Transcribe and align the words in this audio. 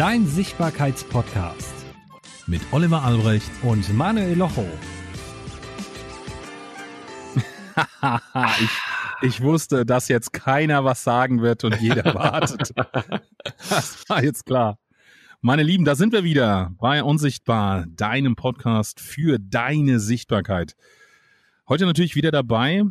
dein 0.00 0.26
Sichtbarkeitspodcast 0.26 1.74
mit 2.46 2.62
Oliver 2.72 3.02
Albrecht 3.02 3.50
und 3.60 3.92
Manuel 3.94 4.34
Locho. 4.34 4.66
ich, 8.60 8.70
ich 9.20 9.42
wusste, 9.42 9.84
dass 9.84 10.08
jetzt 10.08 10.32
keiner 10.32 10.86
was 10.86 11.04
sagen 11.04 11.42
wird 11.42 11.64
und 11.64 11.78
jeder 11.82 12.14
wartet. 12.14 12.72
Das 13.68 14.08
war 14.08 14.24
jetzt 14.24 14.46
klar. 14.46 14.78
Meine 15.42 15.64
Lieben, 15.64 15.84
da 15.84 15.94
sind 15.94 16.14
wir 16.14 16.24
wieder 16.24 16.72
bei 16.78 17.04
Unsichtbar, 17.04 17.84
deinem 17.86 18.36
Podcast 18.36 19.00
für 19.00 19.38
deine 19.38 20.00
Sichtbarkeit. 20.00 20.76
Heute 21.68 21.84
natürlich 21.84 22.14
wieder 22.14 22.30
dabei 22.30 22.84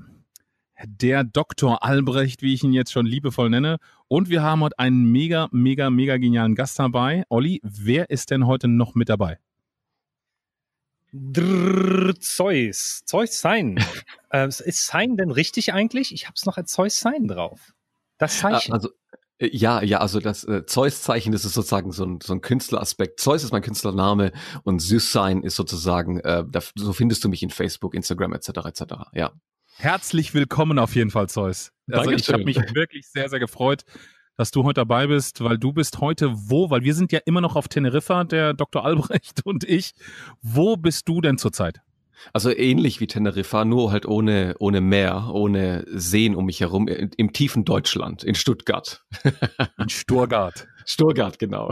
der 0.85 1.23
Dr. 1.23 1.83
Albrecht, 1.83 2.41
wie 2.41 2.53
ich 2.53 2.63
ihn 2.63 2.73
jetzt 2.73 2.91
schon 2.91 3.05
liebevoll 3.05 3.49
nenne. 3.49 3.77
Und 4.07 4.29
wir 4.29 4.41
haben 4.41 4.61
heute 4.61 4.79
einen 4.79 5.11
mega, 5.11 5.49
mega, 5.51 5.89
mega 5.89 6.17
genialen 6.17 6.55
Gast 6.55 6.79
dabei. 6.79 7.23
Olli, 7.29 7.59
wer 7.63 8.09
ist 8.09 8.31
denn 8.31 8.47
heute 8.47 8.67
noch 8.67 8.95
mit 8.95 9.09
dabei? 9.09 9.39
Zeus. 12.19 13.01
Zeus 13.05 13.41
Sein. 13.41 13.83
äh, 14.31 14.47
ist 14.47 14.85
Sein 14.85 15.17
denn 15.17 15.31
richtig 15.31 15.73
eigentlich? 15.73 16.13
Ich 16.13 16.25
habe 16.25 16.35
es 16.35 16.45
noch 16.45 16.57
als 16.57 16.71
Zeus 16.71 16.99
Sein 16.99 17.27
drauf. 17.27 17.73
Das 18.17 18.39
Zeichen. 18.39 18.73
Also 18.73 18.89
äh, 19.39 19.49
ja, 19.51 19.81
ja, 19.81 19.99
also 19.99 20.19
das 20.19 20.43
äh, 20.43 20.65
Zeus-Zeichen, 20.65 21.31
das 21.31 21.45
ist 21.45 21.53
sozusagen 21.53 21.91
so 21.91 22.05
ein, 22.05 22.19
so 22.21 22.33
ein 22.33 22.41
Künstleraspekt. 22.41 23.19
Zeus 23.19 23.43
ist 23.43 23.51
mein 23.51 23.61
Künstlername 23.61 24.31
und 24.63 24.79
Süßsein 24.79 25.43
ist 25.43 25.55
sozusagen, 25.55 26.19
äh, 26.19 26.43
da, 26.47 26.59
so 26.75 26.93
findest 26.93 27.23
du 27.23 27.29
mich 27.29 27.41
in 27.41 27.49
Facebook, 27.49 27.95
Instagram 27.95 28.33
etc. 28.33 28.49
etc. 28.65 28.83
Ja. 29.13 29.31
Herzlich 29.81 30.33
willkommen 30.33 30.77
auf 30.77 30.93
jeden 30.93 31.09
Fall, 31.09 31.29
Zeus. 31.29 31.71
Also 31.89 32.09
Dankeschön. 32.09 32.17
ich 32.19 32.33
habe 32.33 32.43
mich 32.43 32.75
wirklich 32.75 33.07
sehr, 33.07 33.29
sehr 33.29 33.39
gefreut, 33.39 33.85
dass 34.35 34.51
du 34.51 34.65
heute 34.65 34.81
dabei 34.81 35.07
bist, 35.07 35.41
weil 35.41 35.57
du 35.57 35.71
bist 35.71 36.01
heute 36.01 36.33
wo? 36.33 36.69
Weil 36.69 36.83
wir 36.83 36.93
sind 36.93 37.13
ja 37.13 37.19
immer 37.23 37.39
noch 37.39 37.55
auf 37.55 37.69
Teneriffa, 37.69 38.25
der 38.25 38.53
Dr. 38.53 38.83
Albrecht 38.83 39.39
und 39.45 39.63
ich. 39.63 39.93
Wo 40.41 40.75
bist 40.75 41.07
du 41.07 41.21
denn 41.21 41.37
zurzeit? 41.37 41.79
Also 42.33 42.53
ähnlich 42.53 42.99
wie 42.99 43.07
Teneriffa, 43.07 43.63
nur 43.63 43.93
halt 43.93 44.05
ohne, 44.05 44.55
ohne 44.59 44.81
Meer, 44.81 45.29
ohne 45.31 45.85
Seen 45.87 46.35
um 46.35 46.47
mich 46.47 46.59
herum, 46.59 46.89
im, 46.89 47.11
im 47.15 47.31
tiefen 47.31 47.63
Deutschland, 47.63 48.25
in 48.25 48.35
Stuttgart. 48.35 49.05
In 49.77 49.87
Stuttgart. 49.87 50.67
Stuttgart, 50.85 51.39
genau. 51.39 51.71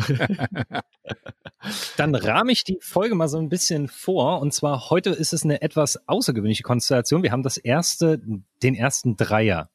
Dann 1.98 2.16
rahme 2.16 2.52
ich 2.52 2.64
die 2.64 2.78
Folge 2.82 3.16
mal 3.16 3.28
so 3.28 3.38
ein 3.38 3.50
bisschen 3.50 3.88
vor. 3.88 4.42
Und 4.42 4.54
zwar 4.54 4.90
heute 4.90 5.10
ist 5.12 5.34
es 5.34 5.44
eine 5.44 5.62
etwas 5.62 6.08
außergewöhnliche 6.08 6.64
Konstellation. 6.64 7.24
Wir 7.24 7.32
haben 7.32 7.44
das 7.44 7.58
erste, 7.58 8.22
den 8.64 8.76
ersten 8.76 9.18
Dreier. 9.18 9.70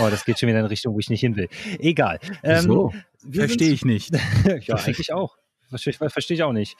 Oh, 0.00 0.08
das 0.10 0.24
geht 0.24 0.38
schon 0.38 0.48
wieder 0.48 0.58
in 0.58 0.64
eine 0.64 0.70
Richtung, 0.70 0.94
wo 0.94 0.98
ich 0.98 1.10
nicht 1.10 1.20
hin 1.20 1.36
will. 1.36 1.48
Egal. 1.78 2.18
Ähm, 2.42 2.62
so. 2.62 2.92
Verstehe 3.30 3.70
ich 3.70 3.84
nicht. 3.84 4.12
ja, 4.66 4.76
eigentlich 4.76 5.12
auch. 5.12 5.36
Verstehe 5.68 5.92
ich, 5.92 6.12
verstehe 6.12 6.36
ich 6.36 6.42
auch 6.44 6.52
nicht. 6.52 6.76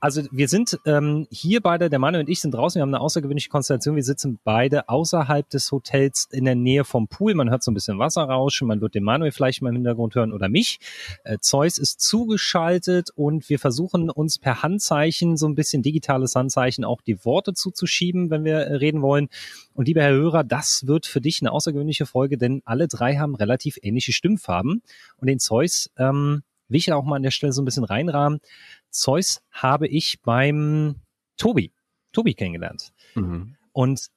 Also 0.00 0.22
wir 0.30 0.48
sind 0.48 0.78
ähm, 0.84 1.26
hier 1.30 1.62
beide, 1.62 1.88
der 1.88 1.98
Mann 1.98 2.14
und 2.14 2.28
ich 2.28 2.40
sind 2.40 2.52
draußen, 2.52 2.78
wir 2.78 2.82
haben 2.82 2.94
eine 2.94 3.00
außergewöhnliche 3.00 3.48
Konstellation. 3.48 3.96
Wir 3.96 4.02
sitzen 4.02 4.38
beide 4.44 4.88
außerhalb 4.88 5.48
des 5.48 5.72
Hotels 5.72 6.28
in 6.30 6.44
der 6.44 6.54
Nähe 6.54 6.84
vom 6.84 7.08
Pool. 7.08 7.34
Man 7.34 7.48
hört 7.48 7.62
so 7.62 7.70
ein 7.70 7.74
bisschen 7.74 7.98
Wasser 7.98 8.24
rauschen, 8.24 8.68
man 8.68 8.82
wird 8.82 8.94
den 8.94 9.02
Manuel 9.02 9.32
vielleicht 9.32 9.62
mal 9.62 9.70
im 9.70 9.76
Hintergrund 9.76 10.14
hören 10.14 10.32
oder 10.32 10.50
mich. 10.50 10.78
Äh, 11.24 11.38
Zeus 11.40 11.78
ist 11.78 12.00
zugeschaltet 12.00 13.10
und 13.14 13.48
wir 13.48 13.58
versuchen 13.58 14.10
uns 14.10 14.38
per 14.38 14.62
Handzeichen, 14.62 15.38
so 15.38 15.46
ein 15.46 15.54
bisschen 15.54 15.82
digitales 15.82 16.34
Handzeichen, 16.34 16.84
auch 16.84 17.00
die 17.00 17.24
Worte 17.24 17.54
zuzuschieben, 17.54 18.28
wenn 18.30 18.44
wir 18.44 18.58
äh, 18.58 18.74
reden 18.74 19.00
wollen. 19.00 19.28
Und 19.72 19.88
lieber 19.88 20.02
Herr 20.02 20.12
Hörer, 20.12 20.44
das 20.44 20.86
wird 20.86 21.06
für 21.06 21.22
dich 21.22 21.40
eine 21.40 21.52
außergewöhnliche 21.52 22.04
Folge, 22.04 22.36
denn 22.36 22.60
alle 22.66 22.88
drei 22.88 23.16
haben 23.16 23.34
relativ 23.34 23.78
ähnliche 23.80 24.12
Stimmfarben. 24.12 24.82
Und 25.16 25.28
den 25.28 25.38
Zeus 25.38 25.90
ähm, 25.96 26.42
will 26.68 26.76
ich 26.76 26.92
auch 26.92 27.04
mal 27.04 27.16
an 27.16 27.22
der 27.22 27.30
Stelle 27.30 27.52
so 27.52 27.62
ein 27.62 27.64
bisschen 27.64 27.84
reinrahmen. 27.84 28.40
Zeus 28.90 29.42
habe 29.50 29.88
ich 29.88 30.20
beim 30.22 30.96
Tobi, 31.36 31.72
Tobi 32.12 32.34
kennengelernt. 32.34 32.92
Mhm. 33.14 33.56
Und 33.72 34.08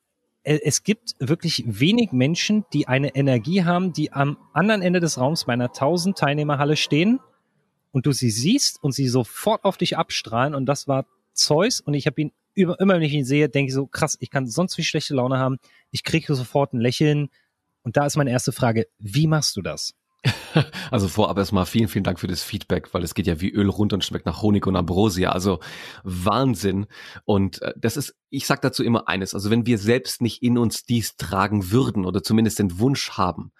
es 0.43 0.83
gibt 0.83 1.13
wirklich 1.19 1.63
wenig 1.67 2.11
Menschen, 2.13 2.65
die 2.73 2.87
eine 2.87 3.15
Energie 3.15 3.63
haben, 3.63 3.93
die 3.93 4.11
am 4.11 4.37
anderen 4.53 4.81
Ende 4.81 4.99
des 4.99 5.19
Raums 5.19 5.45
bei 5.45 5.53
einer 5.53 5.67
1000 5.67 6.17
Teilnehmerhalle 6.17 6.77
stehen 6.77 7.19
und 7.91 8.07
du 8.07 8.11
sie 8.11 8.31
siehst 8.31 8.81
und 8.83 8.93
sie 8.93 9.07
sofort 9.07 9.63
auf 9.63 9.77
dich 9.77 9.97
abstrahlen 9.97 10.55
und 10.55 10.65
das 10.65 10.87
war 10.87 11.05
Zeus 11.33 11.79
und 11.79 11.93
ich 11.93 12.07
habe 12.07 12.21
ihn 12.21 12.31
über, 12.53 12.79
immer, 12.79 12.95
wenn 12.95 13.03
ich 13.03 13.13
ihn 13.13 13.23
sehe, 13.23 13.49
denke 13.49 13.69
ich 13.69 13.75
so, 13.75 13.85
krass, 13.85 14.17
ich 14.19 14.31
kann 14.31 14.47
sonst 14.47 14.77
wie 14.77 14.83
schlechte 14.83 15.13
Laune 15.13 15.37
haben, 15.37 15.57
ich 15.91 16.03
kriege 16.03 16.33
sofort 16.33 16.73
ein 16.73 16.79
Lächeln 16.79 17.29
und 17.83 17.95
da 17.95 18.05
ist 18.05 18.17
meine 18.17 18.31
erste 18.31 18.51
Frage, 18.51 18.87
wie 18.97 19.27
machst 19.27 19.55
du 19.55 19.61
das? 19.61 19.93
Also 20.91 21.07
vorab 21.07 21.37
erstmal 21.37 21.65
vielen, 21.65 21.87
vielen 21.87 22.03
Dank 22.03 22.19
für 22.19 22.27
das 22.27 22.43
Feedback, 22.43 22.93
weil 22.93 23.03
es 23.03 23.13
geht 23.13 23.27
ja 23.27 23.39
wie 23.41 23.51
Öl 23.51 23.69
runter 23.69 23.95
und 23.95 24.03
schmeckt 24.03 24.25
nach 24.25 24.41
Honig 24.41 24.67
und 24.67 24.75
Ambrosia. 24.75 25.31
Also 25.31 25.59
Wahnsinn. 26.03 26.87
Und 27.25 27.61
äh, 27.61 27.73
das 27.77 27.97
ist, 27.97 28.15
ich 28.29 28.45
sag 28.45 28.61
dazu 28.61 28.83
immer 28.83 29.07
eines, 29.07 29.33
also 29.33 29.49
wenn 29.49 29.65
wir 29.65 29.77
selbst 29.77 30.21
nicht 30.21 30.43
in 30.43 30.57
uns 30.57 30.83
dies 30.83 31.15
tragen 31.15 31.71
würden 31.71 32.05
oder 32.05 32.23
zumindest 32.23 32.59
den 32.59 32.79
Wunsch 32.79 33.11
haben, 33.11 33.51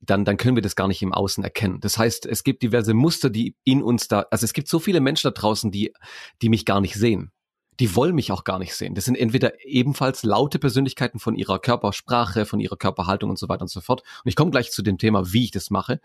dann, 0.00 0.24
dann 0.24 0.38
können 0.38 0.56
wir 0.56 0.62
das 0.62 0.76
gar 0.76 0.88
nicht 0.88 1.02
im 1.02 1.12
Außen 1.12 1.44
erkennen. 1.44 1.80
Das 1.80 1.98
heißt, 1.98 2.26
es 2.26 2.42
gibt 2.42 2.62
diverse 2.62 2.94
Muster, 2.94 3.30
die 3.30 3.54
in 3.64 3.82
uns 3.82 4.08
da, 4.08 4.26
also 4.30 4.44
es 4.44 4.52
gibt 4.52 4.68
so 4.68 4.78
viele 4.78 5.00
Menschen 5.00 5.28
da 5.28 5.38
draußen, 5.38 5.70
die, 5.70 5.92
die 6.42 6.48
mich 6.48 6.64
gar 6.64 6.80
nicht 6.80 6.94
sehen 6.94 7.30
die 7.80 7.96
wollen 7.96 8.14
mich 8.14 8.30
auch 8.30 8.44
gar 8.44 8.58
nicht 8.58 8.74
sehen. 8.74 8.94
Das 8.94 9.06
sind 9.06 9.16
entweder 9.16 9.64
ebenfalls 9.64 10.22
laute 10.22 10.58
Persönlichkeiten 10.58 11.18
von 11.18 11.34
ihrer 11.34 11.58
Körpersprache, 11.58 12.44
von 12.44 12.60
ihrer 12.60 12.76
Körperhaltung 12.76 13.30
und 13.30 13.38
so 13.38 13.48
weiter 13.48 13.62
und 13.62 13.70
so 13.70 13.80
fort. 13.80 14.02
Und 14.22 14.28
ich 14.28 14.36
komme 14.36 14.50
gleich 14.50 14.70
zu 14.70 14.82
dem 14.82 14.98
Thema, 14.98 15.32
wie 15.32 15.44
ich 15.44 15.50
das 15.50 15.70
mache. 15.70 16.00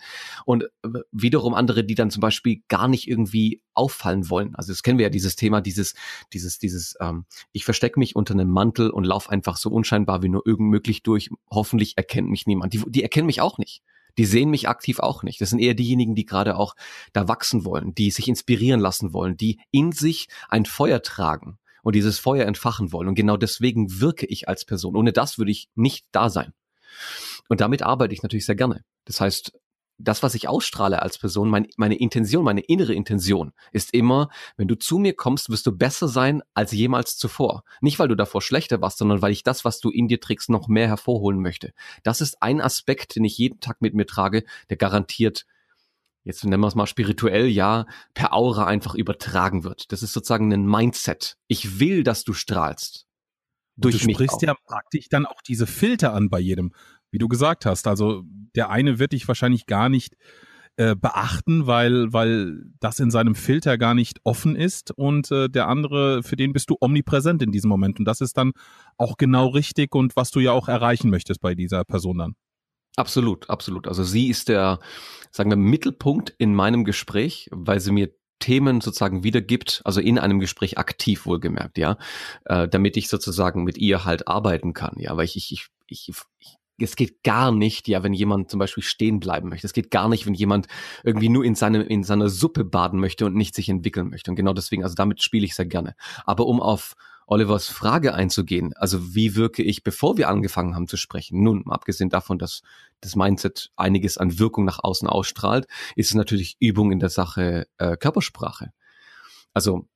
Und 0.46 0.66
wiederum 1.12 1.54
andere, 1.54 1.84
die 1.84 1.96
dann 1.96 2.12
zum 2.12 2.22
Beispiel 2.22 2.64
gar 2.70 2.88
nicht 2.88 3.10
irgendwie 3.10 3.62
auffallen 3.74 4.30
wollen. 4.30 4.56
Also 4.56 4.72
das 4.72 4.84
kennen 4.84 4.98
wir 4.98 5.04
ja, 5.04 5.10
dieses 5.10 5.36
Thema, 5.36 5.60
dieses, 5.60 5.96
dieses, 6.32 6.60
dieses, 6.60 6.96
ähm, 7.02 7.26
ich 7.52 7.66
verstecke 7.66 8.00
mich 8.00 8.16
unter 8.16 8.34
einem 8.34 8.50
Mantel 8.50 8.90
und 8.90 9.04
laufe 9.04 9.30
einfach 9.30 9.58
so 9.58 9.70
unscheinbar 9.70 10.24
wie 10.24 10.30
nur 10.30 10.48
irgend 10.48 10.70
möglich 10.70 11.04
durch. 11.04 11.30
Hoffentlich 11.52 11.98
erkennt 11.98 12.30
mich 12.30 12.48
niemand. 12.48 12.74
Die, 12.74 12.84
die 12.88 13.04
erkennen 13.04 13.28
mich 13.28 13.42
auch 13.42 13.58
nicht 13.58 13.84
die 14.18 14.26
sehen 14.26 14.50
mich 14.50 14.70
aktiv 14.70 15.00
auch 15.00 15.24
nicht. 15.24 15.42
Das 15.42 15.50
sind 15.50 15.60
eher 15.60 15.74
diejenigen, 15.74 16.16
die 16.16 16.26
gerade 16.26 16.56
auch 16.56 16.78
da 17.12 17.28
wachsen 17.28 17.66
wollen, 17.66 17.94
die 17.94 18.12
sich 18.12 18.30
inspirieren 18.30 18.80
lassen 18.80 19.12
wollen, 19.12 19.36
die 19.36 19.60
in 19.72 19.92
sich 19.92 20.30
ein 20.48 20.66
Feuer 20.66 21.02
tragen 21.02 21.58
und 21.86 21.94
dieses 21.94 22.18
Feuer 22.18 22.48
entfachen 22.48 22.92
wollen. 22.92 23.08
Und 23.08 23.14
genau 23.14 23.38
deswegen 23.38 24.02
wirke 24.02 24.26
ich 24.26 24.50
als 24.50 24.66
Person. 24.66 24.96
Ohne 24.96 25.14
das 25.14 25.38
würde 25.38 25.52
ich 25.52 25.70
nicht 25.76 26.08
da 26.12 26.32
sein. 26.32 26.52
Und 27.48 27.62
damit 27.62 27.84
arbeite 27.84 28.12
ich 28.12 28.24
natürlich 28.24 28.48
sehr 28.48 28.56
gerne. 28.56 28.84
Das 29.06 29.22
heißt, 29.22 29.52
das, 30.00 30.24
was 30.24 30.34
ich 30.34 30.48
ausstrahle 30.48 31.04
als 31.04 31.20
Person, 31.20 31.48
mein, 31.48 31.68
meine 31.78 31.96
Intention, 31.96 32.44
meine 32.44 32.62
innere 32.62 32.96
Intention 32.96 33.54
ist 33.72 33.94
immer, 33.94 34.30
wenn 34.58 34.68
du 34.68 34.76
zu 34.76 34.98
mir 34.98 35.16
kommst, 35.16 35.52
wirst 35.52 35.68
du 35.68 35.78
besser 35.78 36.08
sein 36.08 36.42
als 36.56 36.72
jemals 36.72 37.18
zuvor. 37.18 37.64
Nicht, 37.82 38.00
weil 38.00 38.08
du 38.08 38.16
davor 38.16 38.42
schlechter 38.42 38.82
warst, 38.82 38.98
sondern 38.98 39.22
weil 39.22 39.32
ich 39.32 39.44
das, 39.44 39.64
was 39.64 39.80
du 39.80 39.92
in 39.92 40.08
dir 40.08 40.20
trägst, 40.20 40.50
noch 40.50 40.68
mehr 40.68 40.88
hervorholen 40.88 41.40
möchte. 41.40 41.72
Das 42.02 42.20
ist 42.20 42.42
ein 42.42 42.62
Aspekt, 42.62 43.16
den 43.16 43.26
ich 43.26 43.38
jeden 43.38 43.60
Tag 43.60 43.80
mit 43.82 43.94
mir 43.94 44.08
trage, 44.08 44.44
der 44.72 44.78
garantiert 44.78 45.46
jetzt 46.26 46.44
nennen 46.44 46.62
wir 46.62 46.68
es 46.68 46.76
mal 46.76 46.88
spirituell, 46.88 47.48
ja, 47.48 47.86
per 48.14 48.34
Aura 48.34 48.66
einfach 48.66 48.96
übertragen 48.96 49.64
wird. 49.64 49.92
Das 49.92 50.04
ist 50.04 50.12
sozusagen 50.12 50.52
ein 50.52 50.66
Mindset. 50.66 51.38
Ich 51.48 51.80
will, 51.80 52.04
dass 52.04 52.24
du 52.24 52.34
strahlst. 52.34 53.08
Durch 53.78 54.02
du 54.02 54.12
sprichst 54.12 54.42
ja 54.42 54.56
praktisch 54.66 55.08
dann 55.10 55.26
auch 55.26 55.42
diese 55.42 55.68
Filter 55.68 56.14
an 56.14 56.30
bei 56.30 56.40
jedem, 56.40 56.74
wie 57.12 57.20
du 57.20 57.28
gesagt 57.28 57.66
hast. 57.66 57.88
Also 57.88 58.24
der 58.56 58.70
eine 58.70 59.00
wird 59.00 59.14
dich 59.14 59.28
wahrscheinlich 59.28 59.66
gar 59.66 59.90
nicht 59.90 60.16
äh, 60.78 60.96
beachten, 60.96 61.68
weil, 61.68 62.12
weil 62.12 62.64
das 62.80 63.00
in 63.00 63.12
seinem 63.12 63.36
Filter 63.36 63.78
gar 63.78 63.94
nicht 63.94 64.20
offen 64.24 64.56
ist 64.56 64.92
und 64.92 65.32
äh, 65.32 65.50
der 65.50 65.68
andere, 65.68 66.24
für 66.24 66.36
den 66.36 66.54
bist 66.54 66.70
du 66.70 66.78
omnipräsent 66.80 67.42
in 67.44 67.52
diesem 67.52 67.70
Moment. 67.70 68.00
Und 68.00 68.06
das 68.06 68.22
ist 68.22 68.38
dann 68.38 68.52
auch 68.98 69.18
genau 69.18 69.48
richtig 69.48 69.94
und 69.94 70.16
was 70.16 70.32
du 70.32 70.40
ja 70.40 70.52
auch 70.52 70.68
erreichen 70.68 71.10
möchtest 71.10 71.40
bei 71.40 71.54
dieser 71.54 71.84
Person 71.84 72.18
dann. 72.18 72.36
Absolut, 72.96 73.50
absolut. 73.50 73.88
Also 73.88 74.04
sie 74.04 74.30
ist 74.30 74.50
der, 74.50 74.80
sagen 75.32 75.50
wir, 75.50 75.58
Mittelpunkt 75.58 76.34
in 76.38 76.56
meinem 76.56 76.86
Gespräch, 76.86 77.50
weil 77.52 77.80
sie 77.80 77.92
mir 77.92 78.10
Themen 78.40 78.82
sozusagen 78.82 79.24
wiedergibt, 79.24 79.82
also 79.86 80.02
in 80.02 80.20
einem 80.20 80.40
Gespräch 80.40 80.78
aktiv 80.78 81.26
wohlgemerkt, 81.26 81.78
ja, 81.78 81.98
äh, 82.46 82.68
damit 82.68 82.98
ich 82.98 83.08
sozusagen 83.08 83.64
mit 83.64 83.78
ihr 83.78 84.06
halt 84.06 84.28
arbeiten 84.28 84.74
kann, 84.74 84.96
ja, 84.98 85.16
weil 85.16 85.26
ich, 85.26 85.36
ich, 85.38 85.52
ich, 85.52 85.68
ich, 85.88 86.10
ich 86.40 86.56
es 86.78 86.96
geht 86.96 87.24
gar 87.24 87.52
nicht, 87.52 87.88
ja, 87.88 88.04
wenn 88.04 88.14
jemand 88.14 88.52
zum 88.52 88.60
Beispiel 88.60 88.84
stehen 88.84 89.20
bleiben 89.20 89.50
möchte. 89.50 89.66
Es 89.66 89.74
geht 89.74 89.92
gar 89.92 90.10
nicht, 90.10 90.26
wenn 90.26 90.34
jemand 90.34 90.68
irgendwie 91.04 91.30
nur 91.30 91.46
in 91.46 91.56
seine, 91.56 91.84
in 91.84 92.04
seiner 92.04 92.30
Suppe 92.30 92.66
baden 92.66 93.00
möchte 93.00 93.26
und 93.26 93.36
nicht 93.36 93.56
sich 93.56 93.70
entwickeln 93.70 94.10
möchte. 94.10 94.30
Und 94.32 94.36
genau 94.36 94.54
deswegen, 94.54 94.84
also 94.84 94.96
damit 94.96 95.24
spiele 95.24 95.46
ich 95.46 95.56
sehr 95.56 95.66
gerne. 95.66 95.96
Aber 96.26 96.48
um 96.48 96.62
auf 96.62 96.96
Olivers 97.28 97.68
Frage 97.68 98.14
einzugehen, 98.14 98.74
also 98.76 99.16
wie 99.16 99.36
wirke 99.36 99.64
ich, 99.64 99.84
bevor 99.84 100.18
wir 100.18 100.30
angefangen 100.30 100.76
haben 100.76 100.88
zu 100.88 100.98
sprechen? 100.98 101.42
Nun, 101.42 101.64
abgesehen 101.68 102.10
davon, 102.10 102.38
dass 102.38 102.62
das 103.02 103.16
Mindset 103.16 103.72
einiges 103.76 104.18
an 104.18 104.40
Wirkung 104.40 104.66
nach 104.66 104.80
außen 104.84 105.08
ausstrahlt, 105.08 105.66
ist 105.96 106.10
es 106.10 106.16
natürlich 106.16 106.58
Übung 106.60 106.92
in 106.92 107.00
der 107.00 107.10
Sache 107.10 107.68
äh, 107.78 107.98
Körpersprache. 107.98 108.72
Also 109.54 109.88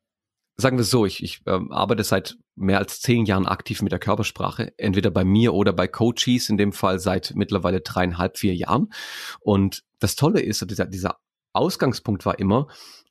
sagen 0.58 0.78
wir 0.78 0.84
so, 0.84 1.06
ich, 1.06 1.24
ich 1.24 1.42
äh, 1.46 1.60
arbeite 1.70 2.04
seit 2.04 2.38
mehr 2.56 2.80
als 2.80 3.00
zehn 3.02 3.26
Jahren 3.26 3.46
aktiv 3.46 3.82
mit 3.82 3.92
der 3.92 4.00
Körpersprache, 4.00 4.74
entweder 4.78 5.12
bei 5.12 5.24
mir 5.24 5.54
oder 5.54 5.74
bei 5.74 5.88
Coaches, 5.88 6.50
in 6.50 6.58
dem 6.58 6.74
Fall 6.74 7.00
seit 7.00 7.34
mittlerweile 7.36 7.82
dreieinhalb, 7.82 8.38
vier 8.38 8.56
Jahren. 8.56 8.92
Und 9.40 9.84
das 10.00 10.16
Tolle 10.16 10.42
ist, 10.42 10.70
dieser, 10.70 10.86
dieser 10.86 11.20
Ausgangspunkt 11.54 12.26
war 12.26 12.40
immer, 12.40 12.68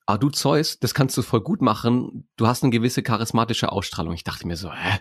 ah 0.09 0.17
du 0.17 0.31
Zeus, 0.31 0.81
das 0.81 0.95
kannst 0.95 1.19
du 1.19 1.23
voll 1.23 1.43
gut 1.43 1.61
machen, 1.61 2.27
du 2.37 2.47
hast 2.47 2.63
eine 2.63 2.71
gewisse 2.71 3.03
charismatische 3.03 3.71
Ausstrahlung. 3.71 4.15
Ich 4.15 4.25
dachte 4.25 4.47
mir 4.47 4.57
so, 4.57 4.73
hä? 4.73 5.01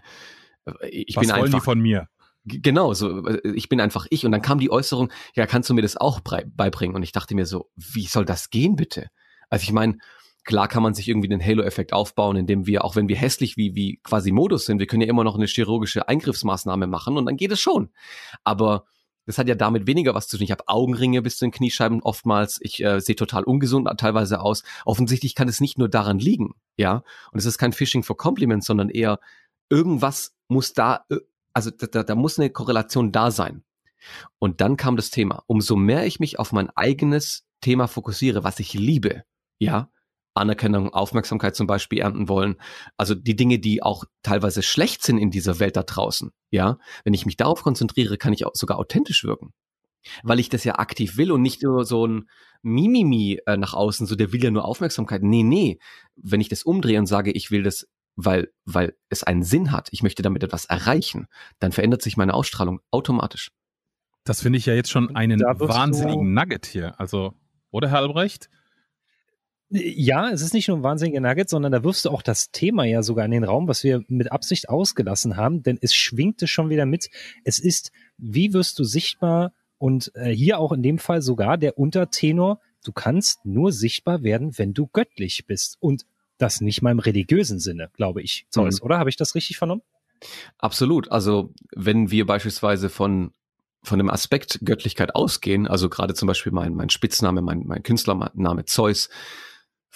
Ich 0.92 1.16
Was 1.16 1.22
bin 1.22 1.30
wollen 1.30 1.44
einfach, 1.46 1.60
die 1.60 1.64
von 1.64 1.80
mir? 1.80 2.10
Genau, 2.44 2.94
so 2.94 3.26
äh, 3.26 3.40
ich 3.52 3.70
bin 3.70 3.80
einfach 3.80 4.06
ich 4.10 4.26
und 4.26 4.34
dann 4.34 4.42
kam 4.42 4.60
die 4.60 4.70
Äußerung, 4.70 5.10
ja, 5.34 5.48
kannst 5.48 5.70
du 5.70 5.74
mir 5.74 5.82
das 5.82 5.96
auch 5.96 6.20
beibringen? 6.20 6.94
Und 6.94 7.04
ich 7.04 7.14
dachte 7.14 7.36
mir 7.36 7.46
so, 7.46 7.70
wie 7.78 8.06
soll 8.06 8.26
das 8.26 8.50
gehen 8.50 8.76
bitte? 8.76 9.08
Also 9.50 9.64
ich 9.64 9.72
meine, 9.72 9.98
klar 10.44 10.68
kann 10.68 10.84
man 10.84 10.94
sich 10.94 11.08
irgendwie 11.08 11.30
den 11.30 11.44
Halo-Effekt 11.44 11.94
aufbauen, 11.94 12.36
indem 12.36 12.68
wir, 12.68 12.84
auch 12.84 12.98
wenn 12.98 13.08
wir 13.08 13.16
hässlich 13.16 13.56
wie, 13.56 13.76
wie 13.76 14.02
quasi 14.04 14.34
Modus 14.34 14.66
sind, 14.66 14.80
wir 14.80 14.88
können 14.88 15.04
ja 15.04 15.08
immer 15.08 15.24
noch 15.24 15.36
eine 15.36 15.46
chirurgische 15.46 16.10
Eingriffsmaßnahme 16.10 16.86
machen 16.86 17.16
und 17.16 17.26
dann 17.28 17.38
geht 17.38 17.54
es 17.54 17.62
schon. 17.62 17.92
Aber 18.44 18.84
das 19.28 19.38
hat 19.38 19.48
ja 19.48 19.56
damit 19.56 19.86
weniger 19.86 20.16
was 20.16 20.28
zu 20.28 20.38
tun. 20.38 20.46
Ich 20.46 20.52
habe 20.52 20.68
Augenringe 20.68 21.22
bis 21.22 21.38
zu 21.38 21.46
den 21.46 21.52
Kniescheiben 21.52 22.02
oftmals. 22.02 22.60
Ich 22.62 22.84
äh, 22.84 23.02
sehe 23.02 23.16
total 23.16 23.44
ungesund 23.44 23.88
teilweise 23.98 24.40
aus. 24.40 24.64
Offensichtlich 24.86 25.36
kann 25.36 25.50
es 25.50 25.60
nicht 25.62 25.78
nur 25.78 25.90
daran 25.90 26.18
liegen, 26.18 26.56
ja. 26.78 27.04
Und 27.32 27.40
es 27.40 27.46
ist 27.46 27.58
kein 27.58 27.74
Phishing 27.74 28.04
for 28.04 28.18
Compliments, 28.18 28.66
sondern 28.66 28.90
eher 28.90 29.20
irgendwas 29.70 30.34
muss 30.48 30.74
da, 30.74 31.06
äh, 31.10 31.18
also 31.54 31.70
da, 31.72 32.04
da 32.04 32.16
muss 32.16 32.40
eine 32.40 32.50
Korrelation 32.50 33.12
da 33.12 33.30
sein. 33.30 33.64
Und 34.40 34.62
dann 34.62 34.78
kam 34.78 34.96
das 34.96 35.10
Thema. 35.10 35.44
Umso 35.48 35.76
mehr 35.76 36.06
ich 36.06 36.20
mich 36.20 36.40
auf 36.40 36.54
mein 36.54 36.70
eigenes 36.70 37.46
Thema 37.62 37.88
fokussiere, 37.88 38.46
was 38.46 38.60
ich 38.60 38.74
liebe, 38.74 39.24
ja, 39.60 39.90
Anerkennung, 40.40 40.94
Aufmerksamkeit 40.94 41.56
zum 41.56 41.68
Beispiel 41.68 42.00
ernten 42.00 42.30
wollen. 42.30 42.56
Also 42.98 43.16
die 43.16 43.36
Dinge, 43.36 43.60
die 43.60 43.84
auch 43.84 44.04
teilweise 44.24 44.64
schlecht 44.64 45.04
sind 45.04 45.18
in 45.18 45.32
dieser 45.32 45.60
Welt 45.60 45.76
da 45.76 45.84
draußen. 45.84 46.32
Ja, 46.50 46.78
wenn 47.04 47.14
ich 47.14 47.26
mich 47.26 47.38
darauf 47.38 47.64
konzentriere, 47.64 48.18
kann 48.18 48.34
ich 48.34 48.46
auch 48.46 48.54
sogar 48.54 48.80
authentisch 48.80 49.24
wirken. 49.24 49.54
Weil 50.24 50.40
ich 50.40 50.50
das 50.50 50.64
ja 50.64 50.80
aktiv 50.80 51.18
will 51.18 51.32
und 51.32 51.42
nicht 51.42 51.64
nur 51.64 51.84
so 51.84 52.08
ein 52.08 52.30
Mimimi 52.62 53.40
äh, 53.46 53.58
nach 53.58 53.74
außen, 53.74 54.08
so 54.08 54.16
der 54.16 54.32
will 54.32 54.44
ja 54.44 54.52
nur 54.52 54.66
Aufmerksamkeit. 54.66 55.22
Nee, 55.22 55.44
nee. 55.44 55.80
Wenn 56.16 56.42
ich 56.42 56.50
das 56.50 56.64
umdrehe 56.64 57.00
und 57.00 57.08
sage, 57.08 57.32
ich 57.32 57.52
will 57.52 57.64
das, 57.64 57.88
weil, 58.16 58.52
weil 58.66 58.96
es 59.10 59.24
einen 59.24 59.44
Sinn 59.44 59.72
hat, 59.72 59.90
ich 59.92 60.04
möchte 60.04 60.22
damit 60.22 60.44
etwas 60.44 60.66
erreichen, 60.66 61.28
dann 61.60 61.72
verändert 61.72 62.02
sich 62.02 62.18
meine 62.18 62.34
Ausstrahlung 62.34 62.80
automatisch. 62.92 63.52
Das 64.24 64.42
finde 64.42 64.58
ich 64.58 64.66
ja 64.66 64.74
jetzt 64.74 64.92
schon 64.92 65.16
einen 65.16 65.40
wahnsinnigen 65.40 66.34
Nugget 66.34 66.66
hier. 66.66 67.00
Also, 67.00 67.34
oder 67.72 67.90
Herr 67.90 68.00
Albrecht? 68.00 68.50
Ja, 69.70 70.30
es 70.30 70.42
ist 70.42 70.54
nicht 70.54 70.70
nur 70.70 70.78
ein 70.78 70.84
wahnsinniger 70.84 71.20
Nugget, 71.20 71.50
sondern 71.50 71.74
da 71.74 71.84
wirfst 71.84 72.06
du 72.06 72.10
auch 72.10 72.22
das 72.22 72.52
Thema 72.52 72.86
ja 72.86 73.04
sogar 73.04 73.26
in 73.26 73.32
den 73.32 73.44
Raum, 73.44 73.68
was 73.68 73.84
wir 73.84 74.04
mit 74.08 74.32
Absicht 74.32 74.70
ausgelassen 74.70 75.36
haben, 75.36 75.62
denn 75.62 75.78
es 75.82 75.94
schwingte 75.94 76.48
schon 76.48 76.70
wieder 76.70 76.86
mit. 76.86 77.10
Es 77.44 77.60
ist, 77.60 77.92
wie 78.18 78.54
wirst 78.54 78.80
du 78.80 78.86
sichtbar 78.86 79.52
und 79.78 80.12
äh, 80.16 80.30
hier 80.30 80.60
auch 80.60 80.72
in 80.72 80.84
dem 80.84 81.00
Fall 81.00 81.22
sogar 81.22 81.58
der 81.58 81.78
Untertenor, 81.78 82.62
du 82.86 82.94
kannst 82.94 83.46
nur 83.46 83.74
sichtbar 83.74 84.24
werden, 84.24 84.58
wenn 84.58 84.74
du 84.74 84.88
göttlich 84.88 85.46
bist 85.46 85.76
und 85.82 86.06
das 86.38 86.62
nicht 86.62 86.82
mal 86.82 86.92
im 86.92 87.00
religiösen 87.00 87.60
Sinne, 87.60 87.90
glaube 87.94 88.22
ich, 88.22 88.46
Zeus, 88.50 88.80
mhm. 88.80 88.86
oder? 88.86 89.00
Habe 89.00 89.10
ich 89.10 89.18
das 89.18 89.36
richtig 89.36 89.58
vernommen? 89.58 89.82
Absolut. 90.58 91.12
Also 91.12 91.54
wenn 91.76 92.10
wir 92.10 92.26
beispielsweise 92.26 92.90
von 92.90 93.32
von 93.84 94.00
dem 94.00 94.10
Aspekt 94.10 94.60
Göttlichkeit 94.64 95.16
ausgehen, 95.16 95.66
also 95.66 95.88
gerade 95.88 96.14
zum 96.14 96.28
Beispiel 96.28 96.52
mein, 96.52 96.74
mein 96.74 96.90
Spitzname, 96.90 97.42
mein, 97.42 97.64
mein 97.66 97.84
Künstlername 97.84 98.66
Zeus, 98.66 99.08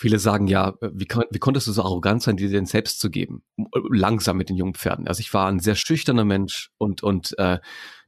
Viele 0.02 0.18
sagen 0.18 0.48
ja, 0.48 0.70
äh, 0.82 0.90
wie, 0.96 1.08
wie 1.30 1.38
konntest 1.38 1.68
du 1.68 1.74
so 1.74 1.84
arrogant 1.84 2.24
sein, 2.24 2.36
dir 2.36 2.50
denn 2.50 2.66
selbst 2.66 3.00
zu 3.00 3.12
geben? 3.12 3.44
Langsam 3.92 4.36
mit 4.36 4.50
den 4.50 4.58
jungen 4.58 4.74
Pferden. 4.74 5.08
Also 5.08 5.20
ich 5.20 5.32
war 5.32 5.48
ein 5.48 5.60
sehr 5.60 5.76
schüchterner 5.76 6.26
Mensch 6.26 6.72
und, 6.80 7.04
und 7.04 7.38
äh, 7.38 7.60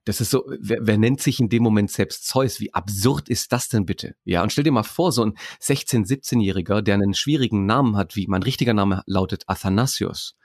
das 0.04 0.20
ist 0.20 0.32
so, 0.32 0.44
wer, 0.60 0.80
wer 0.82 0.98
nennt 0.98 1.22
sich 1.22 1.40
in 1.40 1.50
dem 1.50 1.62
Moment 1.62 1.92
selbst 1.92 2.26
Zeus? 2.26 2.60
Wie 2.60 2.74
absurd 2.74 3.30
ist 3.30 3.52
das 3.52 3.70
denn 3.70 3.86
bitte? 3.86 4.16
Ja, 4.24 4.42
und 4.42 4.52
stell 4.52 4.64
dir 4.64 4.72
mal 4.72 4.82
vor, 4.82 5.12
so 5.12 5.24
ein 5.24 5.36
16-, 5.62 6.08
17-Jähriger, 6.08 6.82
der 6.82 6.96
einen 6.96 7.14
schwierigen 7.14 7.68
Namen 7.68 7.96
hat, 7.96 8.16
wie 8.16 8.26
mein 8.26 8.42
richtiger 8.42 8.74
Name 8.74 9.04
lautet 9.06 9.44
Athanasius. 9.46 10.36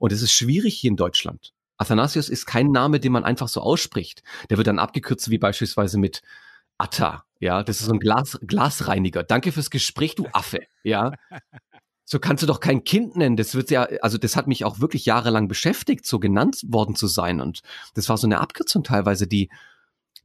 Und 0.00 0.10
es 0.10 0.22
ist 0.22 0.32
schwierig 0.32 0.74
hier 0.74 0.90
in 0.90 0.96
Deutschland. 0.96 1.52
Athanasius 1.76 2.30
ist 2.30 2.46
kein 2.46 2.68
Name, 2.68 2.98
den 2.98 3.12
man 3.12 3.24
einfach 3.24 3.48
so 3.48 3.60
ausspricht. 3.60 4.22
Der 4.48 4.56
wird 4.56 4.68
dann 4.68 4.78
abgekürzt 4.78 5.28
wie 5.28 5.36
beispielsweise 5.36 5.98
mit 5.98 6.22
Atta, 6.78 7.24
ja, 7.44 7.62
das 7.62 7.80
ist 7.80 7.86
so 7.86 7.92
ein 7.92 8.00
Glas, 8.00 8.38
Glasreiniger. 8.46 9.22
Danke 9.22 9.52
fürs 9.52 9.68
Gespräch, 9.68 10.14
du 10.14 10.26
Affe, 10.32 10.60
ja. 10.82 11.12
So 12.06 12.18
kannst 12.18 12.42
du 12.42 12.46
doch 12.46 12.58
kein 12.58 12.84
Kind 12.84 13.16
nennen. 13.16 13.36
Das 13.36 13.54
wird 13.54 13.70
ja, 13.70 13.82
also 14.00 14.16
das 14.16 14.34
hat 14.34 14.46
mich 14.46 14.64
auch 14.64 14.80
wirklich 14.80 15.04
jahrelang 15.04 15.46
beschäftigt, 15.46 16.06
so 16.06 16.18
genannt 16.18 16.62
worden 16.66 16.96
zu 16.96 17.06
sein. 17.06 17.42
Und 17.42 17.60
das 17.92 18.08
war 18.08 18.16
so 18.16 18.26
eine 18.26 18.40
Abkürzung 18.40 18.82
teilweise, 18.82 19.26
die, 19.26 19.50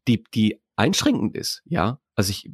die, 0.08 0.24
die 0.34 0.62
einschränkend 0.78 1.36
ist, 1.36 1.62
ja. 1.66 2.00
Also 2.16 2.32
ich, 2.32 2.50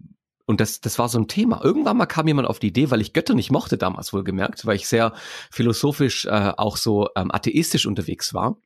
und 0.47 0.59
das, 0.59 0.81
das 0.81 0.97
war 0.97 1.09
so 1.09 1.19
ein 1.19 1.27
Thema. 1.27 1.63
Irgendwann 1.63 1.97
mal 1.97 2.07
kam 2.07 2.27
jemand 2.27 2.47
auf 2.47 2.57
die 2.57 2.67
Idee, 2.67 2.89
weil 2.89 3.01
ich 3.01 3.13
Götter 3.13 3.35
nicht 3.35 3.51
mochte 3.51 3.77
damals 3.77 4.13
wohlgemerkt, 4.13 4.65
weil 4.65 4.77
ich 4.77 4.87
sehr 4.87 5.13
philosophisch 5.51 6.25
äh, 6.25 6.53
auch 6.57 6.77
so 6.77 7.09
ähm, 7.15 7.31
atheistisch 7.31 7.85
unterwegs 7.85 8.33
war, 8.33 8.57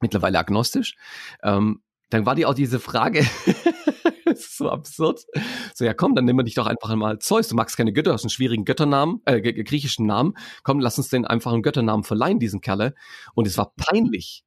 mittlerweile 0.00 0.40
agnostisch. 0.40 0.96
Ähm, 1.44 1.80
dann 2.10 2.26
war 2.26 2.34
die 2.34 2.46
auch 2.46 2.54
diese 2.54 2.80
Frage, 2.80 3.24
das 4.38 4.46
ist 4.46 4.56
so 4.56 4.70
absurd. 4.70 5.24
So, 5.74 5.84
ja 5.84 5.94
komm, 5.94 6.14
dann 6.14 6.24
nehmen 6.24 6.38
wir 6.38 6.44
dich 6.44 6.54
doch 6.54 6.66
einfach 6.66 6.94
mal 6.94 7.18
Zeus. 7.18 7.48
Du 7.48 7.54
magst 7.54 7.76
keine 7.76 7.92
Götter, 7.92 8.12
hast 8.12 8.24
einen 8.24 8.30
schwierigen 8.30 8.64
Götternamen, 8.64 9.20
äh, 9.24 9.40
griechischen 9.40 10.06
Namen. 10.06 10.34
Komm, 10.62 10.80
lass 10.80 10.98
uns 10.98 11.08
den 11.08 11.24
einfach 11.24 11.52
einen 11.52 11.62
Götternamen 11.62 12.04
verleihen, 12.04 12.38
diesen 12.38 12.60
Kerle. 12.60 12.94
Und 13.34 13.46
es 13.46 13.58
war 13.58 13.72
peinlich. 13.76 14.44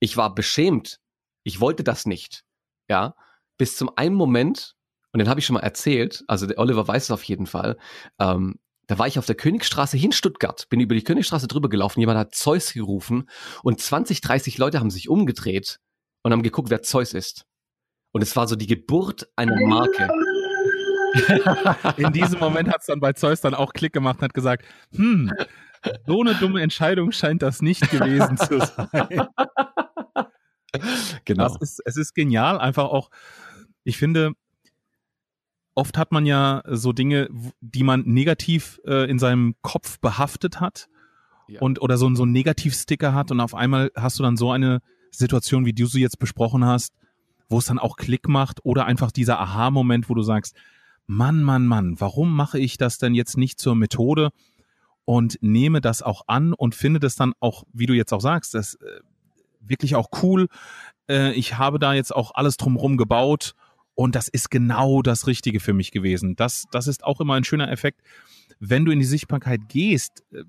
Ich 0.00 0.16
war 0.16 0.34
beschämt. 0.34 0.98
Ich 1.44 1.60
wollte 1.60 1.84
das 1.84 2.06
nicht. 2.06 2.44
Ja, 2.88 3.14
bis 3.58 3.76
zum 3.76 3.90
einen 3.96 4.14
Moment, 4.14 4.74
und 5.12 5.18
den 5.18 5.28
habe 5.28 5.40
ich 5.40 5.46
schon 5.46 5.54
mal 5.54 5.60
erzählt, 5.60 6.24
also 6.28 6.46
der 6.46 6.58
Oliver 6.58 6.86
weiß 6.86 7.04
es 7.04 7.10
auf 7.10 7.24
jeden 7.24 7.46
Fall, 7.46 7.78
ähm, 8.18 8.58
da 8.86 8.98
war 8.98 9.06
ich 9.06 9.18
auf 9.18 9.26
der 9.26 9.34
Königsstraße 9.34 9.96
hin 9.96 10.12
Stuttgart, 10.12 10.68
bin 10.68 10.80
über 10.80 10.94
die 10.94 11.02
Königsstraße 11.02 11.48
drüber 11.48 11.68
gelaufen, 11.68 12.00
jemand 12.00 12.18
hat 12.18 12.34
Zeus 12.34 12.72
gerufen 12.72 13.28
und 13.62 13.80
20, 13.80 14.20
30 14.20 14.58
Leute 14.58 14.78
haben 14.78 14.90
sich 14.90 15.08
umgedreht 15.08 15.80
und 16.22 16.32
haben 16.32 16.42
geguckt, 16.42 16.70
wer 16.70 16.82
Zeus 16.82 17.12
ist. 17.14 17.45
Und 18.16 18.22
es 18.22 18.34
war 18.34 18.48
so 18.48 18.56
die 18.56 18.66
Geburt 18.66 19.28
einer 19.36 19.60
Marke. 19.66 20.08
In 21.98 22.14
diesem 22.14 22.40
Moment 22.40 22.70
hat 22.70 22.80
es 22.80 22.86
dann 22.86 22.98
bei 22.98 23.12
Zeus 23.12 23.42
dann 23.42 23.52
auch 23.52 23.74
Klick 23.74 23.92
gemacht 23.92 24.16
und 24.20 24.22
hat 24.22 24.32
gesagt, 24.32 24.64
hm, 24.94 25.30
so 26.06 26.22
eine 26.22 26.34
dumme 26.36 26.62
Entscheidung 26.62 27.12
scheint 27.12 27.42
das 27.42 27.60
nicht 27.60 27.90
gewesen 27.90 28.38
zu 28.38 28.58
sein. 28.58 29.28
Genau. 31.26 31.44
Das 31.44 31.56
ist, 31.60 31.82
es 31.84 31.98
ist 31.98 32.14
genial, 32.14 32.58
einfach 32.58 32.84
auch, 32.84 33.10
ich 33.84 33.98
finde, 33.98 34.32
oft 35.74 35.98
hat 35.98 36.10
man 36.10 36.24
ja 36.24 36.62
so 36.68 36.94
Dinge, 36.94 37.28
die 37.60 37.82
man 37.82 38.00
negativ 38.06 38.80
äh, 38.86 39.10
in 39.10 39.18
seinem 39.18 39.56
Kopf 39.60 40.00
behaftet 40.00 40.58
hat 40.58 40.88
ja. 41.48 41.60
und 41.60 41.82
oder 41.82 41.98
so, 41.98 42.14
so 42.14 42.22
einen 42.22 42.32
Negativsticker 42.32 43.12
hat 43.12 43.30
und 43.30 43.40
auf 43.40 43.54
einmal 43.54 43.90
hast 43.94 44.18
du 44.18 44.22
dann 44.22 44.38
so 44.38 44.52
eine 44.52 44.80
Situation, 45.10 45.66
wie 45.66 45.74
du 45.74 45.84
sie 45.84 46.00
jetzt 46.00 46.18
besprochen 46.18 46.64
hast, 46.64 46.94
wo 47.48 47.58
es 47.58 47.66
dann 47.66 47.78
auch 47.78 47.96
Klick 47.96 48.28
macht 48.28 48.64
oder 48.64 48.86
einfach 48.86 49.12
dieser 49.12 49.38
Aha-Moment, 49.40 50.08
wo 50.08 50.14
du 50.14 50.22
sagst, 50.22 50.56
Mann, 51.06 51.42
Mann, 51.42 51.66
Mann, 51.66 52.00
warum 52.00 52.34
mache 52.34 52.58
ich 52.58 52.78
das 52.78 52.98
denn 52.98 53.14
jetzt 53.14 53.36
nicht 53.36 53.60
zur 53.60 53.76
Methode 53.76 54.30
und 55.04 55.38
nehme 55.40 55.80
das 55.80 56.02
auch 56.02 56.22
an 56.26 56.52
und 56.52 56.74
finde 56.74 57.00
das 57.00 57.14
dann 57.14 57.32
auch, 57.38 57.64
wie 57.72 57.86
du 57.86 57.94
jetzt 57.94 58.12
auch 58.12 58.20
sagst, 58.20 58.54
das 58.54 58.74
äh, 58.74 59.00
wirklich 59.60 59.94
auch 59.94 60.08
cool. 60.22 60.48
Äh, 61.08 61.32
ich 61.32 61.58
habe 61.58 61.78
da 61.78 61.94
jetzt 61.94 62.14
auch 62.14 62.32
alles 62.34 62.56
drumherum 62.56 62.96
gebaut 62.96 63.54
und 63.94 64.14
das 64.16 64.28
ist 64.28 64.50
genau 64.50 65.00
das 65.02 65.26
Richtige 65.28 65.60
für 65.60 65.72
mich 65.72 65.92
gewesen. 65.92 66.34
Das, 66.34 66.64
das 66.72 66.88
ist 66.88 67.04
auch 67.04 67.20
immer 67.20 67.34
ein 67.34 67.44
schöner 67.44 67.70
Effekt. 67.70 68.02
Wenn 68.58 68.84
du 68.84 68.90
in 68.90 68.98
die 68.98 69.04
Sichtbarkeit 69.04 69.68
gehst, 69.68 70.24
äh, 70.32 70.42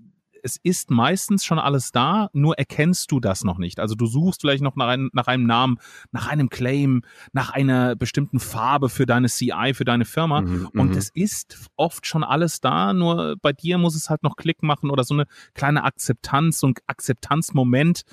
es 0.47 0.57
ist 0.63 0.91
meistens 0.91 1.43
schon 1.43 1.59
alles 1.59 1.91
da, 1.91 2.29
nur 2.31 2.57
erkennst 2.57 3.11
du 3.11 3.19
das 3.19 3.43
noch 3.43 3.57
nicht. 3.57 3.81
Also 3.81 3.95
du 3.95 4.05
suchst 4.05 4.39
vielleicht 4.39 4.63
noch 4.63 4.77
nach 4.77 4.87
einem, 4.87 5.09
nach 5.11 5.27
einem 5.27 5.45
Namen, 5.45 5.77
nach 6.11 6.27
einem 6.27 6.47
Claim, 6.47 7.01
nach 7.33 7.49
einer 7.49 7.97
bestimmten 7.97 8.39
Farbe 8.39 8.87
für 8.87 9.05
deine 9.05 9.27
CI, 9.27 9.73
für 9.73 9.83
deine 9.83 10.05
Firma. 10.05 10.41
Mhm, 10.41 10.69
und 10.73 10.91
mhm. 10.91 10.97
es 10.97 11.09
ist 11.09 11.69
oft 11.75 12.07
schon 12.07 12.23
alles 12.23 12.61
da, 12.61 12.93
nur 12.93 13.35
bei 13.41 13.51
dir 13.51 13.77
muss 13.77 13.93
es 13.93 14.09
halt 14.09 14.23
noch 14.23 14.37
Klick 14.37 14.63
machen 14.63 14.89
oder 14.89 15.03
so 15.03 15.15
eine 15.15 15.25
kleine 15.53 15.83
Akzeptanz 15.83 16.63
und 16.63 16.79
Akzeptanzmoment. 16.87 18.03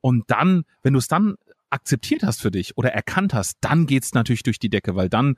Und 0.00 0.24
dann, 0.26 0.64
wenn 0.82 0.94
du 0.94 0.98
es 0.98 1.06
dann 1.06 1.36
akzeptiert 1.70 2.24
hast 2.24 2.42
für 2.42 2.50
dich 2.50 2.76
oder 2.76 2.92
erkannt 2.92 3.32
hast, 3.32 3.58
dann 3.60 3.86
geht's 3.86 4.12
natürlich 4.12 4.42
durch 4.42 4.58
die 4.58 4.70
Decke, 4.70 4.96
weil 4.96 5.08
dann 5.08 5.36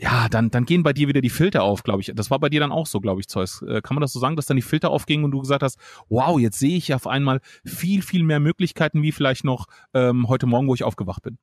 ja, 0.00 0.28
dann, 0.28 0.50
dann 0.50 0.64
gehen 0.64 0.82
bei 0.82 0.92
dir 0.92 1.08
wieder 1.08 1.20
die 1.20 1.30
Filter 1.30 1.62
auf, 1.62 1.82
glaube 1.82 2.00
ich. 2.00 2.12
Das 2.14 2.30
war 2.30 2.38
bei 2.38 2.48
dir 2.48 2.60
dann 2.60 2.72
auch 2.72 2.86
so, 2.86 3.00
glaube 3.00 3.20
ich, 3.20 3.28
Zeus. 3.28 3.62
Äh, 3.62 3.80
kann 3.82 3.94
man 3.94 4.02
das 4.02 4.12
so 4.12 4.20
sagen, 4.20 4.36
dass 4.36 4.46
dann 4.46 4.56
die 4.56 4.62
Filter 4.62 4.90
aufgingen 4.90 5.24
und 5.24 5.30
du 5.30 5.40
gesagt 5.40 5.62
hast, 5.62 5.78
wow, 6.08 6.38
jetzt 6.38 6.58
sehe 6.58 6.76
ich 6.76 6.94
auf 6.94 7.06
einmal 7.06 7.40
viel, 7.64 8.02
viel 8.02 8.22
mehr 8.22 8.40
Möglichkeiten, 8.40 9.02
wie 9.02 9.12
vielleicht 9.12 9.44
noch 9.44 9.66
ähm, 9.94 10.28
heute 10.28 10.46
Morgen, 10.46 10.68
wo 10.68 10.74
ich 10.74 10.84
aufgewacht 10.84 11.22
bin? 11.22 11.38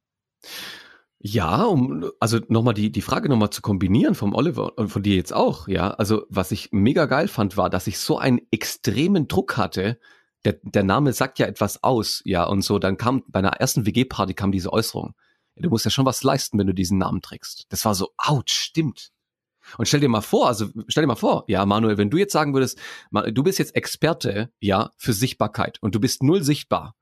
Ja, 1.20 1.64
um 1.64 2.10
also 2.20 2.40
nochmal 2.50 2.76
die, 2.76 2.92
die 2.92 3.02
Frage 3.02 3.30
nochmal 3.30 3.50
zu 3.50 3.62
kombinieren 3.62 4.14
vom 4.14 4.36
Oliver 4.36 4.78
und 4.78 4.90
von 4.90 5.02
dir 5.02 5.16
jetzt 5.16 5.34
auch, 5.34 5.68
ja. 5.68 5.92
Also 5.92 6.26
was 6.30 6.52
ich 6.52 6.70
mega 6.72 7.06
geil 7.06 7.28
fand, 7.28 7.58
war, 7.58 7.70
dass 7.70 7.88
ich 7.88 7.98
so 7.98 8.20
einen 8.20 8.42
extremen 8.52 9.28
Druck 9.28 9.58
hatte. 9.58 10.00
Der, 10.46 10.58
der 10.62 10.84
Name 10.84 11.14
sagt 11.14 11.40
ja 11.40 11.48
etwas 11.48 11.84
aus, 11.84 12.22
ja, 12.26 12.44
und 12.44 12.62
so, 12.62 12.78
dann 12.78 12.98
kam 12.98 13.24
bei 13.28 13.40
einer 13.40 13.54
ersten 13.54 13.88
WG-Party 13.88 14.36
kam 14.36 14.52
diese 14.52 14.72
Äußerung 14.72 15.16
du 15.56 15.70
musst 15.70 15.86
ja 15.86 15.92
schon 15.92 16.06
was 16.06 16.24
leisten, 16.24 16.58
wenn 16.58 16.68
du 16.68 16.74
diesen 16.74 16.98
Namen 16.98 17.22
trägst. 17.22 17.66
Das 17.70 17.86
war 17.86 17.96
so, 17.96 18.12
ouch, 18.18 18.44
stimmt. 18.48 19.12
Und 19.78 19.88
stell 19.88 20.00
dir 20.00 20.10
mal 20.10 20.22
vor, 20.22 20.48
also 20.48 20.70
stell 20.88 21.04
dir 21.04 21.08
mal 21.08 21.16
vor, 21.16 21.44
ja, 21.48 21.66
Manuel, 21.66 21.98
wenn 21.98 22.10
du 22.10 22.18
jetzt 22.18 22.34
sagen 22.34 22.54
würdest, 22.54 22.80
du 23.12 23.44
bist 23.44 23.58
jetzt 23.58 23.76
Experte, 23.76 24.52
ja, 24.60 24.92
für 24.98 25.14
Sichtbarkeit 25.14 25.82
und 25.82 25.96
du 25.96 26.00
bist 26.00 26.22
null 26.22 26.44
sichtbar, 26.44 26.96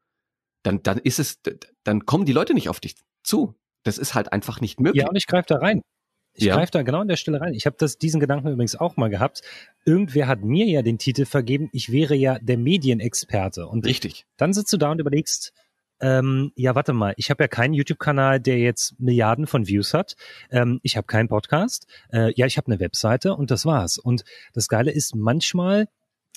dann, 0.63 0.81
dann 0.81 0.98
ist 0.98 1.19
es, 1.19 1.41
dann 1.83 2.05
kommen 2.05 2.25
die 2.25 2.31
Leute 2.31 2.53
nicht 2.53 2.69
auf 2.69 2.79
dich 2.79 2.95
zu. 3.24 3.55
Das 3.83 3.98
ist 3.98 4.13
halt 4.13 4.31
einfach 4.31 4.62
nicht 4.62 4.79
möglich. 4.79 5.03
Ja, 5.03 5.10
und 5.10 5.15
ich 5.17 5.27
greife 5.27 5.48
da 5.48 5.57
rein. 5.57 5.81
Ich 6.36 6.45
ja. 6.45 6.55
greife 6.55 6.72
da 6.72 6.81
genau 6.81 7.01
an 7.01 7.07
der 7.07 7.17
Stelle 7.17 7.41
rein. 7.41 7.53
Ich 7.53 7.65
habe 7.65 7.75
das 7.77 7.98
diesen 7.98 8.19
Gedanken 8.19 8.48
übrigens 8.48 8.75
auch 8.75 8.98
mal 8.98 9.10
gehabt. 9.10 9.41
Irgendwer 9.86 10.27
hat 10.27 10.41
mir 10.41 10.65
ja 10.65 10.81
den 10.81 10.98
Titel 10.98 11.25
vergeben, 11.25 11.69
ich 11.74 11.91
wäre 11.91 12.15
ja 12.15 12.39
der 12.39 12.57
Medienexperte. 12.57 13.67
Und 13.67 13.86
Richtig. 13.86 14.25
Dann 14.38 14.53
sitzt 14.53 14.74
du 14.74 14.77
da 14.77 14.91
und 14.91 15.00
überlegst, 15.00 15.53
ähm, 16.03 16.51
ja, 16.57 16.75
warte 16.75 16.91
mal, 16.91 17.13
ich 17.15 17.29
habe 17.29 17.45
ja 17.45 17.48
keinen 17.48 17.74
YouTube-Kanal, 17.74 18.41
der 18.41 18.60
jetzt 18.60 19.00
Milliarden 19.00 19.48
von 19.48 19.67
Views 19.67 19.93
hat. 19.93 20.17
Ähm, 20.51 20.81
ich 20.83 20.98
habe 20.98 21.07
keinen 21.07 21.29
Podcast. 21.29 21.88
Äh, 22.12 22.33
ja, 22.36 22.45
ich 22.45 22.57
habe 22.57 22.67
eine 22.67 22.81
Webseite 22.81 23.36
und 23.36 23.51
das 23.51 23.65
war's. 23.65 23.98
Und 23.98 24.25
das 24.51 24.67
Geile 24.67 24.91
ist, 24.91 25.15
manchmal 25.15 25.88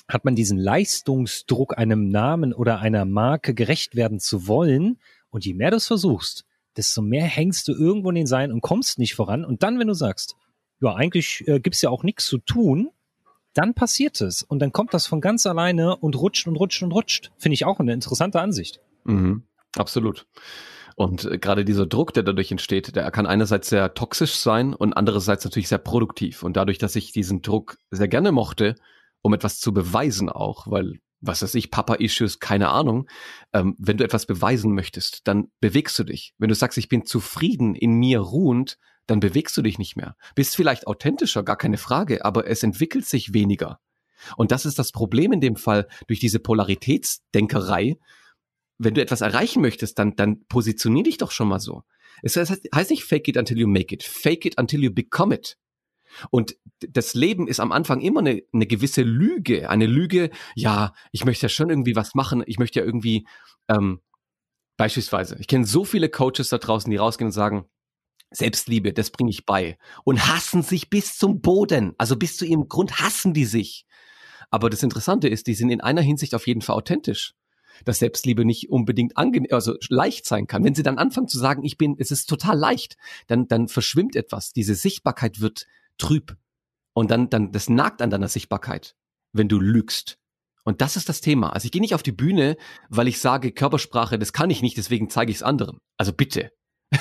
hat 0.07 0.23
man 0.23 0.35
diesen 0.35 0.57
Leistungsdruck, 0.57 1.77
einem 1.77 2.07
Namen 2.07 2.53
oder 2.53 2.79
einer 2.79 3.03
Marke 3.03 3.53
gerecht 3.53 3.97
werden 3.97 4.21
zu 4.21 4.47
wollen. 4.47 4.99
Und 5.31 5.45
je 5.45 5.53
mehr 5.53 5.71
du 5.71 5.75
es 5.77 5.87
versuchst, 5.87 6.45
desto 6.77 7.01
mehr 7.01 7.25
hängst 7.25 7.67
du 7.67 7.73
irgendwo 7.73 8.07
in 8.07 8.15
den 8.15 8.27
Seilen 8.27 8.53
und 8.53 8.61
kommst 8.61 8.99
nicht 8.99 9.15
voran. 9.15 9.43
Und 9.43 9.63
dann, 9.63 9.79
wenn 9.79 9.87
du 9.87 9.93
sagst, 9.93 10.37
ja, 10.79 10.95
eigentlich 10.95 11.45
äh, 11.45 11.59
gibt's 11.59 11.81
ja 11.81 11.89
auch 11.89 12.03
nichts 12.03 12.25
zu 12.25 12.37
tun, 12.37 12.89
dann 13.53 13.73
passiert 13.73 14.21
es. 14.21 14.43
Und 14.43 14.59
dann 14.59 14.71
kommt 14.71 14.93
das 14.93 15.07
von 15.07 15.19
ganz 15.19 15.45
alleine 15.45 15.97
und 15.97 16.15
rutscht 16.15 16.47
und 16.47 16.55
rutscht 16.55 16.83
und 16.83 16.93
rutscht. 16.93 17.31
Finde 17.37 17.55
ich 17.55 17.65
auch 17.65 17.81
eine 17.81 17.91
interessante 17.91 18.39
Ansicht. 18.39 18.79
Mhm, 19.03 19.43
absolut. 19.77 20.25
Und 20.95 21.25
äh, 21.25 21.37
gerade 21.37 21.63
dieser 21.63 21.85
Druck, 21.85 22.13
der 22.13 22.23
dadurch 22.23 22.51
entsteht, 22.51 22.95
der 22.95 23.09
kann 23.11 23.27
einerseits 23.27 23.69
sehr 23.69 23.93
toxisch 23.93 24.35
sein 24.35 24.73
und 24.73 24.93
andererseits 24.93 25.45
natürlich 25.45 25.67
sehr 25.67 25.77
produktiv. 25.77 26.43
Und 26.43 26.57
dadurch, 26.57 26.77
dass 26.79 26.95
ich 26.95 27.11
diesen 27.11 27.41
Druck 27.41 27.77
sehr 27.91 28.07
gerne 28.07 28.31
mochte, 28.31 28.75
um 29.21 29.33
etwas 29.33 29.59
zu 29.59 29.73
beweisen 29.73 30.29
auch, 30.29 30.67
weil 30.67 30.99
was 31.19 31.41
weiß 31.41 31.55
ich, 31.55 31.71
Papa-Issues, 31.71 32.39
keine 32.39 32.69
Ahnung. 32.69 33.07
Ähm, 33.53 33.75
wenn 33.79 33.97
du 33.97 34.03
etwas 34.03 34.25
beweisen 34.25 34.73
möchtest, 34.73 35.27
dann 35.27 35.47
bewegst 35.59 35.97
du 35.97 36.03
dich. 36.03 36.33
Wenn 36.37 36.49
du 36.49 36.55
sagst, 36.55 36.77
ich 36.77 36.89
bin 36.89 37.05
zufrieden, 37.05 37.75
in 37.75 37.93
mir 37.93 38.19
ruhend, 38.19 38.77
dann 39.07 39.19
bewegst 39.19 39.55
du 39.57 39.61
dich 39.61 39.79
nicht 39.79 39.95
mehr. 39.95 40.15
Bist 40.35 40.55
vielleicht 40.55 40.85
authentischer, 40.85 41.43
gar 41.43 41.57
keine 41.57 41.77
Frage, 41.77 42.25
aber 42.25 42.47
es 42.47 42.63
entwickelt 42.63 43.05
sich 43.05 43.33
weniger. 43.33 43.79
Und 44.35 44.51
das 44.51 44.65
ist 44.65 44.79
das 44.79 44.91
Problem 44.91 45.31
in 45.31 45.41
dem 45.41 45.55
Fall 45.55 45.87
durch 46.07 46.19
diese 46.19 46.39
Polaritätsdenkerei. 46.39 47.97
Wenn 48.77 48.93
du 48.93 49.01
etwas 49.01 49.21
erreichen 49.21 49.61
möchtest, 49.61 49.97
dann, 49.99 50.15
dann 50.15 50.45
positionier 50.45 51.03
dich 51.03 51.17
doch 51.17 51.31
schon 51.31 51.47
mal 51.47 51.59
so. 51.59 51.83
Es 52.21 52.35
heißt 52.35 52.89
nicht 52.89 53.03
fake 53.03 53.27
it 53.27 53.37
until 53.37 53.57
you 53.57 53.67
make 53.67 53.93
it. 53.93 54.03
Fake 54.03 54.45
it 54.45 54.59
until 54.59 54.83
you 54.83 54.93
become 54.93 55.33
it. 55.33 55.57
Und 56.31 56.55
das 56.79 57.13
Leben 57.13 57.47
ist 57.47 57.59
am 57.59 57.71
Anfang 57.71 58.01
immer 58.01 58.21
eine, 58.21 58.41
eine 58.53 58.67
gewisse 58.67 59.01
Lüge. 59.01 59.69
Eine 59.69 59.85
Lüge, 59.85 60.29
ja, 60.55 60.93
ich 61.11 61.25
möchte 61.25 61.45
ja 61.45 61.49
schon 61.49 61.69
irgendwie 61.69 61.95
was 61.95 62.15
machen, 62.15 62.43
ich 62.45 62.59
möchte 62.59 62.79
ja 62.79 62.85
irgendwie, 62.85 63.27
ähm, 63.67 64.01
beispielsweise, 64.77 65.37
ich 65.39 65.47
kenne 65.47 65.65
so 65.65 65.83
viele 65.83 66.09
Coaches 66.09 66.49
da 66.49 66.57
draußen, 66.57 66.89
die 66.89 66.97
rausgehen 66.97 67.27
und 67.27 67.33
sagen, 67.33 67.65
Selbstliebe, 68.31 68.93
das 68.93 69.11
bringe 69.11 69.29
ich 69.29 69.45
bei. 69.45 69.77
Und 70.03 70.27
hassen 70.27 70.61
sich 70.61 70.89
bis 70.89 71.17
zum 71.17 71.41
Boden. 71.41 71.93
Also 71.97 72.17
bis 72.17 72.37
zu 72.37 72.45
ihrem 72.45 72.67
Grund 72.67 72.99
hassen 72.99 73.33
die 73.33 73.45
sich. 73.45 73.85
Aber 74.49 74.69
das 74.69 74.83
Interessante 74.83 75.27
ist, 75.27 75.47
die 75.47 75.53
sind 75.53 75.69
in 75.69 75.81
einer 75.81 76.01
Hinsicht 76.01 76.35
auf 76.35 76.47
jeden 76.47 76.61
Fall 76.61 76.75
authentisch. 76.75 77.35
Dass 77.85 77.99
Selbstliebe 77.99 78.45
nicht 78.45 78.69
unbedingt 78.69 79.17
angenehm, 79.17 79.51
also 79.51 79.75
leicht 79.89 80.25
sein 80.25 80.47
kann. 80.47 80.63
Wenn 80.63 80.75
sie 80.75 80.83
dann 80.83 80.97
anfangen 80.97 81.27
zu 81.27 81.37
sagen, 81.37 81.63
ich 81.63 81.77
bin, 81.77 81.95
es 81.97 82.11
ist 82.11 82.27
total 82.27 82.57
leicht, 82.57 82.97
dann, 83.27 83.47
dann 83.47 83.67
verschwimmt 83.67 84.15
etwas. 84.15 84.53
Diese 84.53 84.75
Sichtbarkeit 84.75 85.41
wird 85.41 85.67
trüb. 85.97 86.37
Und 86.93 87.11
dann, 87.11 87.29
dann, 87.29 87.51
das 87.51 87.69
nagt 87.69 88.01
an 88.01 88.09
deiner 88.09 88.27
Sichtbarkeit, 88.27 88.95
wenn 89.31 89.47
du 89.47 89.59
lügst. 89.59 90.17
Und 90.63 90.81
das 90.81 90.97
ist 90.97 91.07
das 91.07 91.21
Thema. 91.21 91.51
Also 91.51 91.65
ich 91.65 91.71
gehe 91.71 91.81
nicht 91.81 91.95
auf 91.95 92.03
die 92.03 92.11
Bühne, 92.11 92.57
weil 92.89 93.07
ich 93.07 93.19
sage, 93.19 93.51
Körpersprache, 93.53 94.19
das 94.19 94.33
kann 94.33 94.49
ich 94.49 94.61
nicht, 94.61 94.75
deswegen 94.75 95.09
zeige 95.09 95.31
ich 95.31 95.37
es 95.37 95.43
anderen. 95.43 95.79
Also 95.95 96.11
bitte. 96.11 96.51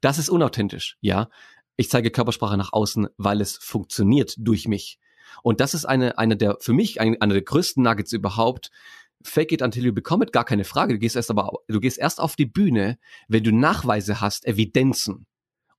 das 0.00 0.18
ist 0.18 0.28
unauthentisch, 0.28 0.96
ja. 1.00 1.28
Ich 1.76 1.90
zeige 1.90 2.10
Körpersprache 2.10 2.56
nach 2.56 2.72
außen, 2.72 3.08
weil 3.16 3.40
es 3.40 3.58
funktioniert 3.58 4.34
durch 4.38 4.66
mich. 4.66 4.98
Und 5.42 5.60
das 5.60 5.74
ist 5.74 5.84
eine, 5.84 6.18
eine 6.18 6.36
der, 6.36 6.56
für 6.60 6.72
mich, 6.72 7.00
eine, 7.00 7.20
eine 7.20 7.34
der 7.34 7.42
größten 7.42 7.82
Nuggets 7.82 8.12
überhaupt. 8.12 8.70
Fake 9.26 9.52
it 9.52 9.62
until 9.62 9.84
you 9.84 9.92
become 9.92 10.24
it, 10.24 10.32
gar 10.32 10.44
keine 10.44 10.64
Frage. 10.64 10.94
Du 10.94 10.98
gehst 10.98 11.16
erst 11.16 11.30
aber, 11.30 11.50
du 11.68 11.80
gehst 11.80 11.98
erst 11.98 12.20
auf 12.20 12.36
die 12.36 12.46
Bühne, 12.46 12.98
wenn 13.28 13.44
du 13.44 13.52
Nachweise 13.52 14.20
hast, 14.20 14.46
Evidenzen. 14.46 15.26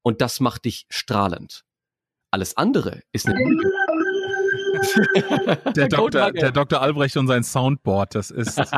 Und 0.01 0.21
das 0.21 0.39
macht 0.39 0.65
dich 0.65 0.85
strahlend. 0.89 1.63
Alles 2.31 2.57
andere 2.57 3.01
ist 3.11 3.27
eine 3.27 3.39
Lüge. 3.43 3.71
der, 5.75 5.87
Doktor, 5.87 6.31
der 6.31 6.51
Dr. 6.51 6.81
Albrecht 6.81 7.17
und 7.17 7.27
sein 7.27 7.43
Soundboard, 7.43 8.15
das 8.15 8.31
ist. 8.31 8.59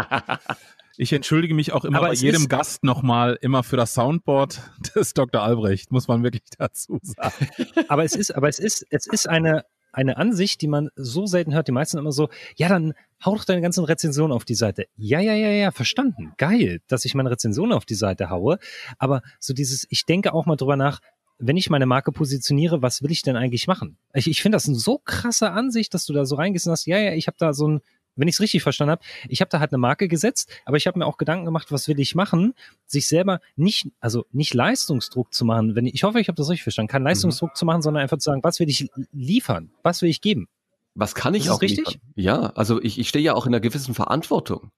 Ich 1.01 1.13
entschuldige 1.13 1.53
mich 1.53 1.71
auch 1.71 1.85
immer 1.85 1.99
Aber 1.99 2.07
bei 2.09 2.13
jedem 2.13 2.49
Gast 2.49 2.83
nochmal 2.83 3.37
immer 3.39 3.63
für 3.63 3.77
das 3.77 3.93
Soundboard 3.93 4.59
des 4.95 5.13
Dr. 5.13 5.41
Albrecht, 5.41 5.93
muss 5.93 6.09
man 6.09 6.23
wirklich 6.23 6.43
dazu 6.57 6.99
sagen. 7.01 7.47
Aber 7.87 8.03
es 8.03 8.17
ist, 8.17 8.35
aber 8.35 8.49
es 8.49 8.59
ist, 8.59 8.85
es 8.89 9.07
ist 9.07 9.29
eine, 9.29 9.63
eine 9.91 10.17
Ansicht, 10.17 10.61
die 10.61 10.67
man 10.67 10.89
so 10.95 11.25
selten 11.25 11.53
hört. 11.53 11.67
Die 11.67 11.71
meisten 11.71 11.97
immer 11.97 12.11
so, 12.11 12.29
ja, 12.55 12.69
dann 12.69 12.93
hau 13.23 13.35
doch 13.35 13.45
deine 13.45 13.61
ganzen 13.61 13.83
Rezensionen 13.85 14.31
auf 14.31 14.45
die 14.45 14.55
Seite. 14.55 14.85
Ja, 14.95 15.19
ja, 15.19 15.33
ja, 15.33 15.49
ja, 15.49 15.71
verstanden. 15.71 16.33
Geil, 16.37 16.81
dass 16.87 17.05
ich 17.05 17.15
meine 17.15 17.31
Rezensionen 17.31 17.73
auf 17.73 17.85
die 17.85 17.95
Seite 17.95 18.29
haue. 18.29 18.59
Aber 18.97 19.21
so 19.39 19.53
dieses, 19.53 19.85
ich 19.89 20.05
denke 20.05 20.33
auch 20.33 20.45
mal 20.45 20.55
drüber 20.55 20.75
nach, 20.75 20.99
wenn 21.39 21.57
ich 21.57 21.69
meine 21.69 21.85
Marke 21.85 22.11
positioniere, 22.11 22.81
was 22.81 23.01
will 23.01 23.11
ich 23.11 23.21
denn 23.21 23.37
eigentlich 23.37 23.65
machen? 23.67 23.97
Ich, 24.13 24.29
ich 24.29 24.41
finde 24.41 24.57
das 24.57 24.67
eine 24.67 24.77
so 24.77 24.99
krasse 25.03 25.51
Ansicht, 25.51 25.93
dass 25.93 26.05
du 26.05 26.13
da 26.13 26.25
so 26.25 26.35
reingehst 26.35 26.67
und 26.67 26.71
sagst, 26.71 26.85
ja, 26.85 26.99
ja, 26.99 27.13
ich 27.13 27.27
habe 27.27 27.37
da 27.39 27.53
so 27.53 27.67
ein, 27.67 27.81
wenn 28.15 28.27
ich 28.27 28.35
es 28.35 28.41
richtig 28.41 28.63
verstanden 28.63 28.91
habe, 28.91 29.01
ich 29.27 29.41
habe 29.41 29.49
da 29.49 29.59
halt 29.59 29.71
eine 29.71 29.77
Marke 29.77 30.07
gesetzt, 30.07 30.49
aber 30.65 30.77
ich 30.77 30.87
habe 30.87 30.99
mir 30.99 31.05
auch 31.05 31.17
Gedanken 31.17 31.45
gemacht, 31.45 31.71
was 31.71 31.87
will 31.87 31.99
ich 31.99 32.15
machen, 32.15 32.53
sich 32.85 33.07
selber 33.07 33.39
nicht, 33.55 33.87
also 33.99 34.25
nicht 34.31 34.53
Leistungsdruck 34.53 35.33
zu 35.33 35.45
machen, 35.45 35.75
wenn 35.75 35.85
ich, 35.85 35.95
ich 35.95 36.03
hoffe, 36.03 36.19
ich 36.19 36.27
habe 36.27 36.35
das 36.35 36.49
richtig 36.49 36.63
verstanden, 36.63 36.91
kein 36.91 37.03
Leistungsdruck 37.03 37.51
mhm. 37.51 37.55
zu 37.55 37.65
machen, 37.65 37.81
sondern 37.81 38.03
einfach 38.03 38.17
zu 38.17 38.25
sagen, 38.25 38.43
was 38.43 38.59
will 38.59 38.69
ich 38.69 38.89
liefern, 39.11 39.71
was 39.83 40.01
will 40.01 40.09
ich 40.09 40.21
geben. 40.21 40.47
Was 40.95 41.15
kann 41.15 41.33
ich 41.33 41.45
ist 41.45 41.51
auch 41.51 41.61
richtig? 41.61 41.85
Liefern? 41.85 42.01
Ja, 42.15 42.39
also 42.55 42.81
ich, 42.81 42.99
ich 42.99 43.07
stehe 43.07 43.23
ja 43.23 43.33
auch 43.33 43.45
in 43.45 43.53
einer 43.53 43.61
gewissen 43.61 43.93
Verantwortung. 43.93 44.71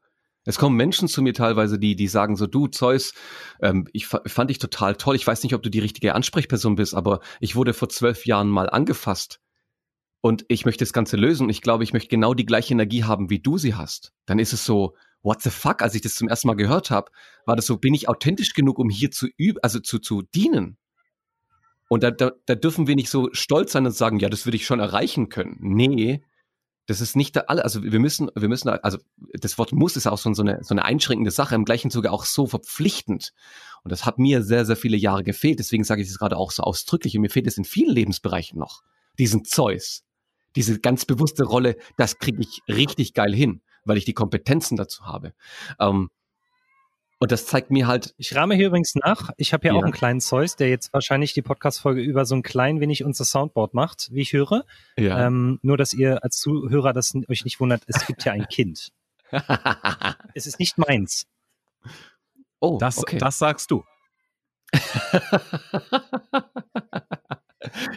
Es 0.44 0.58
kommen 0.58 0.76
Menschen 0.76 1.08
zu 1.08 1.22
mir 1.22 1.34
teilweise, 1.34 1.78
die, 1.78 1.96
die 1.96 2.08
sagen 2.08 2.36
so, 2.36 2.48
du 2.48 2.68
Zeus, 2.68 3.14
ähm, 3.62 3.88
ich 3.94 4.08
fand 4.08 4.50
dich 4.50 4.58
total 4.58 4.96
toll. 4.96 5.16
Ich 5.16 5.26
weiß 5.26 5.44
nicht, 5.44 5.54
ob 5.54 5.62
du 5.62 5.70
die 5.70 5.80
richtige 5.80 6.16
Ansprechperson 6.16 6.76
bist, 6.76 6.96
aber 6.96 7.20
ich 7.40 7.56
wurde 7.56 7.74
vor 7.74 7.90
zwölf 7.90 8.26
Jahren 8.26 8.50
mal 8.50 8.70
angefasst 8.70 9.40
und 10.22 10.46
ich 10.48 10.66
möchte 10.66 10.84
das 10.84 10.94
Ganze 10.94 11.18
lösen. 11.18 11.50
Ich 11.50 11.62
glaube, 11.62 11.84
ich 11.84 11.94
möchte 11.94 12.10
genau 12.10 12.34
die 12.34 12.46
gleiche 12.46 12.74
Energie 12.74 13.04
haben, 13.04 13.30
wie 13.30 13.40
du 13.40 13.58
sie 13.58 13.76
hast. 13.76 14.14
Dann 14.26 14.40
ist 14.40 14.54
es 14.54 14.66
so, 14.66 14.96
what 15.24 15.42
the 15.42 15.50
fuck? 15.50 15.82
Als 15.82 15.96
ich 15.96 16.02
das 16.02 16.16
zum 16.16 16.28
ersten 16.28 16.48
Mal 16.48 16.56
gehört 16.56 16.92
habe, 16.92 17.12
war 17.46 17.56
das 17.56 17.66
so, 17.66 17.78
bin 17.78 17.94
ich 17.94 18.08
authentisch 18.08 18.54
genug, 18.54 18.80
um 18.80 18.90
hier 18.90 19.12
zu 19.12 19.28
üben, 19.38 19.60
also 19.62 19.80
zu, 19.80 20.00
zu 20.00 20.22
dienen? 20.22 20.78
Und 21.90 22.04
da, 22.04 22.12
da, 22.12 22.32
da 22.46 22.56
dürfen 22.56 22.88
wir 22.88 22.96
nicht 22.96 23.10
so 23.10 23.30
stolz 23.34 23.74
sein 23.74 23.86
und 23.86 23.92
sagen, 23.92 24.20
ja, 24.20 24.30
das 24.30 24.46
würde 24.46 24.56
ich 24.56 24.66
schon 24.66 24.80
erreichen 24.80 25.30
können. 25.30 25.58
Nee, 25.60 26.24
das 26.86 27.02
ist 27.02 27.16
nicht 27.16 27.36
der 27.36 27.50
alle, 27.50 27.64
also 27.64 27.84
wir 27.84 28.00
müssen, 28.00 28.30
wir 28.36 28.48
müssen, 28.48 28.70
also 28.70 28.98
das 29.34 29.58
Wort 29.58 29.72
muss 29.72 29.96
ist 29.96 30.08
auch 30.08 30.18
so 30.18 30.30
eine, 30.30 30.64
so 30.64 30.74
eine 30.74 30.86
einschränkende 30.86 31.32
Sache, 31.32 31.56
im 31.56 31.66
gleichen 31.66 31.92
Zuge 31.92 32.12
auch 32.12 32.26
so 32.26 32.48
verpflichtend. 32.48 33.34
Und 33.84 33.92
das 33.92 34.06
hat 34.06 34.20
mir 34.20 34.44
sehr, 34.44 34.66
sehr 34.66 34.76
viele 34.76 34.98
Jahre 34.98 35.24
gefehlt. 35.24 35.60
Deswegen 35.60 35.84
sage 35.84 36.02
ich 36.02 36.10
es 36.10 36.20
gerade 36.20 36.38
auch 36.38 36.52
so 36.52 36.64
ausdrücklich. 36.64 37.16
Und 37.16 37.22
mir 37.22 37.30
fehlt 37.30 37.48
es 37.48 37.58
in 37.58 37.66
vielen 37.66 37.94
Lebensbereichen 37.94 38.58
noch. 38.58 38.84
Diesen 39.20 39.44
Zeus, 39.44 40.04
diese 40.56 40.80
ganz 40.80 41.06
bewusste 41.06 41.44
Rolle, 41.44 41.78
das 41.98 42.20
kriege 42.20 42.42
ich 42.42 42.62
richtig 42.68 43.14
geil 43.14 43.34
hin, 43.34 43.62
weil 43.86 43.98
ich 43.98 44.06
die 44.06 44.14
Kompetenzen 44.14 44.78
dazu 44.78 45.06
habe. 45.06 45.34
Ähm, 45.80 46.10
und 47.22 47.32
das 47.32 47.46
zeigt 47.46 47.70
mir 47.70 47.86
halt. 47.86 48.16
Ich 48.18 48.36
rahme 48.36 48.56
hier 48.56 48.66
übrigens 48.66 48.96
nach. 48.96 49.30
Ich 49.38 49.54
habe 49.54 49.62
hier 49.62 49.74
ja. 49.74 49.78
auch 49.78 49.84
einen 49.84 49.94
kleinen 49.94 50.22
Zeus, 50.22 50.56
der 50.56 50.70
jetzt 50.70 50.92
wahrscheinlich 50.92 51.34
die 51.34 51.44
Podcast-Folge 51.44 52.02
über 52.02 52.26
so 52.26 52.34
ein 52.34 52.42
klein 52.42 52.80
wenig 52.80 53.04
unser 53.04 53.26
Soundboard 53.26 53.76
macht, 53.76 54.10
wie 54.12 54.22
ich 54.22 54.34
höre. 54.34 54.66
Ja. 54.98 55.28
Ähm, 55.28 55.60
nur, 55.62 55.78
dass 55.78 55.94
ihr 55.94 56.24
als 56.24 56.38
Zuhörer 56.38 56.94
das 56.94 57.14
euch 57.30 57.46
nicht 57.46 57.60
wundert, 57.60 57.84
es 57.86 58.08
gibt 58.08 58.26
ja 58.26 58.32
ein 58.32 58.48
Kind. 58.48 58.90
es 60.34 60.48
ist 60.48 60.58
nicht 60.58 60.80
meins. 60.80 61.28
Oh, 62.60 62.80
das, 62.80 62.98
okay. 62.98 63.20
das 63.20 63.38
sagst 63.38 63.70
du. 63.70 63.84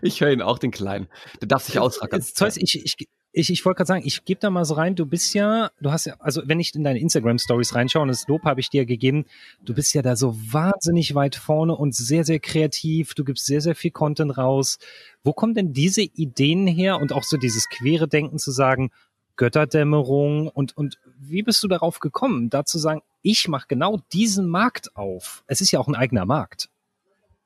ich 0.03 0.21
höre 0.21 0.33
ihn 0.33 0.43
auch, 0.43 0.59
den 0.59 0.71
Kleinen. 0.71 1.09
Der 1.41 1.49
darf 1.49 1.65
sich 1.65 1.79
ausrackern. 1.79 2.23
Zeus, 2.23 2.57
ich, 2.57 2.83
ich, 2.85 3.09
ich, 3.37 3.51
ich 3.51 3.65
wollte 3.65 3.79
gerade 3.79 3.89
sagen, 3.89 4.07
ich 4.07 4.25
gebe 4.25 4.41
da 4.41 4.49
mal 4.49 4.65
so 4.65 4.75
rein, 4.75 4.95
du 4.95 5.07
bist 5.07 5.35
ja, 5.35 5.71
du 5.81 5.91
hast 5.91 6.05
ja, 6.05 6.15
also 6.21 6.43
wenn 6.47 6.61
ich 6.61 6.73
in 6.75 6.85
deine 6.85 7.01
Instagram-Stories 7.01 7.75
reinschaue, 7.75 8.03
und 8.03 8.09
das 8.09 8.29
Lob 8.29 8.45
habe 8.45 8.61
ich 8.61 8.71
dir 8.71 8.87
gegeben, 8.87 9.25
du 9.61 9.75
bist 9.75 9.93
ja 9.93 10.03
da 10.03 10.15
so 10.15 10.37
wahnsinnig 10.37 11.17
weit 11.17 11.35
vorne 11.35 11.75
und 11.75 11.95
sehr, 11.97 12.25
sehr 12.25 12.39
kreativ, 12.39 13.15
du 13.15 13.25
gibst 13.25 13.47
sehr, 13.47 13.61
sehr 13.61 13.75
viel 13.75 13.91
Content 13.91 14.39
raus. 14.39 14.79
Wo 15.25 15.33
kommen 15.33 15.55
denn 15.55 15.73
diese 15.73 16.03
Ideen 16.03 16.69
her 16.69 17.01
und 17.01 17.13
auch 17.13 17.25
so 17.25 17.37
dieses 17.37 17.69
quere 17.69 18.07
Denken 18.07 18.39
zu 18.39 18.53
sagen, 18.53 18.91
Götterdämmerung 19.37 20.47
und, 20.47 20.77
und 20.77 20.99
wie 21.19 21.43
bist 21.43 21.61
du 21.65 21.69
darauf 21.69 21.99
gekommen, 21.99 22.51
da 22.51 22.65
zu 22.65 22.79
sagen, 22.79 23.03
ich 23.23 23.49
mache 23.49 23.67
genau 23.67 24.01
diesen 24.13 24.47
Markt 24.47 24.95
auf? 24.97 25.43
Es 25.49 25.61
ist 25.61 25.73
ja 25.73 25.81
auch 25.81 25.89
ein 25.89 25.97
eigener 25.97 26.25
Markt. 26.25 26.69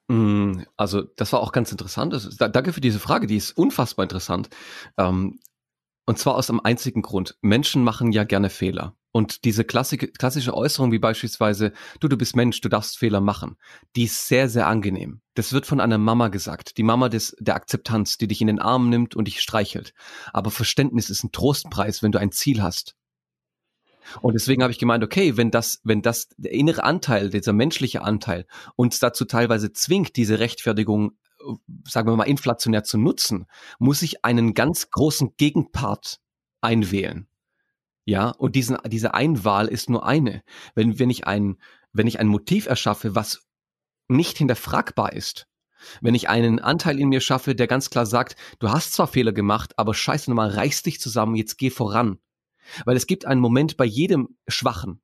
Mm, 0.09 0.63
also 0.77 1.03
das 1.03 1.33
war 1.33 1.41
auch 1.41 1.53
ganz 1.53 1.71
interessant. 1.71 2.15
Ist, 2.15 2.41
danke 2.41 2.73
für 2.73 2.81
diese 2.81 2.99
Frage, 2.99 3.27
die 3.27 3.37
ist 3.37 3.53
unfassbar 3.53 4.05
interessant. 4.05 4.49
Ähm, 4.97 5.39
und 6.07 6.19
zwar 6.19 6.37
aus 6.37 6.49
einem 6.49 6.61
einzigen 6.65 7.03
Grund. 7.03 7.37
Menschen 7.43 7.85
machen 7.85 8.13
ja 8.13 8.25
gerne 8.25 8.49
Fehler. 8.49 8.97
Und 9.13 9.45
diese 9.45 9.65
klassische, 9.65 10.09
klassische 10.09 10.55
Äußerung 10.55 10.93
wie 10.93 10.99
beispielsweise, 10.99 11.73
du, 12.01 12.09
du 12.09 12.17
bist 12.17 12.37
Mensch, 12.37 12.61
du 12.61 12.69
darfst 12.69 12.99
Fehler 12.99 13.21
machen, 13.21 13.57
die 13.97 14.05
ist 14.05 14.29
sehr, 14.29 14.49
sehr 14.49 14.67
angenehm. 14.67 15.21
Das 15.35 15.53
wird 15.53 15.67
von 15.67 15.81
einer 15.81 15.99
Mama 15.99 16.29
gesagt. 16.29 16.77
Die 16.79 16.83
Mama 16.83 17.09
des, 17.09 17.35
der 17.41 17.57
Akzeptanz, 17.57 18.17
die 18.17 18.29
dich 18.29 18.41
in 18.41 18.47
den 18.47 18.59
Arm 18.59 18.91
nimmt 18.91 19.17
und 19.17 19.27
dich 19.27 19.41
streichelt. 19.41 19.93
Aber 20.33 20.51
Verständnis 20.51 21.11
ist 21.11 21.25
ein 21.25 21.33
Trostpreis, 21.33 22.03
wenn 22.03 22.13
du 22.13 22.21
ein 22.21 22.33
Ziel 22.33 22.63
hast. 22.63 22.98
Und 24.21 24.35
deswegen 24.35 24.63
habe 24.63 24.73
ich 24.73 24.79
gemeint, 24.79 25.05
okay, 25.05 25.37
wenn 25.37 25.51
das, 25.51 25.81
wenn 25.85 26.03
das 26.03 26.29
der 26.37 26.53
innere 26.53 26.85
Anteil, 26.85 27.31
dieser 27.31 27.53
menschliche 27.53 28.03
Anteil 28.03 28.47
uns 28.77 28.99
dazu 28.99 29.25
teilweise 29.25 29.73
zwingt, 29.73 30.17
diese 30.17 30.39
Rechtfertigung, 30.39 31.13
äh, 31.41 31.55
sagen 31.89 32.09
wir 32.09 32.17
mal, 32.17 32.25
inflationär 32.25 32.85
zu 32.85 32.99
nutzen, 32.99 33.47
muss 33.79 34.03
ich 34.03 34.25
einen 34.25 34.55
ganz 34.55 34.91
großen 34.91 35.35
Gegenpart 35.37 36.21
einwählen. 36.61 37.29
Ja, 38.05 38.31
und 38.31 38.55
diesen, 38.57 38.79
diese 38.87 39.13
Einwahl 39.13 39.69
ist 39.69 39.91
nur 39.91 40.07
eine. 40.07 40.43
Wenn, 40.75 40.99
wenn 40.99 41.11
ich 41.11 41.27
ein, 41.27 41.59
wenn 41.93 42.07
ich 42.07 42.19
ein 42.19 42.29
Motiv 42.29 42.67
erschaffe, 42.67 43.15
was 43.15 43.47
nicht 44.09 44.39
hinterfragbar 44.39 45.13
ist, 45.13 45.47
wenn 46.01 46.15
ich 46.15 46.29
einen 46.29 46.59
Anteil 46.59 46.99
in 46.99 47.09
mir 47.09 47.21
schaffe, 47.21 47.55
der 47.55 47.67
ganz 47.67 47.91
klar 47.91 48.07
sagt, 48.07 48.37
du 48.59 48.71
hast 48.71 48.93
zwar 48.93 49.07
Fehler 49.07 49.33
gemacht, 49.33 49.75
aber 49.77 49.95
scheiße 49.95 50.31
nochmal, 50.31 50.51
reiß 50.51 50.83
dich 50.83 51.01
zusammen, 51.01 51.37
jetzt 51.37 51.59
geh 51.59 51.71
voran. 51.71 52.19
Weil 52.85 52.97
es 52.97 53.07
gibt 53.07 53.27
einen 53.27 53.41
Moment 53.41 53.77
bei 53.77 53.85
jedem 53.85 54.37
Schwachen. 54.47 55.01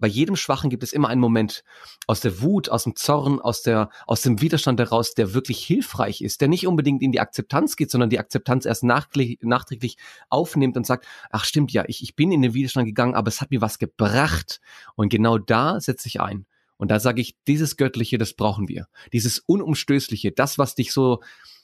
Bei 0.00 0.08
jedem 0.08 0.34
Schwachen 0.34 0.70
gibt 0.70 0.82
es 0.82 0.94
immer 0.94 1.08
einen 1.08 1.20
Moment 1.20 1.62
aus 2.06 2.20
der 2.20 2.40
Wut, 2.40 2.70
aus 2.70 2.84
dem 2.84 2.96
Zorn, 2.96 3.38
aus 3.38 3.60
der, 3.60 3.90
aus 4.06 4.22
dem 4.22 4.40
Widerstand 4.40 4.80
heraus, 4.80 5.12
der 5.12 5.34
wirklich 5.34 5.62
hilfreich 5.62 6.22
ist, 6.22 6.40
der 6.40 6.48
nicht 6.48 6.66
unbedingt 6.66 7.02
in 7.02 7.12
die 7.12 7.20
Akzeptanz 7.20 7.76
geht, 7.76 7.90
sondern 7.90 8.08
die 8.08 8.18
Akzeptanz 8.18 8.64
erst 8.64 8.82
nachträglich 8.82 9.98
aufnimmt 10.30 10.78
und 10.78 10.86
sagt, 10.86 11.06
ach 11.30 11.44
stimmt 11.44 11.70
ja, 11.72 11.84
ich, 11.86 12.02
ich 12.02 12.16
bin 12.16 12.32
in 12.32 12.40
den 12.40 12.54
Widerstand 12.54 12.86
gegangen, 12.86 13.14
aber 13.14 13.28
es 13.28 13.42
hat 13.42 13.50
mir 13.50 13.60
was 13.60 13.78
gebracht. 13.78 14.62
Und 14.96 15.10
genau 15.10 15.36
da 15.36 15.78
setze 15.80 16.08
ich 16.08 16.20
ein. 16.20 16.46
Und 16.78 16.90
da 16.90 16.98
sage 16.98 17.20
ich, 17.20 17.36
dieses 17.46 17.76
Göttliche, 17.76 18.16
das 18.16 18.32
brauchen 18.32 18.68
wir. 18.68 18.86
Dieses 19.12 19.38
Unumstößliche, 19.38 20.32
das, 20.32 20.56
was 20.56 20.74
dich 20.74 20.94
so, 20.94 21.20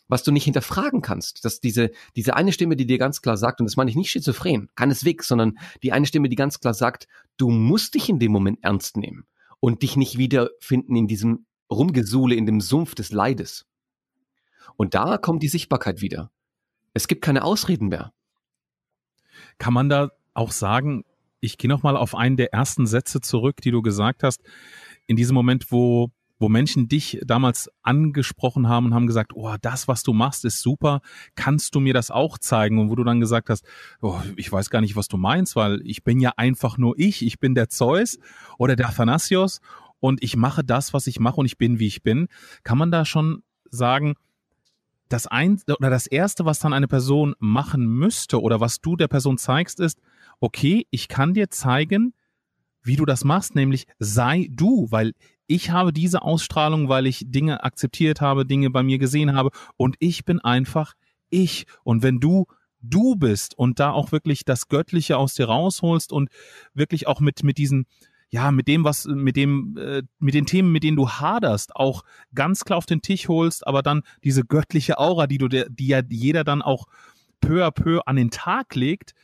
was 0.09 0.23
du 0.23 0.33
nicht 0.33 0.45
hinterfragen 0.45 1.03
kannst. 1.03 1.45
Dass 1.45 1.61
diese, 1.61 1.91
diese 2.15 2.35
eine 2.35 2.53
Stimme, 2.53 2.77
die 2.77 2.87
dir 2.87 2.99
ganz 2.99 3.23
klar 3.23 3.37
sagt, 3.37 3.61
und 3.61 3.67
das 3.67 3.77
meine 3.77 3.91
ich 3.91 3.97
nicht 3.97 4.11
schizophren, 4.11 4.69
keineswegs, 4.75 5.29
sondern 5.29 5.59
die 5.83 5.93
eine 5.93 6.07
Stimme, 6.07 6.29
die 6.29 6.37
ganz 6.37 6.61
klar 6.61 6.75
sagt, 6.75 7.07
du 7.37 7.51
musst 7.51 7.95
dich 7.95 8.09
in 8.09 8.19
dem 8.19 8.33
Moment 8.33 8.59
ernst 8.63 8.97
nehmen 8.97 9.27
und 9.61 9.83
dich 9.83 9.97
nicht 9.97 10.19
wiederfinden 10.19 10.97
in 10.97 11.07
diesem 11.07 11.47
Rumgesuhle, 11.71 12.35
in 12.35 12.47
dem 12.47 12.61
Sumpf 12.61 12.95
des 12.95 13.11
Leides. 13.13 13.67
Und 14.77 14.95
da 14.95 15.19
kommt 15.19 15.43
die 15.43 15.49
Sichtbarkeit 15.49 16.01
wieder. 16.01 16.31
Es 16.95 17.09
gibt 17.09 17.23
keine 17.23 17.45
Ausreden 17.45 17.89
mehr. 17.89 18.13
Kann 19.59 19.75
man 19.75 19.89
da 19.89 20.11
auch 20.35 20.53
sagen, 20.53 21.05
ich 21.41 21.59
gehe 21.59 21.69
nochmal 21.69 21.97
auf 21.97 22.15
einen 22.15 22.37
der 22.37 22.53
ersten 22.53 22.87
Sätze 22.87 23.21
zurück, 23.21 23.61
die 23.61 23.71
du 23.71 23.83
gesagt 23.83 24.23
hast, 24.23 24.43
in 25.07 25.17
diesem 25.17 25.35
Moment, 25.35 25.71
wo 25.71 26.11
wo 26.39 26.49
Menschen 26.49 26.89
dich 26.89 27.19
damals 27.25 27.71
angesprochen 27.83 28.69
haben 28.69 28.87
und 28.87 28.95
haben 28.95 29.07
gesagt, 29.07 29.33
oh, 29.35 29.55
das, 29.61 29.89
was 29.89 30.03
du 30.03 30.13
machst, 30.13 30.45
ist 30.45 30.61
super, 30.61 31.01
kannst 31.35 31.75
du 31.75 31.81
mir 31.81 31.95
das 31.95 32.11
auch 32.11 32.39
zeigen? 32.39 32.79
Und 32.79 32.91
wo 32.91 32.95
du 32.95 33.05
dann 33.05 33.21
gesagt 33.21 33.49
hast, 33.49 33.65
oh, 34.03 34.21
ich 34.37 34.51
weiß 34.51 34.71
gar 34.71 34.81
nicht, 34.81 34.97
was 34.97 35.09
du 35.09 35.17
meinst, 35.17 35.57
weil 35.57 35.81
ich 35.85 36.05
bin 36.05 36.21
ja 36.21 36.33
einfach 36.37 36.79
nur 36.79 36.99
ich, 36.99 37.25
ich 37.25 37.39
bin 37.39 37.55
der 37.55 37.69
Zeus 37.69 38.19
oder 38.59 38.77
der 38.77 38.89
Athanasios 38.89 39.61
und 40.01 40.23
ich 40.23 40.37
mache 40.37 40.63
das, 40.63 40.93
was 40.93 41.07
ich 41.07 41.21
mache 41.21 41.37
und 41.37 41.47
ich 41.47 41.59
bin, 41.59 41.79
wie 41.79 41.87
ich 41.87 42.03
bin. 42.03 42.29
Kann 42.65 42.79
man 42.79 42.91
da 42.91 43.05
schon 43.05 43.43
sagen, 43.71 44.15
das 45.09 45.27
ein 45.27 45.61
oder 45.69 45.91
das 45.91 46.07
erste, 46.07 46.45
was 46.45 46.59
dann 46.59 46.73
eine 46.73 46.89
Person 46.89 47.35
machen 47.39 47.87
müsste 47.87 48.41
oder 48.41 48.61
was 48.61 48.81
du 48.81 48.97
der 48.97 49.09
Person 49.09 49.39
zeigst, 49.39 49.81
ist, 49.81 50.01
okay, 50.41 50.87
ich 50.91 51.09
kann 51.09 51.35
dir 51.35 51.51
zeigen, 51.51 52.13
wie 52.83 52.97
du 52.97 53.05
das 53.05 53.25
machst, 53.25 53.55
nämlich 53.55 53.87
sei 53.99 54.49
du, 54.51 54.87
weil 54.91 55.13
ich 55.47 55.71
habe 55.71 55.93
diese 55.93 56.23
Ausstrahlung, 56.23 56.89
weil 56.89 57.07
ich 57.07 57.25
Dinge 57.27 57.63
akzeptiert 57.65 58.21
habe, 58.21 58.47
Dinge 58.47 58.71
bei 58.71 58.83
mir 58.83 58.99
gesehen 58.99 59.35
habe 59.35 59.51
und 59.77 59.97
ich 59.99 60.25
bin 60.25 60.41
einfach 60.41 60.95
ich. 61.31 61.67
Und 61.85 62.03
wenn 62.03 62.21
du 62.21 62.47
du 62.81 63.17
bist 63.17 63.57
und 63.59 63.81
da 63.81 63.91
auch 63.91 64.13
wirklich 64.13 64.45
das 64.45 64.69
Göttliche 64.69 65.17
aus 65.19 65.35
dir 65.35 65.47
rausholst 65.47 66.13
und 66.13 66.31
wirklich 66.75 67.07
auch 67.07 67.21
mit, 67.21 67.43
mit 67.43 67.59
diesen, 67.59 67.87
ja, 68.31 68.51
mit 68.51 68.69
dem, 68.69 68.85
was, 68.85 69.07
mit 69.07 69.37
dem, 69.37 69.77
äh, 69.77 70.03
mit 70.19 70.35
den 70.35 70.47
Themen, 70.47 70.73
mit 70.73 70.83
denen 70.83 70.97
du 70.97 71.09
haderst, 71.09 71.75
auch 71.75 72.03
ganz 72.35 72.65
klar 72.65 72.79
auf 72.79 72.87
den 72.87 73.03
Tisch 73.03 73.29
holst, 73.29 73.67
aber 73.67 73.83
dann 73.83 74.03
diese 74.25 74.45
göttliche 74.45 74.99
Aura, 74.99 75.27
die 75.27 75.39
du, 75.39 75.49
die 75.49 75.87
ja 75.87 76.01
jeder 76.09 76.45
dann 76.45 76.63
auch 76.63 76.87
peu 77.41 77.65
à 77.65 77.71
peu 77.71 78.01
an 78.07 78.17
den 78.17 78.31
Tag 78.31 78.75
legt, 78.75 79.15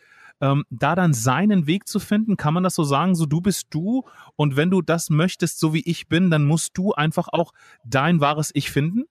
ähm, 0.42 0.64
da 0.68 0.94
dann 0.94 1.14
seinen 1.14 1.66
Weg 1.66 1.88
zu 1.88 2.00
finden, 2.00 2.36
kann 2.36 2.52
man 2.52 2.64
das 2.64 2.74
so 2.74 2.84
sagen, 2.84 3.14
so 3.14 3.24
du 3.24 3.40
bist 3.40 3.68
du 3.70 4.04
und 4.36 4.56
wenn 4.56 4.70
du 4.70 4.82
das 4.82 5.08
möchtest, 5.08 5.60
so 5.60 5.72
wie 5.72 5.82
ich 5.86 6.08
bin, 6.08 6.30
dann 6.30 6.44
musst 6.44 6.76
du 6.76 6.92
einfach 6.92 7.28
auch 7.28 7.52
dein 7.86 8.20
wahres 8.20 8.50
Ich 8.52 8.70
finden? 8.70 9.04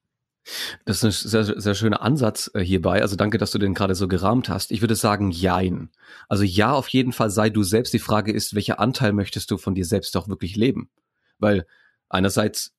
Das 0.86 1.04
ist 1.04 1.24
ein 1.26 1.30
sehr, 1.30 1.60
sehr 1.60 1.76
schöner 1.76 2.02
Ansatz 2.02 2.50
äh, 2.54 2.62
hierbei. 2.62 3.02
Also 3.02 3.16
danke, 3.16 3.38
dass 3.38 3.52
du 3.52 3.60
den 3.60 3.74
gerade 3.74 3.96
so 3.96 4.08
gerahmt 4.08 4.50
hast. 4.50 4.72
Ich 4.72 4.82
würde 4.82 4.96
sagen, 4.96 5.32
jein. 5.32 5.90
Also 6.28 6.44
ja, 6.44 6.74
auf 6.74 6.88
jeden 6.90 7.14
Fall 7.14 7.30
sei 7.30 7.50
du 7.50 7.64
selbst. 7.64 7.94
Die 7.94 8.00
Frage 8.00 8.32
ist, 8.32 8.56
welcher 8.56 8.80
Anteil 8.80 9.14
möchtest 9.14 9.52
du 9.52 9.58
von 9.58 9.76
dir 9.76 9.86
selbst 9.86 10.18
auch 10.18 10.28
wirklich 10.28 10.56
leben? 10.56 10.90
Weil 11.38 11.66
einerseits 12.10 12.74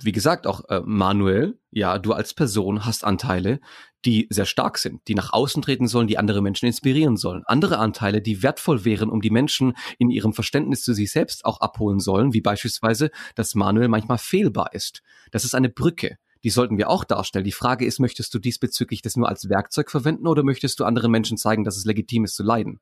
wie 0.00 0.12
gesagt, 0.12 0.46
auch 0.46 0.68
äh, 0.68 0.80
Manuel, 0.84 1.58
ja, 1.70 1.98
du 1.98 2.12
als 2.12 2.34
Person 2.34 2.84
hast 2.84 3.04
Anteile, 3.04 3.60
die 4.04 4.26
sehr 4.30 4.46
stark 4.46 4.78
sind, 4.78 5.06
die 5.06 5.14
nach 5.14 5.32
außen 5.32 5.62
treten 5.62 5.86
sollen, 5.86 6.06
die 6.06 6.18
andere 6.18 6.42
Menschen 6.42 6.66
inspirieren 6.66 7.16
sollen. 7.16 7.42
Andere 7.46 7.78
Anteile, 7.78 8.20
die 8.22 8.42
wertvoll 8.42 8.84
wären, 8.84 9.10
um 9.10 9.20
die 9.20 9.30
Menschen 9.30 9.74
in 9.98 10.10
ihrem 10.10 10.32
Verständnis 10.32 10.82
zu 10.82 10.94
sich 10.94 11.12
selbst 11.12 11.44
auch 11.44 11.60
abholen 11.60 12.00
sollen, 12.00 12.32
wie 12.32 12.40
beispielsweise, 12.40 13.10
dass 13.34 13.54
Manuel 13.54 13.88
manchmal 13.88 14.18
fehlbar 14.18 14.72
ist. 14.72 15.02
Das 15.30 15.44
ist 15.44 15.54
eine 15.54 15.68
Brücke. 15.68 16.16
Die 16.44 16.50
sollten 16.50 16.78
wir 16.78 16.90
auch 16.90 17.04
darstellen. 17.04 17.44
Die 17.44 17.52
Frage 17.52 17.84
ist, 17.84 18.00
möchtest 18.00 18.34
du 18.34 18.38
diesbezüglich 18.40 19.02
das 19.02 19.16
nur 19.16 19.28
als 19.28 19.48
Werkzeug 19.48 19.90
verwenden 19.90 20.26
oder 20.26 20.42
möchtest 20.42 20.80
du 20.80 20.84
anderen 20.84 21.12
Menschen 21.12 21.36
zeigen, 21.36 21.62
dass 21.62 21.76
es 21.76 21.84
legitim 21.84 22.24
ist 22.24 22.34
zu 22.34 22.42
leiden? 22.42 22.80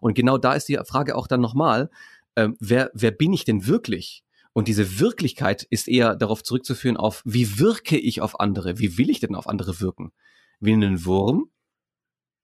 Und 0.00 0.14
genau 0.14 0.38
da 0.38 0.54
ist 0.54 0.68
die 0.68 0.78
Frage 0.86 1.16
auch 1.16 1.26
dann 1.26 1.40
nochmal, 1.40 1.90
äh, 2.36 2.48
wer, 2.60 2.90
wer 2.94 3.10
bin 3.10 3.32
ich 3.32 3.44
denn 3.44 3.66
wirklich? 3.66 4.24
Und 4.54 4.68
diese 4.68 5.00
Wirklichkeit 5.00 5.64
ist 5.64 5.88
eher 5.88 6.14
darauf 6.14 6.42
zurückzuführen 6.42 6.96
auf, 6.96 7.22
wie 7.26 7.58
wirke 7.58 7.98
ich 7.98 8.22
auf 8.22 8.40
andere? 8.40 8.78
Wie 8.78 8.96
will 8.96 9.10
ich 9.10 9.20
denn 9.20 9.34
auf 9.34 9.48
andere 9.48 9.80
wirken? 9.80 10.12
Wie 10.60 10.72
ein 10.72 11.04
Wurm? 11.04 11.50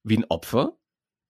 Wie 0.03 0.19
ein 0.19 0.27
Opfer? 0.29 0.77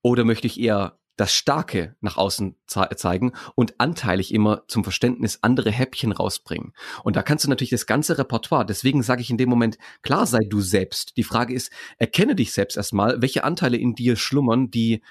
Oder 0.03 0.25
möchte 0.25 0.47
ich 0.47 0.59
eher 0.59 0.99
das 1.21 1.35
Starke 1.35 1.97
nach 2.01 2.16
außen 2.16 2.57
ze 2.66 2.88
zeigen 2.97 3.33
und 3.55 3.79
anteilig 3.79 4.33
immer 4.33 4.66
zum 4.69 4.85
Verständnis 4.85 5.40
andere 5.43 5.71
Häppchen 5.71 6.12
rausbringen. 6.12 6.73
Und 7.05 7.14
da 7.14 7.23
kannst 7.23 7.45
du 7.45 7.51
natürlich 7.51 7.69
das 7.69 7.85
ganze 7.85 8.16
Repertoire, 8.16 8.64
deswegen 8.64 9.03
sage 9.03 9.21
ich 9.21 9.29
in 9.29 9.37
dem 9.37 9.51
Moment, 9.51 9.77
klar 10.01 10.25
sei 10.25 10.38
du 10.49 10.62
selbst. 10.62 11.19
Die 11.19 11.25
Frage 11.25 11.53
ist, 11.53 11.71
erkenne 11.99 12.35
dich 12.35 12.55
selbst 12.55 12.79
erstmal, 12.79 13.21
welche 13.21 13.45
Anteile 13.45 13.77
in 13.77 13.95
dir 13.95 14.16
schlummern, 14.16 14.71
die 14.71 15.03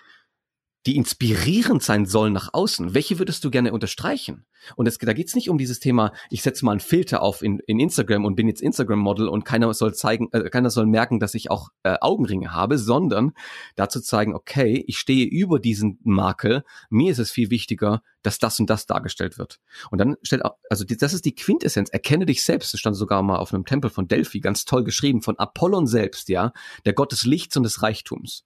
die 0.86 0.96
inspirierend 0.96 1.84
sein 1.84 2.06
sollen 2.06 2.34
nach 2.34 2.54
außen, 2.54 2.94
welche 2.94 3.20
würdest 3.20 3.44
du 3.44 3.52
gerne 3.52 3.74
unterstreichen? 3.74 4.46
Und 4.76 4.88
es, 4.88 4.98
da 4.98 5.14
geht 5.14 5.28
es 5.28 5.36
nicht 5.36 5.50
um 5.50 5.58
dieses 5.58 5.80
Thema, 5.80 6.14
ich 6.30 6.42
setze 6.42 6.64
mal 6.64 6.72
einen 6.72 6.80
Filter 6.80 7.22
auf 7.22 7.42
in, 7.42 7.60
in 7.68 7.80
Instagram 7.80 8.24
und 8.26 8.36
bin 8.36 8.48
jetzt 8.48 8.62
Instagram-Model 8.62 9.28
und 9.28 9.44
keiner 9.44 9.74
soll 9.74 9.94
zeigen, 9.94 10.30
äh, 10.32 10.50
keiner 10.50 10.70
soll 10.70 10.86
merken, 10.86 11.20
dass 11.20 11.34
ich 11.34 11.52
auch 11.52 11.70
äh, 11.84 11.98
Augenringe 12.00 12.54
habe, 12.54 12.78
sondern 12.78 13.34
dazu 13.76 14.00
zeigen, 14.00 14.34
okay, 14.34 14.84
ich 14.88 14.98
stehe 14.98 15.26
über 15.26 15.60
diesen 15.60 16.00
Makel, 16.04 16.64
mir 16.90 17.12
ist 17.12 17.20
es 17.20 17.32
viel 17.32 17.50
wichtiger, 17.50 18.02
dass 18.22 18.40
das 18.40 18.60
und 18.60 18.70
das 18.70 18.86
dargestellt 18.86 19.38
wird. 19.38 19.60
Und 19.92 20.00
dann 20.00 20.16
stellt 20.24 20.44
also 20.70 20.86
die, 20.86 20.98
das 20.98 21.14
ist 21.14 21.26
die 21.26 21.36
Quintessenz, 21.36 21.90
erkenne 21.90 22.26
dich 22.26 22.44
selbst, 22.44 22.74
das 22.74 22.80
stand 22.80 22.96
sogar 22.96 23.22
mal 23.22 23.38
auf 23.38 23.54
einem 23.54 23.66
Tempel 23.66 23.90
von 23.90 24.08
Delphi, 24.08 24.40
ganz 24.40 24.66
toll 24.66 24.84
geschrieben, 24.84 25.22
von 25.22 25.38
Apollon 25.38 25.88
selbst, 25.88 26.30
ja, 26.30 26.54
der 26.86 26.94
Gott 26.94 27.12
des 27.12 27.26
Lichts 27.26 27.58
und 27.58 27.64
des 27.64 27.82
Reichtums 27.82 28.46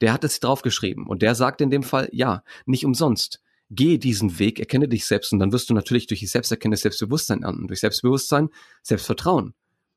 der 0.00 0.12
hat 0.12 0.24
es 0.24 0.40
draufgeschrieben 0.40 1.06
und 1.06 1.22
der 1.22 1.34
sagt 1.34 1.60
in 1.60 1.70
dem 1.70 1.82
Fall, 1.82 2.08
ja, 2.12 2.42
nicht 2.66 2.84
umsonst. 2.84 3.40
Gehe 3.70 3.98
diesen 3.98 4.38
Weg, 4.38 4.60
erkenne 4.60 4.88
dich 4.88 5.06
selbst 5.06 5.32
und 5.32 5.40
dann 5.40 5.52
wirst 5.52 5.68
du 5.70 5.74
natürlich 5.74 6.06
durch 6.06 6.20
die 6.20 6.26
Selbsterkenntnis 6.26 6.82
Selbstbewusstsein 6.82 7.42
ernten. 7.42 7.66
Durch 7.66 7.80
Selbstbewusstsein 7.80 8.50
Selbstvertrauen. 8.82 9.54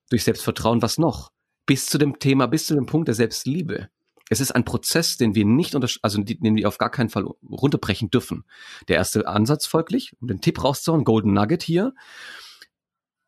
Durch 0.09 0.23
Selbstvertrauen 0.23 0.81
was 0.81 0.97
noch? 0.97 1.31
Bis 1.67 1.85
zu 1.85 1.99
dem 1.99 2.17
Thema, 2.17 2.47
bis 2.47 2.65
zu 2.65 2.73
dem 2.73 2.88
Punkt 2.88 3.07
der 3.07 3.15
Selbstliebe. 3.15 3.89
Es 4.29 4.39
ist 4.39 4.51
ein 4.51 4.63
Prozess, 4.63 5.17
den 5.17 5.35
wir 5.35 5.45
nicht 5.45 5.75
unter, 5.75 5.89
also 6.01 6.21
den 6.21 6.55
wir 6.55 6.67
auf 6.67 6.77
gar 6.77 6.91
keinen 6.91 7.09
Fall 7.09 7.25
runterbrechen 7.25 8.09
dürfen. 8.09 8.43
Der 8.88 8.95
erste 8.95 9.27
Ansatz 9.27 9.65
folglich, 9.65 10.13
um 10.19 10.27
den 10.27 10.41
Tipp 10.41 10.63
rauszuhauen, 10.63 11.03
Golden 11.03 11.33
Nugget 11.33 11.63
hier. 11.63 11.93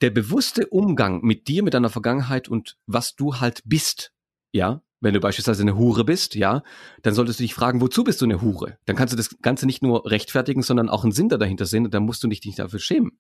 Der 0.01 0.11
bewusste 0.11 0.67
Umgang 0.67 1.21
mit 1.21 1.47
dir, 1.47 1.63
mit 1.63 1.73
deiner 1.73 1.89
Vergangenheit 1.89 2.49
und 2.49 2.77
was 2.87 3.15
du 3.15 3.39
halt 3.39 3.61
bist, 3.65 4.11
ja, 4.51 4.81
wenn 5.01 5.13
du 5.13 5.19
beispielsweise 5.19 5.63
eine 5.63 5.75
Hure 5.75 6.05
bist, 6.05 6.35
ja, 6.35 6.63
dann 7.01 7.15
solltest 7.15 7.39
du 7.39 7.43
dich 7.43 7.55
fragen, 7.55 7.81
wozu 7.81 8.03
bist 8.03 8.21
du 8.21 8.25
eine 8.25 8.41
Hure? 8.41 8.77
Dann 8.85 8.95
kannst 8.95 9.11
du 9.11 9.17
das 9.17 9.35
Ganze 9.41 9.65
nicht 9.65 9.81
nur 9.81 10.09
rechtfertigen, 10.09 10.61
sondern 10.61 10.89
auch 10.89 11.03
einen 11.03 11.11
Sinn 11.11 11.27
da 11.27 11.37
dahinter 11.37 11.65
sehen 11.65 11.85
und 11.85 11.93
dann 11.93 12.03
musst 12.03 12.23
du 12.23 12.27
dich 12.27 12.45
nicht 12.45 12.59
dafür 12.59 12.79
schämen. 12.79 13.19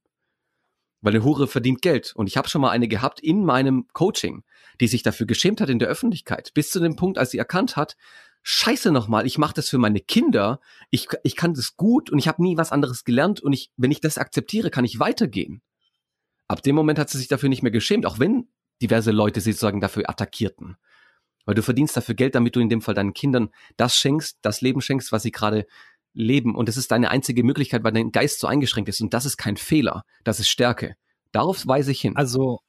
weil 1.01 1.15
eine 1.15 1.23
Hure 1.23 1.47
verdient 1.47 1.81
Geld. 1.81 2.13
Und 2.15 2.27
ich 2.27 2.37
habe 2.37 2.47
schon 2.47 2.61
mal 2.61 2.69
eine 2.69 2.87
gehabt 2.87 3.19
in 3.19 3.43
meinem 3.43 3.87
Coaching, 3.93 4.43
die 4.79 4.87
sich 4.87 5.01
dafür 5.01 5.25
geschämt 5.25 5.59
hat 5.59 5.69
in 5.69 5.79
der 5.79 5.87
Öffentlichkeit, 5.87 6.53
bis 6.53 6.69
zu 6.69 6.79
dem 6.79 6.95
Punkt, 6.95 7.17
als 7.17 7.31
sie 7.31 7.39
erkannt 7.39 7.75
hat, 7.75 7.97
scheiße 8.43 8.91
nochmal, 8.91 9.25
ich 9.25 9.39
mache 9.39 9.55
das 9.55 9.69
für 9.69 9.79
meine 9.79 9.99
Kinder, 9.99 10.59
ich, 10.91 11.07
ich 11.23 11.35
kann 11.35 11.55
das 11.55 11.75
gut 11.75 12.11
und 12.11 12.19
ich 12.19 12.27
habe 12.27 12.43
nie 12.43 12.57
was 12.57 12.71
anderes 12.71 13.03
gelernt 13.03 13.41
und 13.41 13.53
ich, 13.53 13.71
wenn 13.77 13.91
ich 13.91 14.01
das 14.01 14.19
akzeptiere, 14.19 14.69
kann 14.69 14.85
ich 14.85 14.99
weitergehen. 14.99 15.61
Ab 16.47 16.61
dem 16.61 16.75
Moment 16.75 16.99
hat 16.99 17.09
sie 17.09 17.17
sich 17.17 17.27
dafür 17.27 17.49
nicht 17.49 17.63
mehr 17.63 17.71
geschämt, 17.71 18.05
auch 18.05 18.19
wenn 18.19 18.47
diverse 18.81 19.11
Leute 19.11 19.41
sie 19.41 19.53
sozusagen 19.53 19.81
dafür 19.81 20.09
attackierten. 20.09 20.77
Weil 21.51 21.55
du 21.55 21.63
verdienst 21.63 21.97
dafür 21.97 22.15
Geld, 22.15 22.33
damit 22.33 22.55
du 22.55 22.61
in 22.61 22.69
dem 22.69 22.81
Fall 22.81 22.93
deinen 22.93 23.13
Kindern 23.13 23.49
das 23.75 23.97
schenkst, 23.97 24.37
das 24.41 24.61
Leben 24.61 24.79
schenkst, 24.79 25.11
was 25.11 25.23
sie 25.23 25.31
gerade 25.31 25.67
leben. 26.13 26.55
Und 26.55 26.69
das 26.69 26.77
ist 26.77 26.91
deine 26.91 27.11
einzige 27.11 27.43
Möglichkeit, 27.43 27.83
weil 27.83 27.91
dein 27.91 28.13
Geist 28.13 28.39
so 28.39 28.47
eingeschränkt 28.47 28.87
ist. 28.87 29.01
Und 29.01 29.13
das 29.13 29.25
ist 29.25 29.35
kein 29.35 29.57
Fehler, 29.57 30.05
das 30.23 30.39
ist 30.39 30.47
Stärke. 30.47 30.95
Darauf 31.33 31.67
weise 31.67 31.91
ich 31.91 31.99
hin. 31.99 32.15
Also, 32.15 32.61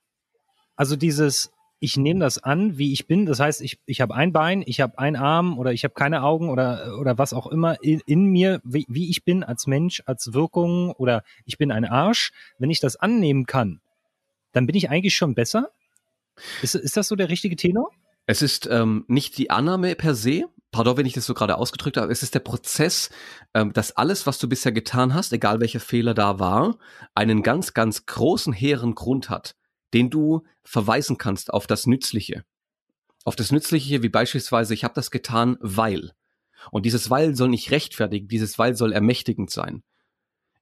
also 0.74 0.96
dieses, 0.96 1.52
ich 1.78 1.96
nehme 1.96 2.18
das 2.18 2.38
an, 2.38 2.76
wie 2.76 2.92
ich 2.92 3.06
bin. 3.06 3.24
Das 3.24 3.38
heißt, 3.38 3.60
ich, 3.60 3.78
ich 3.86 4.00
habe 4.00 4.16
ein 4.16 4.32
Bein, 4.32 4.64
ich 4.66 4.80
habe 4.80 4.98
einen 4.98 5.14
Arm 5.14 5.60
oder 5.60 5.72
ich 5.72 5.84
habe 5.84 5.94
keine 5.94 6.24
Augen 6.24 6.50
oder, 6.50 6.98
oder 6.98 7.16
was 7.18 7.32
auch 7.32 7.46
immer 7.46 7.80
in, 7.84 8.02
in 8.04 8.24
mir, 8.24 8.60
wie, 8.64 8.84
wie 8.88 9.10
ich 9.10 9.22
bin 9.22 9.44
als 9.44 9.68
Mensch, 9.68 10.02
als 10.06 10.32
Wirkung 10.32 10.90
oder 10.90 11.22
ich 11.44 11.56
bin 11.56 11.70
ein 11.70 11.84
Arsch. 11.84 12.32
Wenn 12.58 12.70
ich 12.70 12.80
das 12.80 12.96
annehmen 12.96 13.46
kann, 13.46 13.80
dann 14.50 14.66
bin 14.66 14.74
ich 14.74 14.90
eigentlich 14.90 15.14
schon 15.14 15.36
besser. 15.36 15.70
Ist, 16.62 16.74
ist 16.74 16.96
das 16.96 17.06
so 17.06 17.14
der 17.14 17.28
richtige 17.28 17.54
Tenor? 17.54 17.92
Es 18.32 18.42
ist 18.42 18.66
ähm, 18.70 19.04
nicht 19.08 19.38
die 19.38 19.50
Annahme 19.50 19.94
per 19.94 20.14
se, 20.14 20.44
pardon, 20.70 20.96
wenn 20.96 21.06
ich 21.06 21.12
das 21.12 21.26
so 21.26 21.34
gerade 21.34 21.58
ausgedrückt 21.58 21.96
habe, 21.96 22.10
es 22.10 22.22
ist 22.22 22.34
der 22.34 22.40
Prozess, 22.40 23.10
ähm, 23.54 23.72
dass 23.72 23.92
alles, 23.92 24.26
was 24.26 24.38
du 24.38 24.48
bisher 24.48 24.72
getan 24.72 25.14
hast, 25.14 25.32
egal 25.32 25.60
welcher 25.60 25.80
Fehler 25.80 26.14
da 26.14 26.38
war, 26.38 26.78
einen 27.14 27.42
ganz, 27.42 27.74
ganz 27.74 28.06
großen, 28.06 28.52
hehren 28.52 28.94
Grund 28.94 29.28
hat 29.30 29.54
den 29.92 30.10
du 30.10 30.42
verweisen 30.62 31.18
kannst 31.18 31.52
auf 31.52 31.66
das 31.66 31.86
Nützliche. 31.86 32.44
Auf 33.24 33.36
das 33.36 33.52
Nützliche, 33.52 34.02
wie 34.02 34.08
beispielsweise, 34.08 34.74
ich 34.74 34.84
habe 34.84 34.94
das 34.94 35.10
getan, 35.10 35.56
weil. 35.60 36.12
Und 36.70 36.86
dieses 36.86 37.10
weil 37.10 37.36
soll 37.36 37.48
nicht 37.48 37.70
rechtfertigen, 37.70 38.28
dieses 38.28 38.58
weil 38.58 38.74
soll 38.74 38.92
ermächtigend 38.92 39.50
sein. 39.50 39.82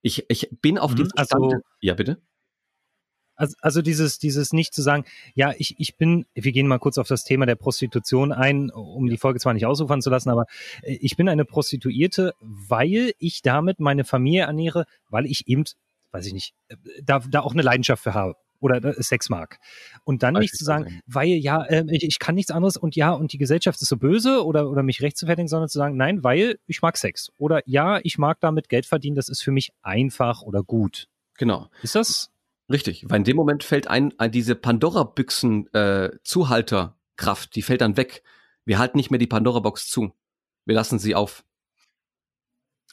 Ich, 0.02 0.24
ich 0.28 0.48
bin 0.60 0.78
auf 0.78 0.92
mhm, 0.92 0.96
diesem 0.96 1.12
also, 1.16 1.48
Stand. 1.48 1.62
Ja, 1.80 1.94
bitte? 1.94 2.20
Also, 3.40 3.56
also 3.62 3.80
dieses, 3.80 4.18
dieses 4.18 4.52
nicht 4.52 4.74
zu 4.74 4.82
sagen, 4.82 5.04
ja, 5.34 5.54
ich, 5.56 5.74
ich 5.78 5.96
bin, 5.96 6.26
wir 6.34 6.52
gehen 6.52 6.66
mal 6.66 6.78
kurz 6.78 6.98
auf 6.98 7.08
das 7.08 7.24
Thema 7.24 7.46
der 7.46 7.54
Prostitution 7.54 8.32
ein, 8.32 8.70
um 8.70 9.08
die 9.08 9.16
Folge 9.16 9.40
zwar 9.40 9.54
nicht 9.54 9.64
ausufern 9.64 10.02
zu 10.02 10.10
lassen, 10.10 10.28
aber 10.28 10.44
äh, 10.82 10.98
ich 11.00 11.16
bin 11.16 11.26
eine 11.26 11.46
Prostituierte, 11.46 12.34
weil 12.40 13.14
ich 13.18 13.40
damit 13.40 13.80
meine 13.80 14.04
Familie 14.04 14.42
ernähre, 14.42 14.84
weil 15.08 15.24
ich 15.24 15.48
eben, 15.48 15.64
weiß 16.12 16.26
ich 16.26 16.34
nicht, 16.34 16.52
äh, 16.68 16.76
da, 17.02 17.20
da 17.20 17.40
auch 17.40 17.54
eine 17.54 17.62
Leidenschaft 17.62 18.02
für 18.02 18.12
habe 18.12 18.34
oder 18.58 18.84
äh, 18.84 19.02
Sex 19.02 19.30
mag. 19.30 19.58
Und 20.04 20.22
dann 20.22 20.34
nicht 20.34 20.54
zu 20.54 20.64
sagen, 20.64 21.00
weil 21.06 21.28
ja, 21.28 21.64
äh, 21.64 21.86
ich, 21.88 22.04
ich 22.04 22.18
kann 22.18 22.34
nichts 22.34 22.50
anderes 22.50 22.76
und 22.76 22.94
ja, 22.94 23.12
und 23.12 23.32
die 23.32 23.38
Gesellschaft 23.38 23.80
ist 23.80 23.88
so 23.88 23.96
böse 23.96 24.44
oder, 24.44 24.68
oder 24.68 24.82
mich 24.82 25.00
rechtfertigen, 25.00 25.48
sondern 25.48 25.70
zu 25.70 25.78
sagen, 25.78 25.96
nein, 25.96 26.22
weil 26.22 26.58
ich 26.66 26.82
mag 26.82 26.98
Sex. 26.98 27.30
Oder 27.38 27.62
ja, 27.64 28.00
ich 28.02 28.18
mag 28.18 28.38
damit 28.40 28.68
Geld 28.68 28.84
verdienen, 28.84 29.16
das 29.16 29.30
ist 29.30 29.42
für 29.42 29.50
mich 29.50 29.70
einfach 29.80 30.42
oder 30.42 30.62
gut. 30.62 31.06
Genau. 31.38 31.68
Ist 31.82 31.94
das? 31.94 32.30
Richtig, 32.70 33.04
weil 33.08 33.18
in 33.18 33.24
dem 33.24 33.36
Moment 33.36 33.64
fällt 33.64 33.88
ein, 33.88 34.14
ein 34.18 34.30
diese 34.30 34.54
Pandora-Büchsen 34.54 35.72
äh, 35.74 36.10
die 37.54 37.62
fällt 37.62 37.80
dann 37.80 37.96
weg. 37.96 38.22
Wir 38.64 38.78
halten 38.78 38.96
nicht 38.96 39.10
mehr 39.10 39.18
die 39.18 39.26
Pandora-Box 39.26 39.88
zu. 39.88 40.12
Wir 40.64 40.74
lassen 40.74 40.98
sie 40.98 41.14
auf. 41.14 41.44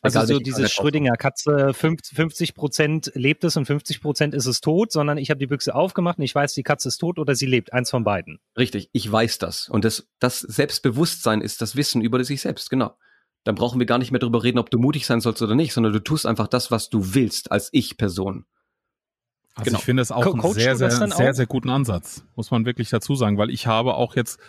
Also 0.01 0.25
so 0.25 0.39
dieses 0.39 0.71
Schrödinger 0.71 1.15
Katze, 1.15 1.73
50 1.73 2.53
Prozent 2.53 3.11
lebt 3.15 3.43
es 3.43 3.57
und 3.57 3.65
50 3.65 4.01
Prozent 4.01 4.33
ist 4.33 4.45
es 4.45 4.61
tot, 4.61 4.91
sondern 4.91 5.17
ich 5.17 5.29
habe 5.29 5.39
die 5.39 5.47
Büchse 5.47 5.73
aufgemacht 5.73 6.19
und 6.19 6.23
ich 6.23 6.35
weiß, 6.35 6.53
die 6.53 6.63
Katze 6.63 6.89
ist 6.89 6.97
tot 6.97 7.17
oder 7.19 7.35
sie 7.35 7.47
lebt, 7.47 7.73
eins 7.73 7.89
von 7.89 8.03
beiden. 8.03 8.39
Richtig, 8.57 8.89
ich 8.93 9.11
weiß 9.11 9.39
das. 9.39 9.69
Und 9.69 9.85
das, 9.85 10.07
das 10.19 10.39
Selbstbewusstsein 10.39 11.41
ist 11.41 11.61
das 11.61 11.75
Wissen 11.75 12.01
über 12.01 12.23
sich 12.23 12.41
selbst, 12.41 12.69
genau. 12.69 12.95
Dann 13.43 13.55
brauchen 13.55 13.79
wir 13.79 13.85
gar 13.85 13.97
nicht 13.97 14.11
mehr 14.11 14.19
darüber 14.19 14.43
reden, 14.43 14.59
ob 14.59 14.69
du 14.69 14.77
mutig 14.77 15.05
sein 15.05 15.21
sollst 15.21 15.41
oder 15.41 15.55
nicht, 15.55 15.73
sondern 15.73 15.93
du 15.93 15.99
tust 15.99 16.25
einfach 16.25 16.47
das, 16.47 16.69
was 16.69 16.89
du 16.89 17.15
willst 17.15 17.51
als 17.51 17.69
Ich-Person. 17.71 18.45
Also 19.57 19.65
genau. 19.65 19.79
ich 19.79 19.85
finde 19.85 20.01
es 20.01 20.11
auch 20.11 20.23
Co 20.23 20.31
einen 20.31 20.53
sehr, 20.53 20.75
sehr, 20.75 20.91
sehr, 20.91 21.33
sehr, 21.33 21.45
guten 21.47 21.69
Ansatz, 21.69 22.23
muss 22.35 22.51
man 22.51 22.65
wirklich 22.65 22.89
dazu 22.89 23.15
sagen, 23.15 23.37
weil 23.37 23.49
ich 23.49 23.67
habe 23.67 23.95
auch 23.95 24.15
jetzt 24.15 24.39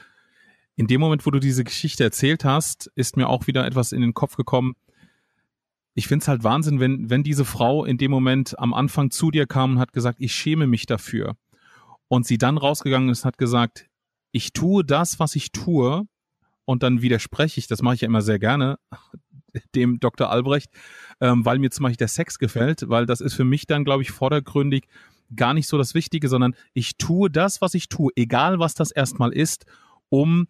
in 0.77 0.87
dem 0.87 1.01
Moment, 1.01 1.27
wo 1.27 1.31
du 1.31 1.40
diese 1.40 1.64
Geschichte 1.64 2.05
erzählt 2.05 2.44
hast, 2.44 2.90
ist 2.94 3.16
mir 3.16 3.29
auch 3.29 3.47
wieder 3.47 3.66
etwas 3.66 3.92
in 3.92 4.01
den 4.01 4.14
Kopf 4.14 4.37
gekommen, 4.37 4.77
ich 5.99 6.07
finde 6.07 6.23
es 6.23 6.29
halt 6.29 6.44
Wahnsinn, 6.44 6.79
wenn, 6.79 7.11
wenn 7.11 7.25
diese 7.25 7.44
Frau 7.44 7.85
in 7.85 7.99
dem 7.99 8.12
Moment 8.12 8.57
am 8.57 8.73
Anfang 8.73 9.11
zu 9.11 9.33
dir 9.33 9.49
kam 9.49 9.73
und 9.73 9.79
hat 9.81 9.92
gesagt, 9.92 10.21
ich 10.21 10.33
schäme 10.33 10.68
mich 10.68 10.87
dafür. 10.87 11.37
Und 12.07 12.25
sie 12.25 12.38
dann 12.38 12.57
rausgegangen 12.57 13.09
ist, 13.09 13.25
hat 13.25 13.37
gesagt, 13.37 13.87
ich 14.31 14.53
tue 14.53 14.85
das, 14.85 15.18
was 15.18 15.35
ich 15.35 15.51
tue. 15.51 16.07
Und 16.64 16.85
dann 16.85 17.03
widerspreche 17.03 17.59
ich, 17.59 17.66
das 17.66 17.83
mache 17.83 17.97
ich 17.97 18.03
ja 18.03 18.07
immer 18.07 18.23
sehr 18.23 18.38
gerne, 18.38 18.79
dem 19.75 20.01
Dr. 20.01 20.31
Albrecht, 20.31 20.71
ähm, 21.21 21.45
weil 21.45 21.59
mir 21.59 21.71
zum 21.71 21.85
Beispiel 21.85 21.99
der 21.99 22.09
Sex 22.09 22.39
gefällt, 22.39 22.89
weil 22.89 23.07
das 23.07 23.21
ist 23.21 23.35
für 23.35 23.45
mich 23.45 23.67
dann, 23.67 23.85
glaube 23.85 24.03
ich, 24.03 24.11
vordergründig 24.11 24.89
gar 25.35 25.55
nicht 25.55 25.67
so 25.67 25.79
das 25.79 25.95
Wichtige, 25.95 26.29
sondern 26.29 26.55
ich 26.73 26.97
tue 26.97 27.31
das, 27.31 27.61
was 27.61 27.75
ich 27.75 27.89
tue, 27.89 28.13
egal 28.17 28.59
was 28.59 28.75
das 28.75 28.91
erstmal 28.91 29.33
ist, 29.33 29.67
um 30.09 30.47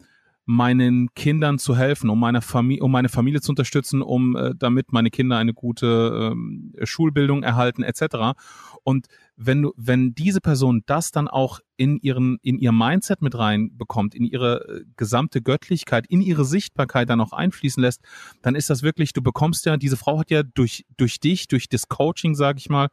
meinen 0.50 1.12
Kindern 1.14 1.58
zu 1.58 1.76
helfen, 1.76 2.08
um 2.08 2.18
meine 2.18 2.40
Familie, 2.40 2.82
um 2.82 2.90
meine 2.90 3.10
Familie 3.10 3.42
zu 3.42 3.52
unterstützen, 3.52 4.00
um 4.00 4.34
äh, 4.34 4.54
damit 4.56 4.92
meine 4.92 5.10
Kinder 5.10 5.36
eine 5.36 5.52
gute 5.52 6.30
ähm, 6.32 6.72
Schulbildung 6.84 7.42
erhalten 7.42 7.82
etc. 7.82 8.38
Und 8.82 9.08
wenn 9.40 9.62
du, 9.62 9.72
wenn 9.76 10.14
diese 10.14 10.40
Person 10.40 10.82
das 10.86 11.12
dann 11.12 11.28
auch 11.28 11.60
in 11.76 11.96
ihren 11.98 12.38
in 12.42 12.58
ihr 12.58 12.72
Mindset 12.72 13.22
mit 13.22 13.38
reinbekommt, 13.38 14.14
in 14.16 14.24
ihre 14.24 14.68
äh, 14.68 14.84
gesamte 14.96 15.40
Göttlichkeit, 15.40 16.06
in 16.08 16.20
ihre 16.20 16.44
Sichtbarkeit 16.44 17.08
dann 17.08 17.20
auch 17.20 17.32
einfließen 17.32 17.80
lässt, 17.80 18.02
dann 18.42 18.56
ist 18.56 18.68
das 18.68 18.82
wirklich, 18.82 19.12
du 19.12 19.22
bekommst 19.22 19.64
ja, 19.64 19.76
diese 19.76 19.96
Frau 19.96 20.18
hat 20.18 20.30
ja 20.30 20.42
durch 20.42 20.84
durch 20.96 21.20
dich, 21.20 21.46
durch 21.46 21.68
das 21.68 21.88
Coaching, 21.88 22.34
sage 22.34 22.58
ich 22.58 22.68
mal, 22.68 22.88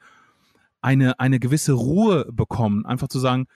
eine 0.81 1.19
eine 1.19 1.39
gewisse 1.39 1.73
Ruhe 1.73 2.31
bekommen, 2.31 2.85
einfach 2.85 3.07
zu 3.07 3.17
sagen, 3.17 3.47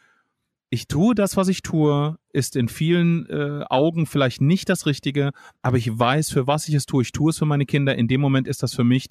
ich 0.72 0.88
tue 0.88 1.14
das, 1.14 1.38
was 1.38 1.48
ich 1.48 1.62
tue, 1.62 2.18
ist 2.32 2.56
in 2.56 2.70
vielen 2.70 3.28
äh, 3.28 3.66
Augen 3.70 4.08
vielleicht 4.08 4.42
nicht 4.42 4.68
das 4.68 4.88
Richtige, 4.88 5.32
aber 5.62 5.78
ich 5.78 5.98
weiß, 5.98 6.32
für 6.32 6.48
was 6.48 6.68
ich 6.68 6.76
es 6.76 6.86
tue. 6.86 7.04
Ich 7.04 7.12
tue 7.12 7.32
es 7.32 7.38
für 7.40 7.46
meine 7.46 7.66
Kinder. 7.66 7.96
In 7.96 8.08
dem 8.08 8.22
Moment 8.22 8.48
ist 8.48 8.62
das 8.62 8.74
für 8.74 8.84
mich 8.84 9.08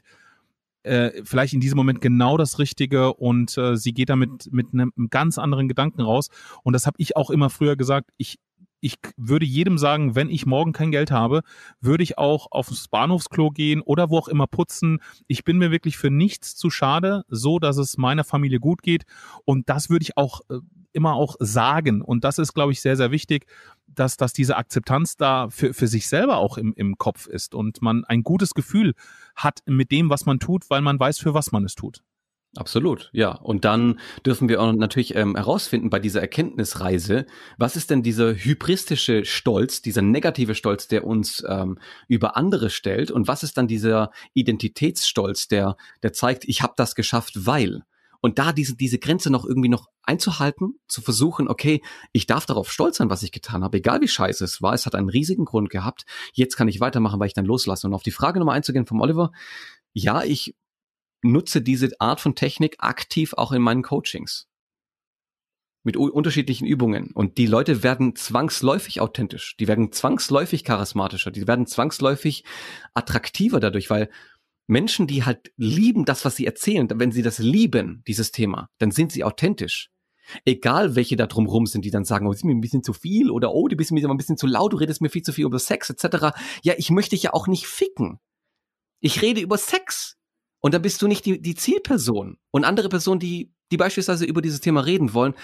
äh, 0.89 1.23
vielleicht 1.25 1.55
in 1.55 1.61
diesem 1.61 1.77
Moment 1.77 2.01
genau 2.01 2.37
das 2.37 2.59
Richtige 2.59 3.15
und 3.15 3.57
äh, 3.59 3.77
sie 3.77 3.93
geht 3.93 4.09
damit 4.09 4.49
mit 4.51 4.73
einem 4.73 4.93
ganz 5.11 5.39
anderen 5.39 5.69
Gedanken 5.69 6.01
raus. 6.01 6.29
Und 6.63 6.73
das 6.73 6.87
habe 6.87 6.97
ich 6.99 7.17
auch 7.17 7.31
immer 7.31 7.51
früher 7.51 7.77
gesagt. 7.77 8.11
Ich 8.17 8.39
ich 8.81 8.95
würde 9.17 9.45
jedem 9.45 9.77
sagen, 9.77 10.15
wenn 10.15 10.31
ich 10.31 10.47
morgen 10.47 10.73
kein 10.73 10.93
Geld 10.93 11.11
habe, 11.11 11.43
würde 11.81 12.05
ich 12.05 12.17
auch 12.17 12.47
aufs 12.51 12.89
Bahnhofsklo 12.89 13.51
gehen 13.51 13.81
oder 13.81 14.11
wo 14.11 14.19
auch 14.19 14.29
immer 14.29 14.47
putzen. 14.47 15.01
Ich 15.27 15.45
bin 15.45 15.59
mir 15.59 15.71
wirklich 15.71 15.97
für 15.97 16.11
nichts 16.11 16.55
zu 16.55 16.71
schade, 16.71 17.25
so 17.29 17.59
dass 17.59 17.77
es 17.77 17.99
meiner 17.99 18.25
Familie 18.25 18.61
gut 18.61 18.83
geht. 18.83 19.05
Und 19.45 19.69
das 19.69 19.91
würde 19.91 20.05
ich 20.05 20.17
auch 20.17 20.43
äh, 20.49 20.59
immer 20.93 21.15
auch 21.15 21.37
sagen. 21.41 22.03
Und 22.03 22.25
das 22.25 22.39
ist, 22.39 22.55
glaube 22.55 22.73
ich, 22.73 22.81
sehr, 22.81 22.97
sehr 22.97 23.11
wichtig, 23.11 23.47
dass, 23.95 24.17
dass 24.17 24.33
diese 24.33 24.57
Akzeptanz 24.57 25.17
da 25.17 25.49
für, 25.51 25.75
für 25.75 25.89
sich 25.89 26.09
selber 26.09 26.37
auch 26.37 26.59
im, 26.59 26.73
im 26.75 26.99
Kopf 26.99 27.27
ist 27.27 27.55
und 27.55 27.83
man 27.83 28.05
ein 28.05 28.23
gutes 28.23 28.55
Gefühl 28.55 28.95
hat 29.35 29.61
mit 29.67 29.91
dem, 29.91 30.11
was 30.11 30.27
man 30.27 30.39
tut, 30.39 30.71
weil 30.71 30.81
man 30.81 30.99
weiß, 30.99 31.19
für 31.19 31.35
was 31.35 31.53
man 31.53 31.65
es 31.65 31.75
tut. 31.75 32.03
Absolut, 32.57 33.11
ja. 33.13 33.33
Und 33.33 33.65
dann 33.65 34.01
dürfen 34.25 34.49
wir 34.49 34.61
auch 34.63 34.73
natürlich 34.73 35.15
ähm, 35.15 35.37
herausfinden 35.37 35.91
bei 35.91 35.99
dieser 35.99 36.23
Erkenntnisreise, 36.23 37.27
was 37.59 37.77
ist 37.77 37.91
denn 37.91 38.03
dieser 38.03 38.35
hybristische 38.35 39.25
Stolz, 39.27 39.83
dieser 39.83 40.01
negative 40.01 40.55
Stolz, 40.55 40.89
der 40.89 41.05
uns 41.05 41.45
ähm, 41.47 41.79
über 42.09 42.37
andere 42.37 42.71
stellt, 42.71 43.11
und 43.11 43.29
was 43.29 43.43
ist 43.43 43.59
dann 43.59 43.69
dieser 43.69 44.11
Identitätsstolz, 44.33 45.49
der 45.49 45.77
der 46.03 46.13
zeigt, 46.15 46.47
ich 46.47 46.63
habe 46.63 46.75
das 46.77 46.95
geschafft, 46.95 47.47
weil. 47.47 47.83
Und 48.21 48.39
da 48.39 48.53
diese, 48.53 48.77
diese 48.77 48.99
Grenze 48.99 49.31
noch 49.31 49.45
irgendwie 49.45 49.69
noch 49.69 49.89
einzuhalten, 50.03 50.81
zu 50.89 51.01
versuchen, 51.01 51.49
okay, 51.49 51.83
ich 52.13 52.27
darf 52.27 52.47
darauf 52.47 52.73
stolz 52.73 52.97
sein, 52.97 53.11
was 53.11 53.23
ich 53.23 53.33
getan 53.33 53.63
habe, 53.63 53.79
egal 53.79 54.01
wie 54.01 54.09
scheiße 54.09 54.45
es 54.45 54.61
war, 54.61 54.75
es 54.75 54.87
hat 54.87 54.95
einen 54.95 55.09
riesigen 55.09 55.45
Grund 55.45 55.71
gehabt, 55.71 56.05
jetzt 56.33 56.57
kann 56.57 56.69
ich 56.69 56.81
weitermachen, 56.81 57.21
weil 57.21 57.29
ich 57.29 57.35
dann 57.35 57.45
loslasse. 57.45 57.87
Und 57.87 57.95
auf 57.95 58.03
die 58.03 58.11
Frage 58.11 58.39
Nummer 58.39 58.53
einzugehen 58.53 58.87
vom 58.87 59.01
Oliver, 59.01 59.31
ja, 59.93 60.23
ich 60.23 60.57
nutze 61.23 61.63
diese 61.63 61.91
Art 62.01 62.21
von 62.21 62.35
Technik 62.35 62.77
aktiv 62.79 63.35
auch 63.35 63.53
in 63.53 63.63
meinen 63.63 63.83
Coachings. 63.83 64.47
Mit 65.85 65.97
unterschiedlichen 65.97 66.67
Übungen. 66.67 67.13
Und 67.13 67.39
die 67.39 67.47
Leute 67.47 67.83
werden 67.83 68.15
zwangsläufig 68.15 69.01
authentisch. 69.01 69.57
Die 69.59 69.69
werden 69.69 69.93
zwangsläufig 69.93 70.65
charismatischer. 70.65 71.31
Die 71.31 71.47
werden 71.47 71.67
zwangsläufig 71.67 72.45
attraktiver 72.95 73.61
dadurch, 73.61 73.89
weil 73.89 74.11
Menschen, 74.69 75.07
die 75.07 75.25
halt 75.25 75.53
lieben 75.57 76.05
das, 76.05 76.25
was 76.25 76.37
sie 76.37 76.47
erzählen, 76.47 76.89
wenn 76.95 77.11
sie 77.11 77.23
das 77.23 77.39
lieben, 77.39 78.03
dieses 78.07 78.31
Thema, 78.31 78.69
dann 78.79 78.91
sind 78.91 79.13
sie 79.13 79.25
authentisch. 79.25 79.91
Egal, 80.45 80.95
welche 80.95 81.17
da 81.17 81.27
drumrum 81.27 81.67
sind, 81.67 81.87
die 81.87 81.91
dann 81.91 82.05
sagen, 82.05 82.27
oh, 82.27 82.33
ist 82.33 82.45
mir 82.45 82.55
ein 82.55 82.61
bisschen 82.61 82.83
zu 82.83 82.93
viel 82.93 83.31
oder 83.31 83.53
oh, 83.55 83.67
du 83.67 83.77
bist 83.77 83.93
mir 83.93 84.07
ein 84.09 84.17
bisschen 84.19 84.37
zu 84.37 84.47
laut, 84.47 84.75
du 84.75 84.77
redest 84.77 85.01
mir 85.01 85.09
viel 85.09 85.23
zu 85.23 85.33
viel 85.33 85.47
über 85.47 85.59
Sex 85.59 85.89
etc. 85.89 86.37
Ja, 86.63 86.75
ich 86.77 86.91
möchte 86.91 87.17
dich 87.17 87.23
ja 87.23 87.33
auch 87.33 87.47
nicht 87.47 87.67
ficken. 87.67 88.21
Ich 89.01 89.23
rede 89.23 89.41
über 89.41 89.57
Sex. 89.57 90.17
Und 90.61 90.75
dann 90.75 90.83
bist 90.83 91.01
du 91.01 91.09
nicht 91.09 91.25
die, 91.25 91.41
die 91.41 91.55
Zielperson. 91.55 92.37
Und 92.51 92.65
andere 92.65 92.91
Personen, 92.91 93.21
die 93.21 93.55
die 93.71 93.77
beispielsweise 93.77 94.25
über 94.25 94.43
dieses 94.43 94.61
Thema 94.61 94.81
reden 94.81 95.15
wollen, 95.15 95.35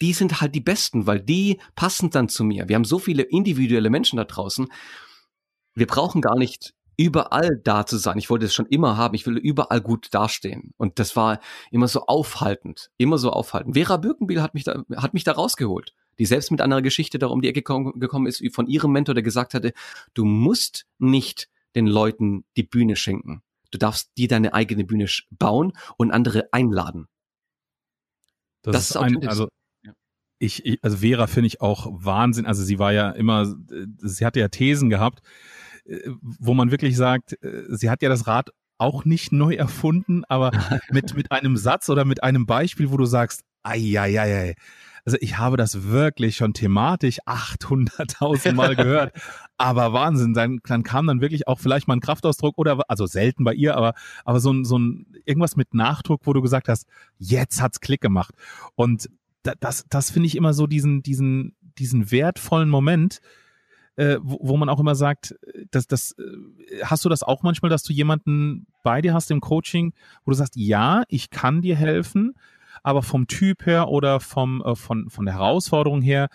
die 0.00 0.12
sind 0.12 0.40
halt 0.40 0.54
die 0.54 0.60
Besten, 0.60 1.06
weil 1.06 1.20
die 1.20 1.60
passen 1.74 2.10
dann 2.10 2.28
zu 2.28 2.44
mir. 2.44 2.68
Wir 2.68 2.76
haben 2.76 2.84
so 2.84 2.98
viele 2.98 3.22
individuelle 3.22 3.90
Menschen 3.90 4.16
da 4.16 4.24
draußen. 4.24 4.68
Wir 5.74 5.86
brauchen 5.86 6.20
gar 6.20 6.36
nicht 6.36 6.74
überall 6.96 7.60
da 7.62 7.86
zu 7.86 7.96
sein. 7.96 8.18
Ich 8.18 8.30
wollte 8.30 8.46
es 8.46 8.54
schon 8.54 8.66
immer 8.66 8.96
haben. 8.96 9.14
Ich 9.14 9.26
will 9.26 9.36
überall 9.36 9.80
gut 9.80 10.08
dastehen. 10.12 10.74
Und 10.76 10.98
das 10.98 11.16
war 11.16 11.40
immer 11.70 11.88
so 11.88 12.06
aufhaltend, 12.06 12.90
immer 12.98 13.18
so 13.18 13.30
aufhaltend. 13.30 13.74
Vera 13.74 13.96
Birkenbiel 13.96 14.42
hat 14.42 14.54
mich 14.54 14.64
da, 14.64 14.84
hat 14.96 15.14
mich 15.14 15.24
da 15.24 15.32
rausgeholt, 15.32 15.94
die 16.18 16.26
selbst 16.26 16.50
mit 16.50 16.60
einer 16.60 16.82
Geschichte 16.82 17.18
da 17.18 17.28
um 17.28 17.40
die 17.40 17.48
Ecke 17.48 17.62
gekommen 17.62 18.26
ist, 18.26 18.42
von 18.54 18.66
ihrem 18.66 18.92
Mentor, 18.92 19.14
der 19.14 19.22
gesagt 19.22 19.54
hatte, 19.54 19.72
du 20.14 20.24
musst 20.24 20.86
nicht 20.98 21.48
den 21.74 21.86
Leuten 21.86 22.44
die 22.56 22.64
Bühne 22.64 22.96
schenken. 22.96 23.42
Du 23.70 23.78
darfst 23.78 24.10
dir 24.18 24.28
deine 24.28 24.52
eigene 24.52 24.84
Bühne 24.84 25.06
bauen 25.30 25.72
und 25.96 26.10
andere 26.10 26.52
einladen. 26.52 27.08
Das, 28.62 28.74
das 28.74 28.82
ist, 28.82 28.90
ist 28.90 28.96
ein, 28.96 29.28
also 29.28 29.48
ich, 30.38 30.66
ich 30.66 30.82
also 30.82 30.98
Vera 30.98 31.26
finde 31.26 31.46
ich 31.46 31.60
auch 31.60 31.86
Wahnsinn. 31.90 32.46
Also 32.46 32.62
sie 32.64 32.78
war 32.78 32.92
ja 32.92 33.10
immer, 33.10 33.54
sie 33.98 34.26
hatte 34.26 34.40
ja 34.40 34.48
Thesen 34.48 34.90
gehabt, 34.90 35.20
äh, 35.20 35.30
wo 36.20 36.54
man 36.54 36.70
wirklich 36.70 36.96
sagt, 36.96 37.42
äh, 37.42 37.64
sie 37.68 37.90
hat 37.90 38.02
ja 38.02 38.08
das 38.08 38.26
Rad 38.26 38.50
auch 38.78 39.04
nicht 39.04 39.32
neu 39.32 39.54
erfunden, 39.54 40.24
aber 40.28 40.50
mit, 40.90 41.14
mit 41.14 41.30
einem 41.30 41.56
Satz 41.56 41.88
oder 41.88 42.04
mit 42.04 42.22
einem 42.22 42.46
Beispiel, 42.46 42.90
wo 42.90 42.96
du 42.96 43.04
sagst, 43.04 43.42
ei, 43.62 43.98
ei, 43.98 44.20
ei, 44.20 44.34
ei. 44.34 44.54
Also 45.04 45.18
ich 45.20 45.38
habe 45.38 45.56
das 45.56 45.84
wirklich 45.84 46.36
schon 46.36 46.52
thematisch 46.52 47.20
800.000 47.22 48.52
Mal 48.52 48.76
gehört. 48.76 49.12
aber 49.56 49.92
Wahnsinn, 49.92 50.32
dann, 50.32 50.60
dann 50.64 50.84
kam 50.84 51.06
dann 51.06 51.20
wirklich 51.20 51.48
auch 51.48 51.58
vielleicht 51.58 51.88
mal 51.88 51.94
ein 51.94 52.00
Kraftausdruck 52.00 52.56
oder, 52.56 52.80
also 52.88 53.06
selten 53.06 53.44
bei 53.44 53.54
ihr, 53.54 53.76
aber, 53.76 53.94
aber 54.24 54.40
so 54.40 54.52
ein, 54.52 54.64
so 54.64 54.78
ein, 54.78 55.06
irgendwas 55.24 55.56
mit 55.56 55.74
Nachdruck, 55.74 56.20
wo 56.24 56.32
du 56.32 56.40
gesagt 56.40 56.68
hast, 56.68 56.86
jetzt 57.18 57.60
hat's 57.60 57.80
Klick 57.80 58.00
gemacht. 58.00 58.34
Und 58.76 59.08
das, 59.42 59.84
das 59.88 60.10
finde 60.10 60.28
ich 60.28 60.36
immer 60.36 60.54
so 60.54 60.68
diesen, 60.68 61.02
diesen, 61.02 61.56
diesen 61.78 62.12
wertvollen 62.12 62.68
Moment, 62.68 63.20
äh, 63.96 64.16
wo, 64.22 64.38
wo 64.40 64.56
man 64.56 64.68
auch 64.68 64.80
immer 64.80 64.94
sagt, 64.94 65.34
dass 65.70 65.86
das 65.86 66.12
äh, 66.18 66.82
hast 66.84 67.04
du 67.04 67.08
das 67.08 67.22
auch 67.22 67.42
manchmal, 67.42 67.70
dass 67.70 67.82
du 67.82 67.92
jemanden 67.92 68.66
bei 68.82 69.02
dir 69.02 69.14
hast 69.14 69.30
im 69.30 69.40
Coaching, 69.40 69.92
wo 70.24 70.30
du 70.30 70.36
sagst, 70.36 70.56
ja, 70.56 71.02
ich 71.08 71.30
kann 71.30 71.62
dir 71.62 71.76
helfen, 71.76 72.34
aber 72.82 73.02
vom 73.02 73.26
Typ 73.26 73.66
her 73.66 73.88
oder 73.88 74.20
vom 74.20 74.62
äh, 74.62 74.74
von 74.74 75.10
von 75.10 75.26
der 75.26 75.34
Herausforderung 75.34 76.00
her 76.00 76.28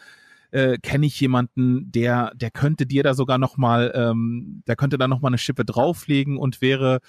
äh, 0.51 0.77
kenne 0.77 1.07
ich 1.07 1.19
jemanden, 1.19 1.91
der 1.91 2.31
der 2.35 2.51
könnte 2.51 2.85
dir 2.85 3.03
da 3.03 3.13
sogar 3.13 3.37
noch 3.37 3.57
mal, 3.57 3.91
ähm, 3.95 4.63
der 4.67 4.75
könnte 4.75 4.97
da 4.97 5.07
noch 5.07 5.21
mal 5.21 5.29
eine 5.29 5.37
Schippe 5.37 5.65
drauflegen 5.65 6.37
und 6.37 6.61
wäre 6.61 6.99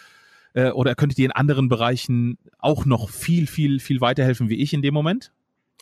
äh, 0.54 0.70
oder 0.70 0.92
er 0.92 0.96
könnte 0.96 1.16
dir 1.16 1.26
in 1.26 1.32
anderen 1.32 1.68
Bereichen 1.68 2.38
auch 2.58 2.86
noch 2.86 3.10
viel 3.10 3.46
viel 3.46 3.80
viel 3.80 4.00
weiterhelfen 4.00 4.48
wie 4.48 4.60
ich 4.62 4.72
in 4.72 4.82
dem 4.82 4.94
Moment. 4.94 5.32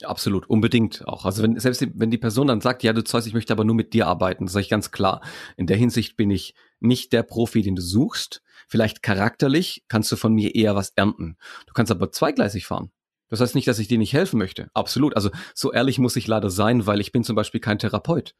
Absolut, 0.02 0.48
unbedingt 0.48 1.06
auch. 1.08 1.24
Also 1.24 1.42
wenn, 1.42 1.58
selbst 1.58 1.86
wenn 1.94 2.10
die 2.10 2.18
Person 2.18 2.48
dann 2.48 2.60
sagt, 2.60 2.82
ja, 2.82 2.92
du 2.92 3.02
Zeus, 3.02 3.26
ich 3.26 3.32
möchte 3.32 3.52
aber 3.52 3.64
nur 3.64 3.74
mit 3.74 3.94
dir 3.94 4.06
arbeiten, 4.06 4.46
sage 4.46 4.64
ich 4.64 4.68
ganz 4.68 4.90
klar. 4.90 5.22
In 5.56 5.66
der 5.66 5.78
Hinsicht 5.78 6.16
bin 6.16 6.30
ich 6.30 6.54
nicht 6.80 7.14
der 7.14 7.22
Profi, 7.22 7.62
den 7.62 7.76
du 7.76 7.82
suchst. 7.82 8.42
Vielleicht 8.68 9.02
charakterlich 9.02 9.84
kannst 9.88 10.12
du 10.12 10.16
von 10.16 10.34
mir 10.34 10.54
eher 10.54 10.74
was 10.74 10.90
ernten. 10.96 11.38
Du 11.66 11.72
kannst 11.72 11.90
aber 11.90 12.12
zweigleisig 12.12 12.66
fahren. 12.66 12.90
Das 13.28 13.40
heißt 13.40 13.54
nicht, 13.54 13.66
dass 13.68 13.78
ich 13.78 13.88
dir 13.88 13.98
nicht 13.98 14.12
helfen 14.12 14.38
möchte. 14.38 14.70
Absolut. 14.74 15.16
Also 15.16 15.30
so 15.54 15.72
ehrlich 15.72 15.98
muss 15.98 16.16
ich 16.16 16.26
leider 16.26 16.50
sein, 16.50 16.86
weil 16.86 17.00
ich 17.00 17.10
bin 17.10 17.24
zum 17.24 17.34
Beispiel 17.34 17.60
kein 17.60 17.78
Therapeut. 17.78 18.34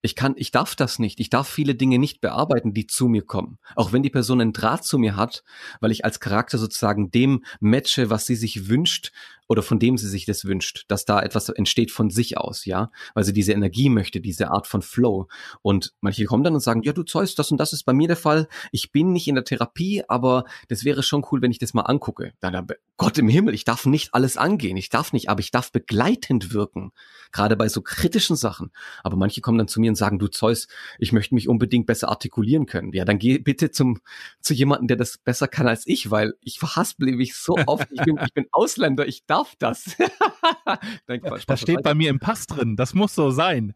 Ich 0.00 0.14
kann, 0.14 0.34
ich 0.36 0.52
darf 0.52 0.76
das 0.76 1.00
nicht. 1.00 1.18
Ich 1.18 1.28
darf 1.28 1.48
viele 1.48 1.74
Dinge 1.74 1.98
nicht 1.98 2.20
bearbeiten, 2.20 2.72
die 2.72 2.86
zu 2.86 3.08
mir 3.08 3.22
kommen. 3.22 3.58
Auch 3.74 3.92
wenn 3.92 4.04
die 4.04 4.10
Person 4.10 4.40
einen 4.40 4.52
Draht 4.52 4.84
zu 4.84 4.96
mir 4.96 5.16
hat, 5.16 5.42
weil 5.80 5.90
ich 5.90 6.04
als 6.04 6.20
Charakter 6.20 6.56
sozusagen 6.56 7.10
dem 7.10 7.44
matche, 7.58 8.08
was 8.08 8.24
sie 8.24 8.36
sich 8.36 8.68
wünscht, 8.68 9.10
oder 9.48 9.62
von 9.62 9.78
dem 9.78 9.96
sie 9.98 10.08
sich 10.08 10.26
das 10.26 10.44
wünscht, 10.44 10.84
dass 10.88 11.04
da 11.04 11.20
etwas 11.20 11.48
entsteht 11.48 11.90
von 11.90 12.10
sich 12.10 12.38
aus, 12.38 12.66
ja, 12.66 12.90
weil 13.14 13.24
sie 13.24 13.32
diese 13.32 13.52
Energie 13.52 13.88
möchte, 13.88 14.20
diese 14.20 14.50
Art 14.50 14.66
von 14.66 14.82
Flow. 14.82 15.26
Und 15.62 15.94
manche 16.00 16.26
kommen 16.26 16.44
dann 16.44 16.54
und 16.54 16.60
sagen, 16.60 16.82
ja, 16.82 16.92
du 16.92 17.02
Zeus, 17.02 17.34
das 17.34 17.50
und 17.50 17.58
das 17.58 17.72
ist 17.72 17.84
bei 17.84 17.92
mir 17.92 18.08
der 18.08 18.16
Fall. 18.16 18.46
Ich 18.72 18.92
bin 18.92 19.12
nicht 19.12 19.26
in 19.26 19.34
der 19.34 19.44
Therapie, 19.44 20.04
aber 20.06 20.44
das 20.68 20.84
wäre 20.84 21.02
schon 21.02 21.24
cool, 21.32 21.42
wenn 21.42 21.50
ich 21.50 21.58
das 21.58 21.74
mal 21.74 21.82
angucke. 21.82 22.34
Dann, 22.40 22.66
Gott 22.98 23.16
im 23.16 23.28
Himmel, 23.28 23.54
ich 23.54 23.64
darf 23.64 23.86
nicht 23.86 24.12
alles 24.12 24.36
angehen, 24.36 24.76
ich 24.76 24.90
darf 24.90 25.12
nicht, 25.12 25.30
aber 25.30 25.40
ich 25.40 25.50
darf 25.50 25.72
begleitend 25.72 26.52
wirken, 26.52 26.92
gerade 27.32 27.56
bei 27.56 27.68
so 27.68 27.80
kritischen 27.80 28.36
Sachen. 28.36 28.70
Aber 29.02 29.16
manche 29.16 29.40
kommen 29.40 29.56
dann 29.56 29.68
zu 29.68 29.80
mir 29.80 29.90
und 29.90 29.96
sagen, 29.96 30.18
du 30.18 30.28
Zeus, 30.28 30.68
ich 30.98 31.12
möchte 31.12 31.34
mich 31.34 31.48
unbedingt 31.48 31.86
besser 31.86 32.08
artikulieren 32.08 32.66
können. 32.66 32.92
Ja, 32.92 33.04
dann 33.04 33.18
geh 33.18 33.38
bitte 33.38 33.70
zum 33.70 34.00
zu 34.40 34.52
jemandem, 34.52 34.88
der 34.88 34.96
das 34.96 35.16
besser 35.16 35.48
kann 35.48 35.68
als 35.68 35.86
ich, 35.86 36.10
weil 36.10 36.34
ich 36.42 36.58
verhaspel 36.58 37.12
mich 37.12 37.34
so 37.36 37.56
oft. 37.66 37.88
Ich 37.92 38.02
bin, 38.02 38.18
ich 38.22 38.34
bin 38.34 38.46
Ausländer, 38.52 39.06
ich 39.06 39.24
darf 39.26 39.37
darf 39.38 39.56
das. 39.58 39.96
Nein, 41.06 41.20
Quatsch, 41.20 41.44
das 41.46 41.60
steht 41.60 41.82
bei 41.82 41.94
mir 41.94 42.10
im 42.10 42.18
Pass 42.18 42.46
drin. 42.46 42.76
Das 42.76 42.94
muss 42.94 43.14
so 43.14 43.30
sein. 43.30 43.74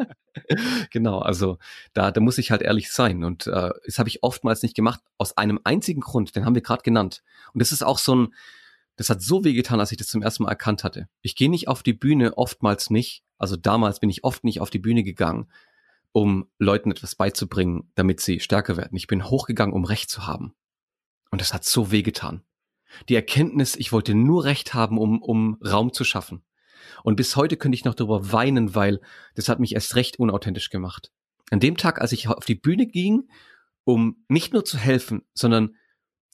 genau, 0.90 1.20
also 1.20 1.58
da, 1.92 2.10
da 2.10 2.20
muss 2.20 2.38
ich 2.38 2.50
halt 2.50 2.62
ehrlich 2.62 2.90
sein. 2.90 3.24
Und 3.24 3.46
äh, 3.46 3.70
das 3.84 3.98
habe 3.98 4.08
ich 4.08 4.22
oftmals 4.22 4.62
nicht 4.62 4.74
gemacht, 4.74 5.00
aus 5.18 5.36
einem 5.36 5.60
einzigen 5.64 6.00
Grund, 6.00 6.34
den 6.36 6.44
haben 6.44 6.54
wir 6.54 6.62
gerade 6.62 6.82
genannt. 6.82 7.22
Und 7.52 7.60
das 7.60 7.72
ist 7.72 7.82
auch 7.82 7.98
so 7.98 8.14
ein, 8.16 8.34
das 8.96 9.10
hat 9.10 9.22
so 9.22 9.44
weh 9.44 9.52
getan, 9.52 9.80
als 9.80 9.92
ich 9.92 9.98
das 9.98 10.08
zum 10.08 10.22
ersten 10.22 10.44
Mal 10.44 10.50
erkannt 10.50 10.84
hatte. 10.84 11.08
Ich 11.22 11.36
gehe 11.36 11.50
nicht 11.50 11.68
auf 11.68 11.82
die 11.82 11.94
Bühne, 11.94 12.36
oftmals 12.36 12.90
nicht. 12.90 13.24
Also 13.38 13.56
damals 13.56 14.00
bin 14.00 14.10
ich 14.10 14.24
oft 14.24 14.44
nicht 14.44 14.60
auf 14.60 14.70
die 14.70 14.78
Bühne 14.78 15.02
gegangen, 15.02 15.50
um 16.12 16.48
Leuten 16.58 16.90
etwas 16.90 17.14
beizubringen, 17.14 17.90
damit 17.94 18.20
sie 18.20 18.40
stärker 18.40 18.76
werden. 18.76 18.96
Ich 18.96 19.06
bin 19.06 19.24
hochgegangen, 19.24 19.74
um 19.74 19.84
Recht 19.84 20.10
zu 20.10 20.26
haben. 20.26 20.54
Und 21.30 21.40
das 21.40 21.54
hat 21.54 21.64
so 21.64 21.92
weh 21.92 22.02
getan. 22.02 22.42
Die 23.08 23.14
Erkenntnis, 23.14 23.76
ich 23.76 23.92
wollte 23.92 24.14
nur 24.14 24.44
Recht 24.44 24.74
haben, 24.74 24.98
um, 24.98 25.22
um 25.22 25.58
Raum 25.64 25.92
zu 25.92 26.04
schaffen. 26.04 26.42
Und 27.02 27.16
bis 27.16 27.36
heute 27.36 27.56
könnte 27.56 27.76
ich 27.76 27.84
noch 27.84 27.94
darüber 27.94 28.32
weinen, 28.32 28.74
weil 28.74 29.00
das 29.34 29.48
hat 29.48 29.60
mich 29.60 29.74
erst 29.74 29.96
recht 29.96 30.18
unauthentisch 30.18 30.70
gemacht. 30.70 31.10
An 31.50 31.60
dem 31.60 31.76
Tag, 31.76 32.00
als 32.00 32.12
ich 32.12 32.28
auf 32.28 32.44
die 32.44 32.54
Bühne 32.54 32.86
ging, 32.86 33.28
um 33.84 34.24
nicht 34.28 34.52
nur 34.52 34.64
zu 34.64 34.78
helfen, 34.78 35.22
sondern 35.34 35.76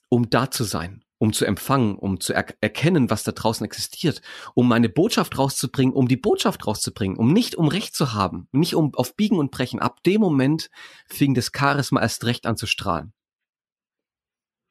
um 0.09 0.29
da 0.29 0.51
zu 0.51 0.65
sein, 0.65 1.05
um 1.19 1.33
zu 1.33 1.45
empfangen, 1.45 1.97
um 1.97 2.21
zu 2.21 2.33
er 2.33 2.47
erkennen, 2.61 3.11
was 3.11 3.23
da 3.23 3.33
draußen 3.33 3.65
existiert, 3.65 4.21
um 4.55 4.69
meine 4.69 4.89
Botschaft 4.89 5.39
rauszubringen, 5.39 5.95
um 5.95 6.09
die 6.09 6.17
Botschaft 6.17 6.67
rauszubringen, 6.67 7.17
um 7.17 7.33
nicht 7.33 7.55
um 7.55 7.69
Recht 7.69 7.95
zu 7.95 8.13
haben, 8.13 8.49
nicht 8.53 8.75
um 8.75 8.95
auf 8.95 9.17
Biegen 9.17 9.39
und 9.39 9.51
Brechen. 9.51 9.81
Ab 9.81 10.03
dem 10.05 10.21
Moment 10.21 10.71
fing 11.09 11.35
das 11.35 11.51
Charisma 11.57 12.01
erst 12.01 12.25
recht 12.25 12.47
an 12.47 12.57
zu 12.57 12.67
strahlen. 12.67 13.13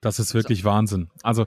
Das 0.02 0.20
ist 0.20 0.34
wirklich 0.34 0.62
so. 0.62 0.70
Wahnsinn. 0.70 1.10
Also 1.24 1.46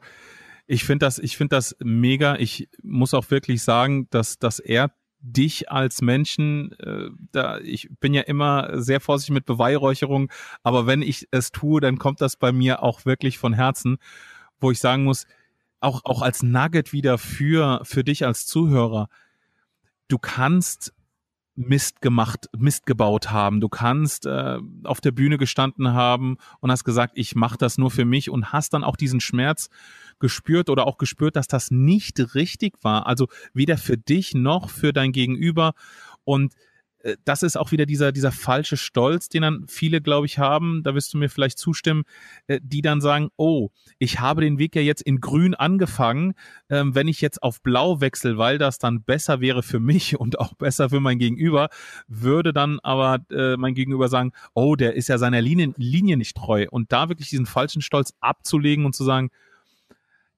ich 0.66 0.84
finde 0.84 1.06
das, 1.06 1.18
ich 1.18 1.36
finde 1.36 1.56
das 1.56 1.76
mega. 1.80 2.36
Ich 2.36 2.68
muss 2.82 3.14
auch 3.14 3.30
wirklich 3.30 3.62
sagen, 3.62 4.08
dass, 4.10 4.38
dass 4.38 4.58
er 4.58 4.92
dich 5.20 5.70
als 5.70 6.00
Menschen, 6.00 6.72
äh, 6.78 7.10
da 7.32 7.58
ich 7.58 7.88
bin 8.00 8.14
ja 8.14 8.22
immer 8.22 8.80
sehr 8.80 9.00
vorsichtig 9.00 9.34
mit 9.34 9.46
Beweihräucherung, 9.46 10.30
aber 10.62 10.86
wenn 10.86 11.02
ich 11.02 11.26
es 11.30 11.50
tue, 11.50 11.80
dann 11.80 11.98
kommt 11.98 12.20
das 12.20 12.36
bei 12.36 12.52
mir 12.52 12.82
auch 12.82 13.04
wirklich 13.04 13.38
von 13.38 13.52
Herzen, 13.52 13.98
wo 14.60 14.70
ich 14.70 14.78
sagen 14.78 15.04
muss, 15.04 15.26
auch 15.80 16.04
auch 16.04 16.22
als 16.22 16.42
Nugget 16.42 16.92
wieder 16.92 17.18
für 17.18 17.80
für 17.84 18.04
dich 18.04 18.26
als 18.26 18.46
Zuhörer, 18.46 19.08
du 20.08 20.18
kannst 20.18 20.92
Mist 21.58 22.00
gemacht, 22.00 22.48
Mist 22.56 22.86
gebaut 22.86 23.32
haben. 23.32 23.60
Du 23.60 23.68
kannst 23.68 24.26
äh, 24.26 24.58
auf 24.84 25.00
der 25.00 25.10
Bühne 25.10 25.38
gestanden 25.38 25.92
haben 25.92 26.36
und 26.60 26.70
hast 26.70 26.84
gesagt, 26.84 27.14
ich 27.16 27.34
mache 27.34 27.58
das 27.58 27.78
nur 27.78 27.90
für 27.90 28.04
mich 28.04 28.30
und 28.30 28.52
hast 28.52 28.74
dann 28.74 28.84
auch 28.84 28.96
diesen 28.96 29.20
Schmerz 29.20 29.68
gespürt 30.20 30.70
oder 30.70 30.86
auch 30.86 30.98
gespürt, 30.98 31.34
dass 31.34 31.48
das 31.48 31.72
nicht 31.72 32.34
richtig 32.36 32.74
war. 32.82 33.06
Also 33.06 33.26
weder 33.54 33.76
für 33.76 33.98
dich 33.98 34.34
noch 34.34 34.70
für 34.70 34.92
dein 34.92 35.10
Gegenüber. 35.10 35.72
Und 36.22 36.54
das 37.24 37.42
ist 37.42 37.56
auch 37.56 37.70
wieder 37.70 37.86
dieser, 37.86 38.12
dieser 38.12 38.32
falsche 38.32 38.76
Stolz, 38.76 39.28
den 39.28 39.42
dann 39.42 39.64
viele, 39.68 40.00
glaube 40.00 40.26
ich, 40.26 40.38
haben, 40.38 40.82
da 40.82 40.94
wirst 40.94 41.14
du 41.14 41.18
mir 41.18 41.28
vielleicht 41.28 41.58
zustimmen, 41.58 42.02
äh, 42.46 42.60
die 42.62 42.82
dann 42.82 43.00
sagen, 43.00 43.28
oh, 43.36 43.70
ich 43.98 44.20
habe 44.20 44.40
den 44.40 44.58
Weg 44.58 44.74
ja 44.74 44.82
jetzt 44.82 45.02
in 45.02 45.20
grün 45.20 45.54
angefangen, 45.54 46.34
ähm, 46.68 46.94
wenn 46.94 47.08
ich 47.08 47.20
jetzt 47.20 47.42
auf 47.42 47.62
blau 47.62 48.00
wechsle, 48.00 48.36
weil 48.36 48.58
das 48.58 48.78
dann 48.78 49.02
besser 49.02 49.40
wäre 49.40 49.62
für 49.62 49.80
mich 49.80 50.18
und 50.20 50.38
auch 50.38 50.54
besser 50.54 50.90
für 50.90 51.00
mein 51.00 51.18
Gegenüber, 51.18 51.68
würde 52.08 52.52
dann 52.52 52.80
aber 52.80 53.24
äh, 53.30 53.56
mein 53.56 53.74
Gegenüber 53.74 54.08
sagen, 54.08 54.32
oh, 54.54 54.74
der 54.74 54.94
ist 54.94 55.08
ja 55.08 55.18
seiner 55.18 55.40
Linie, 55.40 55.74
Linie 55.76 56.16
nicht 56.16 56.36
treu. 56.36 56.66
Und 56.70 56.92
da 56.92 57.08
wirklich 57.08 57.30
diesen 57.30 57.46
falschen 57.46 57.82
Stolz 57.82 58.12
abzulegen 58.20 58.84
und 58.84 58.94
zu 58.94 59.04
sagen, 59.04 59.30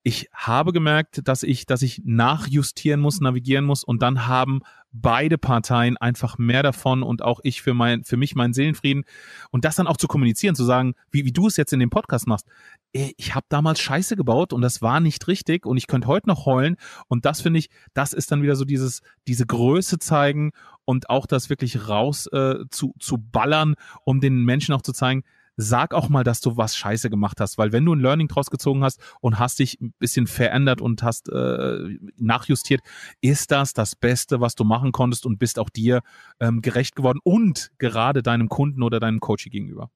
ich 0.03 0.29
habe 0.33 0.73
gemerkt, 0.73 1.21
dass 1.25 1.43
ich, 1.43 1.67
dass 1.67 1.83
ich 1.83 2.01
nachjustieren 2.05 3.01
muss, 3.01 3.21
navigieren 3.21 3.67
muss 3.67 3.85
und 3.85 4.01
dann 4.01 4.27
haben 4.27 4.61
beide 4.93 5.39
Parteien 5.39 5.97
einfach 5.99 6.39
mehr 6.39 6.63
davon 6.63 7.03
und 7.03 7.23
auch 7.23 7.41
ich 7.43 7.63
für 7.63 7.75
mein, 7.75 8.03
für 8.05 8.17
mich 8.17 8.35
meinen 8.35 8.55
Seelenfrieden 8.55 9.05
und 9.51 9.65
das 9.65 9.77
dann 9.77 9.87
auch 9.87 9.99
zu 9.99 10.09
kommunizieren, 10.09 10.55
zu 10.55 10.65
sagen, 10.65 10.95
wie, 11.11 11.25
wie 11.25 11.33
du 11.33 11.47
es 11.47 11.57
jetzt 11.57 11.73
in 11.73 11.81
dem 11.81 11.91
Podcast 11.91 12.27
machst. 12.27 12.47
Ich 12.93 13.35
habe 13.35 13.47
damals 13.51 13.79
Scheiße 13.79 14.17
gebaut 14.17 14.53
und 14.53 14.63
das 14.63 14.83
war 14.83 15.01
nicht 15.01 15.29
richtig 15.29 15.67
und 15.67 15.77
ich 15.77 15.87
könnte 15.87 16.09
heute 16.09 16.29
noch 16.29 16.47
heulen 16.47 16.77
und 17.07 17.25
das 17.25 17.43
finde 17.43 17.59
ich, 17.59 17.69
das 17.93 18.13
ist 18.15 18.33
dann 18.33 18.43
wieder 18.43 18.57
so 18.57 18.65
dieses, 18.65 19.03
diese 19.29 19.47
Größe 19.47 19.99
zeigen 19.99 20.53
und 20.87 21.11
auch 21.11 21.27
das 21.27 21.51
wirklich 21.51 21.89
raus 21.89 22.27
äh, 22.29 22.65
zu, 22.71 22.95
zu 22.99 23.19
ballern, 23.19 23.75
um 24.05 24.21
den 24.21 24.45
Menschen 24.45 24.75
auch 24.75 24.83
zu 24.83 24.93
zeigen, 24.93 25.25
sag 25.61 25.95
auch 25.95 26.09
mal, 26.09 26.25
dass 26.25 26.41
du 26.41 26.57
was 26.57 26.77
scheiße 26.77 27.11
gemacht 27.11 27.41
hast, 27.41 27.59
weil 27.59 27.73
wenn 27.73 27.85
du 27.85 27.95
ein 27.95 28.01
Learning 28.01 28.29
draus 28.29 28.51
gezogen 28.51 28.83
hast 28.83 29.01
und 29.21 29.39
hast 29.39 29.59
dich 29.59 29.81
ein 29.81 29.93
bisschen 29.99 30.27
verändert 30.27 30.81
und 30.81 31.03
hast 31.03 31.29
äh, 31.29 31.99
nachjustiert, 32.17 32.81
ist 33.21 33.51
das 33.51 33.75
das 33.75 33.95
Beste, 33.95 34.41
was 34.41 34.55
du 34.55 34.65
machen 34.65 34.93
konntest 34.93 35.27
und 35.27 35.39
bist 35.39 35.59
auch 35.59 35.71
dir 35.71 36.01
ähm, 36.41 36.63
gerecht 36.63 36.97
geworden 36.97 37.21
und 37.23 37.71
gerade 37.79 38.23
deinem 38.23 38.49
Kunden 38.49 38.83
oder 38.83 39.01
deinem 39.01 39.21
Coach 39.21 39.45
gegenüber. 39.45 39.91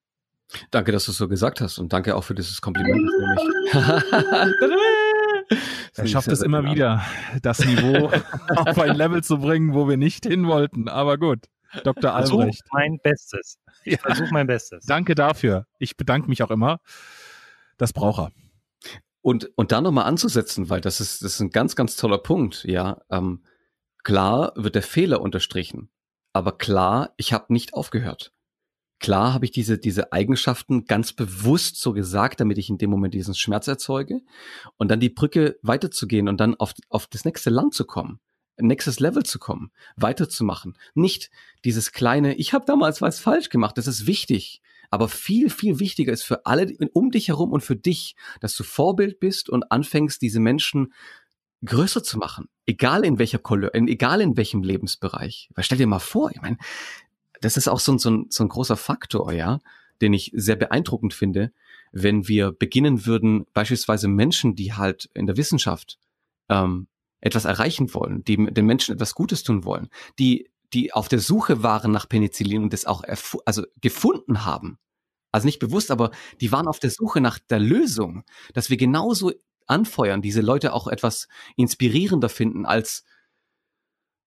Danke, 0.70 0.92
dass 0.92 1.06
du 1.06 1.10
es 1.12 1.16
so 1.16 1.26
gesagt 1.28 1.60
hast 1.60 1.78
und 1.78 1.92
danke 1.92 2.14
auch 2.14 2.22
für 2.22 2.34
dieses 2.34 2.60
Kompliment. 2.60 3.10
er 5.94 6.06
schafft 6.06 6.28
es 6.28 6.42
immer 6.42 6.64
wieder, 6.64 7.02
das 7.42 7.64
Niveau 7.64 8.12
auf 8.48 8.78
ein 8.78 8.94
Level 8.96 9.24
zu 9.24 9.38
bringen, 9.38 9.74
wo 9.74 9.88
wir 9.88 9.96
nicht 9.96 10.26
hin 10.26 10.46
wollten. 10.46 10.88
Aber 10.88 11.18
gut. 11.18 11.46
Dr. 11.82 12.14
Albrecht. 12.14 12.62
Versuch 12.62 12.72
mein 12.72 12.98
Bestes. 13.02 13.58
Ich 13.84 14.00
versuche 14.00 14.32
mein 14.32 14.46
Bestes. 14.46 14.84
Danke 14.86 15.14
dafür. 15.14 15.66
Ich 15.78 15.96
bedanke 15.96 16.28
mich 16.28 16.42
auch 16.42 16.50
immer. 16.50 16.80
Das 17.76 17.92
braucht 17.92 18.28
er. 18.28 18.32
Und, 19.20 19.50
und 19.56 19.72
da 19.72 19.80
nochmal 19.80 20.04
anzusetzen, 20.04 20.68
weil 20.68 20.80
das 20.80 21.00
ist, 21.00 21.22
das 21.22 21.34
ist 21.34 21.40
ein 21.40 21.50
ganz, 21.50 21.76
ganz 21.76 21.96
toller 21.96 22.18
Punkt, 22.18 22.64
ja. 22.64 23.00
Ähm, 23.10 23.42
klar 24.02 24.52
wird 24.54 24.74
der 24.74 24.82
Fehler 24.82 25.22
unterstrichen, 25.22 25.90
aber 26.34 26.58
klar, 26.58 27.14
ich 27.16 27.32
habe 27.32 27.52
nicht 27.52 27.72
aufgehört. 27.72 28.34
Klar 29.00 29.32
habe 29.32 29.46
ich 29.46 29.50
diese, 29.50 29.78
diese 29.78 30.12
Eigenschaften 30.12 30.84
ganz 30.84 31.12
bewusst 31.14 31.80
so 31.80 31.92
gesagt, 31.92 32.40
damit 32.40 32.58
ich 32.58 32.68
in 32.68 32.78
dem 32.78 32.90
Moment 32.90 33.14
diesen 33.14 33.34
Schmerz 33.34 33.66
erzeuge 33.66 34.20
und 34.76 34.90
dann 34.90 35.00
die 35.00 35.10
Brücke 35.10 35.58
weiterzugehen 35.62 36.28
und 36.28 36.38
dann 36.38 36.54
auf, 36.54 36.74
auf 36.90 37.06
das 37.06 37.24
nächste 37.24 37.50
Land 37.50 37.74
zu 37.74 37.86
kommen 37.86 38.20
nächstes 38.56 39.00
Level 39.00 39.24
zu 39.24 39.38
kommen, 39.38 39.70
weiterzumachen. 39.96 40.76
Nicht 40.94 41.30
dieses 41.64 41.92
kleine, 41.92 42.34
ich 42.34 42.52
habe 42.52 42.64
damals 42.66 43.00
was 43.00 43.20
falsch 43.20 43.48
gemacht, 43.48 43.78
das 43.78 43.86
ist 43.86 44.06
wichtig. 44.06 44.60
Aber 44.90 45.08
viel, 45.08 45.50
viel 45.50 45.80
wichtiger 45.80 46.12
ist 46.12 46.22
für 46.22 46.46
alle 46.46 46.72
um 46.92 47.10
dich 47.10 47.28
herum 47.28 47.52
und 47.52 47.62
für 47.62 47.74
dich, 47.74 48.14
dass 48.40 48.54
du 48.54 48.62
Vorbild 48.62 49.18
bist 49.18 49.48
und 49.48 49.72
anfängst, 49.72 50.22
diese 50.22 50.38
Menschen 50.38 50.92
größer 51.64 52.02
zu 52.02 52.18
machen. 52.18 52.48
Egal 52.66 53.04
in 53.04 53.18
welcher 53.18 53.38
Couleur, 53.38 53.74
egal 53.74 54.20
in 54.20 54.36
welchem 54.36 54.62
Lebensbereich. 54.62 55.48
Weil 55.54 55.64
stell 55.64 55.78
dir 55.78 55.86
mal 55.86 55.98
vor, 55.98 56.30
ich 56.30 56.40
meine, 56.40 56.58
das 57.40 57.56
ist 57.56 57.68
auch 57.68 57.80
so 57.80 57.92
ein, 57.92 57.98
so, 57.98 58.10
ein, 58.10 58.26
so 58.30 58.44
ein 58.44 58.48
großer 58.48 58.76
Faktor, 58.76 59.32
ja, 59.32 59.58
den 60.00 60.12
ich 60.12 60.30
sehr 60.34 60.56
beeindruckend 60.56 61.14
finde, 61.14 61.52
wenn 61.92 62.28
wir 62.28 62.52
beginnen 62.52 63.06
würden, 63.06 63.46
beispielsweise 63.52 64.08
Menschen, 64.08 64.54
die 64.54 64.72
halt 64.72 65.10
in 65.14 65.26
der 65.26 65.36
Wissenschaft 65.36 65.98
ähm, 66.48 66.88
etwas 67.24 67.46
erreichen 67.46 67.92
wollen, 67.94 68.22
die 68.22 68.36
den 68.36 68.66
Menschen 68.66 68.94
etwas 68.94 69.14
Gutes 69.14 69.42
tun 69.42 69.64
wollen, 69.64 69.88
die, 70.18 70.50
die 70.72 70.92
auf 70.92 71.08
der 71.08 71.20
Suche 71.20 71.62
waren 71.62 71.90
nach 71.90 72.08
Penicillin 72.08 72.62
und 72.62 72.72
das 72.72 72.84
auch 72.84 73.02
also 73.46 73.64
gefunden 73.80 74.44
haben. 74.44 74.78
Also 75.32 75.46
nicht 75.46 75.58
bewusst, 75.58 75.90
aber 75.90 76.10
die 76.40 76.52
waren 76.52 76.68
auf 76.68 76.78
der 76.78 76.90
Suche 76.90 77.20
nach 77.20 77.38
der 77.38 77.58
Lösung, 77.58 78.24
dass 78.52 78.70
wir 78.70 78.76
genauso 78.76 79.32
anfeuern, 79.66 80.22
diese 80.22 80.42
Leute 80.42 80.74
auch 80.74 80.86
etwas 80.86 81.28
inspirierender 81.56 82.28
finden 82.28 82.66
als 82.66 83.04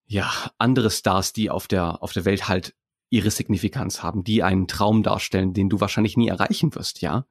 ja, 0.07 0.31
andere 0.57 0.89
Stars, 0.89 1.33
die 1.33 1.49
auf 1.49 1.67
der, 1.67 2.01
auf 2.01 2.13
der 2.13 2.25
Welt 2.25 2.47
halt 2.47 2.73
ihre 3.09 3.29
Signifikanz 3.29 4.01
haben, 4.01 4.23
die 4.23 4.41
einen 4.41 4.67
Traum 4.67 5.03
darstellen, 5.03 5.53
den 5.53 5.69
du 5.69 5.79
wahrscheinlich 5.79 6.17
nie 6.17 6.27
erreichen 6.27 6.73
wirst, 6.75 7.01
ja. 7.01 7.25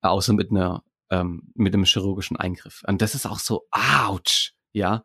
Außer 0.00 0.32
mit 0.32 0.50
einer, 0.50 0.82
ähm, 1.10 1.52
mit 1.54 1.74
einem 1.74 1.84
chirurgischen 1.84 2.36
Eingriff. 2.36 2.82
Und 2.86 3.02
das 3.02 3.14
ist 3.14 3.26
auch 3.26 3.38
so, 3.38 3.66
ouch. 3.70 4.52
Ja, 4.72 5.04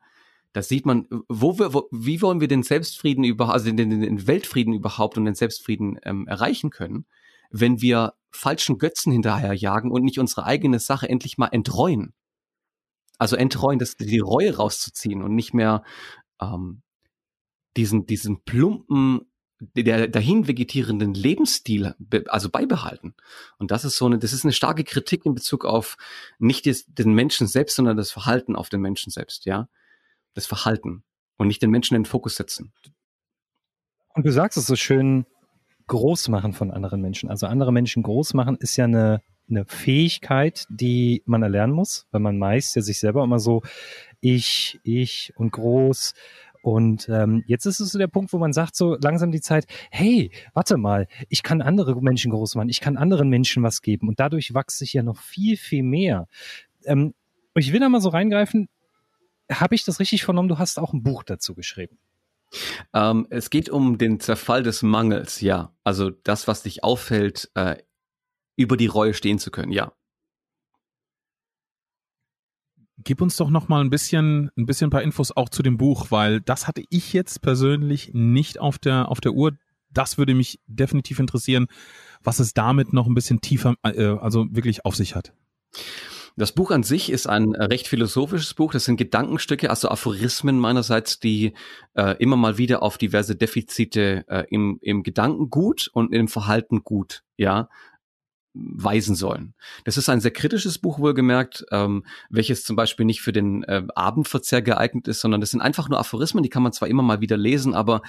das 0.53 0.69
sieht 0.69 0.86
man, 0.86 1.08
wo 1.30 1.60
wir, 1.60 1.73
wo, 1.73 1.88
wie 1.91 2.21
wollen 2.21 2.41
wir 2.41 2.47
den 2.47 2.63
Selbstfrieden 2.63 3.23
überhaupt, 3.23 3.53
also 3.53 3.71
den, 3.71 3.77
den, 3.77 4.01
den 4.01 4.27
Weltfrieden 4.27 4.73
überhaupt 4.73 5.17
und 5.17 5.25
den 5.25 5.36
Selbstfrieden 5.36 5.99
ähm, 6.03 6.27
erreichen 6.27 6.69
können, 6.69 7.06
wenn 7.51 7.82
wir 7.82 8.13
falschen 8.32 8.77
Götzen 8.77 9.12
hinterherjagen 9.12 9.91
und 9.91 10.03
nicht 10.03 10.19
unsere 10.19 10.45
eigene 10.45 10.80
Sache 10.80 11.10
endlich 11.10 11.38
mal 11.38 11.47
entreuen. 11.47 12.13
Also 13.17 13.36
entreuen, 13.36 13.80
das, 13.80 13.95
die 13.97 14.19
Reue 14.19 14.56
rauszuziehen 14.56 15.21
und 15.21 15.36
nicht 15.36 15.53
mehr 15.53 15.84
ähm, 16.41 16.82
diesen, 17.75 18.06
diesen 18.06 18.43
plumpen, 18.43 19.26
der 19.59 20.07
dahin 20.07 20.47
vegetierenden 20.47 21.13
Lebensstil 21.13 21.95
be, 21.97 22.25
also 22.27 22.49
beibehalten. 22.49 23.15
Und 23.57 23.71
das 23.71 23.85
ist 23.85 23.97
so 23.97 24.05
eine, 24.05 24.19
das 24.19 24.33
ist 24.33 24.43
eine 24.43 24.53
starke 24.53 24.83
Kritik 24.83 25.25
in 25.25 25.33
Bezug 25.33 25.65
auf 25.65 25.97
nicht 26.37 26.65
des, 26.65 26.85
den 26.85 27.13
Menschen 27.13 27.47
selbst, 27.47 27.75
sondern 27.75 27.97
das 27.97 28.11
Verhalten 28.11 28.55
auf 28.55 28.69
den 28.69 28.81
Menschen 28.81 29.11
selbst, 29.11 29.45
ja. 29.45 29.67
Das 30.33 30.45
Verhalten 30.45 31.03
und 31.37 31.47
nicht 31.47 31.61
den 31.61 31.71
Menschen 31.71 31.95
in 31.95 32.03
den 32.03 32.09
Fokus 32.09 32.35
setzen. 32.35 32.71
Und 34.13 34.25
du 34.25 34.31
sagst 34.31 34.57
es 34.57 34.67
so 34.67 34.75
schön, 34.75 35.25
groß 35.87 36.27
machen 36.27 36.53
von 36.53 36.71
anderen 36.71 37.01
Menschen. 37.01 37.29
Also 37.29 37.47
andere 37.47 37.71
Menschen 37.71 38.03
groß 38.03 38.33
machen 38.33 38.57
ist 38.59 38.75
ja 38.75 38.85
eine, 38.85 39.21
eine 39.49 39.65
Fähigkeit, 39.65 40.65
die 40.69 41.23
man 41.25 41.43
erlernen 41.43 41.73
muss, 41.73 42.07
weil 42.11 42.21
man 42.21 42.37
meist 42.37 42.75
ja 42.75 42.81
sich 42.81 42.99
selber 42.99 43.23
immer 43.23 43.39
so 43.39 43.63
ich, 44.19 44.79
ich 44.83 45.33
und 45.35 45.51
groß 45.51 46.13
und 46.67 47.08
ähm, 47.08 47.45
jetzt 47.47 47.65
ist 47.65 47.80
es 47.80 47.93
so 47.93 47.97
der 47.97 48.10
Punkt, 48.10 48.34
wo 48.34 48.39
man 48.39 48.51
sagt, 48.51 48.75
so 48.75 48.97
langsam 49.01 49.32
die 49.32 49.39
Zeit, 49.39 49.67
hey, 49.89 50.34
warte 50.53 50.75
mal, 50.75 51.08
ich 51.30 51.41
kann 51.41 51.62
andere 51.62 51.95
Menschen 52.01 52.30
groß 52.30 52.56
machen, 52.56 52.67
ich 52.67 52.82
kann 52.82 52.97
anderen 52.97 53.30
Menschen 53.30 53.63
was 53.63 53.82
geben 53.82 54.10
und 54.10 54.19
dadurch 54.19 54.53
wachse 54.53 54.84
ich 54.84 54.91
ja 54.91 55.01
noch 55.01 55.17
viel, 55.17 55.56
viel 55.56 55.82
mehr. 55.82 56.27
Ähm, 56.84 57.13
ich 57.56 57.71
will 57.71 57.80
da 57.80 57.88
mal 57.88 58.01
so 58.01 58.10
reingreifen, 58.10 58.67
habe 59.49 59.75
ich 59.75 59.86
das 59.86 60.01
richtig 60.01 60.25
vernommen? 60.25 60.49
Du 60.49 60.60
hast 60.60 60.77
auch 60.77 60.91
ein 60.91 61.03
Buch 61.03 61.23
dazu 61.23 61.56
geschrieben. 61.56 61.99
Ähm, 62.93 63.27
es 63.30 63.49
geht 63.49 63.69
um 63.69 63.97
den 63.97 64.19
Zerfall 64.19 64.62
des 64.62 64.84
Mangels, 64.84 65.39
ja. 65.39 65.73
Also 65.86 66.10
das, 66.10 66.49
was 66.49 66.63
dich 66.63 66.84
auffällt, 66.84 67.49
äh, 67.56 67.77
über 68.58 68.75
die 68.75 68.88
Reue 68.88 69.13
stehen 69.13 69.39
zu 69.39 69.51
können, 69.51 69.71
ja. 69.71 69.93
Gib 73.03 73.21
uns 73.21 73.38
doch 73.38 73.49
noch 73.49 73.67
mal 73.67 73.81
ein 73.81 73.89
bisschen, 73.89 74.49
ein 74.57 74.65
bisschen 74.65 74.88
ein 74.88 74.91
paar 74.91 75.03
Infos 75.03 75.36
auch 75.36 75.49
zu 75.49 75.62
dem 75.62 75.77
Buch, 75.77 76.07
weil 76.10 76.41
das 76.41 76.67
hatte 76.67 76.83
ich 76.89 77.13
jetzt 77.13 77.41
persönlich 77.41 78.12
nicht 78.13 78.60
auf 78.60 78.79
der, 78.79 79.10
auf 79.10 79.21
der 79.21 79.33
Uhr. 79.33 79.53
Das 79.91 80.17
würde 80.17 80.33
mich 80.33 80.60
definitiv 80.67 81.19
interessieren, 81.19 81.67
was 82.23 82.39
es 82.39 82.53
damit 82.53 82.93
noch 82.93 83.07
ein 83.07 83.13
bisschen 83.13 83.39
tiefer, 83.41 83.75
äh, 83.83 84.03
also 84.03 84.47
wirklich 84.51 84.86
auf 84.86 84.95
sich 84.95 85.15
hat. 85.15 85.33
Das 86.38 86.51
Buch 86.51 86.69
an 86.69 86.83
sich 86.83 87.12
ist 87.12 87.27
ein 87.27 87.55
recht 87.55 87.88
philosophisches 87.88 88.53
Buch. 88.53 88.71
Das 88.71 88.86
sind 88.86 88.97
Gedankenstücke, 88.97 89.71
also 89.71 89.89
Aphorismen 89.89 90.60
meinerseits, 90.60 91.19
die 91.19 91.53
äh, 91.95 92.15
immer 92.19 92.36
mal 92.36 92.60
wieder 92.60 92.83
auf 92.83 92.99
diverse 92.99 93.36
Defizite 93.36 94.23
äh, 94.27 94.45
im, 94.51 94.77
im 94.81 95.01
Gedankengut 95.01 95.89
und 95.93 96.13
im 96.13 96.27
Verhalten 96.27 96.83
gut, 96.83 97.23
ja, 97.38 97.69
weisen 98.75 99.15
sollen. 99.15 99.53
Das 99.83 99.97
ist 99.97 100.09
ein 100.09 100.19
sehr 100.19 100.31
kritisches 100.31 100.79
Buch 100.79 100.99
wohlgemerkt, 100.99 101.65
ähm, 101.71 102.05
welches 102.29 102.63
zum 102.63 102.75
Beispiel 102.75 103.05
nicht 103.05 103.21
für 103.21 103.33
den 103.33 103.63
äh, 103.63 103.83
Abendverzehr 103.95 104.61
geeignet 104.61 105.07
ist, 105.07 105.21
sondern 105.21 105.41
das 105.41 105.51
sind 105.51 105.61
einfach 105.61 105.89
nur 105.89 105.99
Aphorismen, 105.99 106.43
die 106.43 106.49
kann 106.49 106.63
man 106.63 106.73
zwar 106.73 106.87
immer 106.87 107.03
mal 107.03 107.21
wieder 107.21 107.37
lesen, 107.37 107.73
aber 107.73 108.01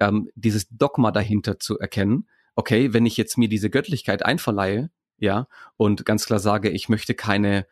ähm, 0.00 0.30
dieses 0.34 0.68
Dogma 0.68 1.10
dahinter 1.10 1.58
zu 1.58 1.78
erkennen, 1.78 2.28
okay, 2.54 2.92
wenn 2.92 3.06
ich 3.06 3.16
jetzt 3.16 3.38
mir 3.38 3.48
diese 3.48 3.70
Göttlichkeit 3.70 4.24
einverleihe, 4.24 4.90
ja, 5.18 5.46
und 5.76 6.04
ganz 6.04 6.26
klar 6.26 6.38
sage, 6.38 6.70
ich 6.70 6.88
möchte 6.88 7.14
keine 7.14 7.66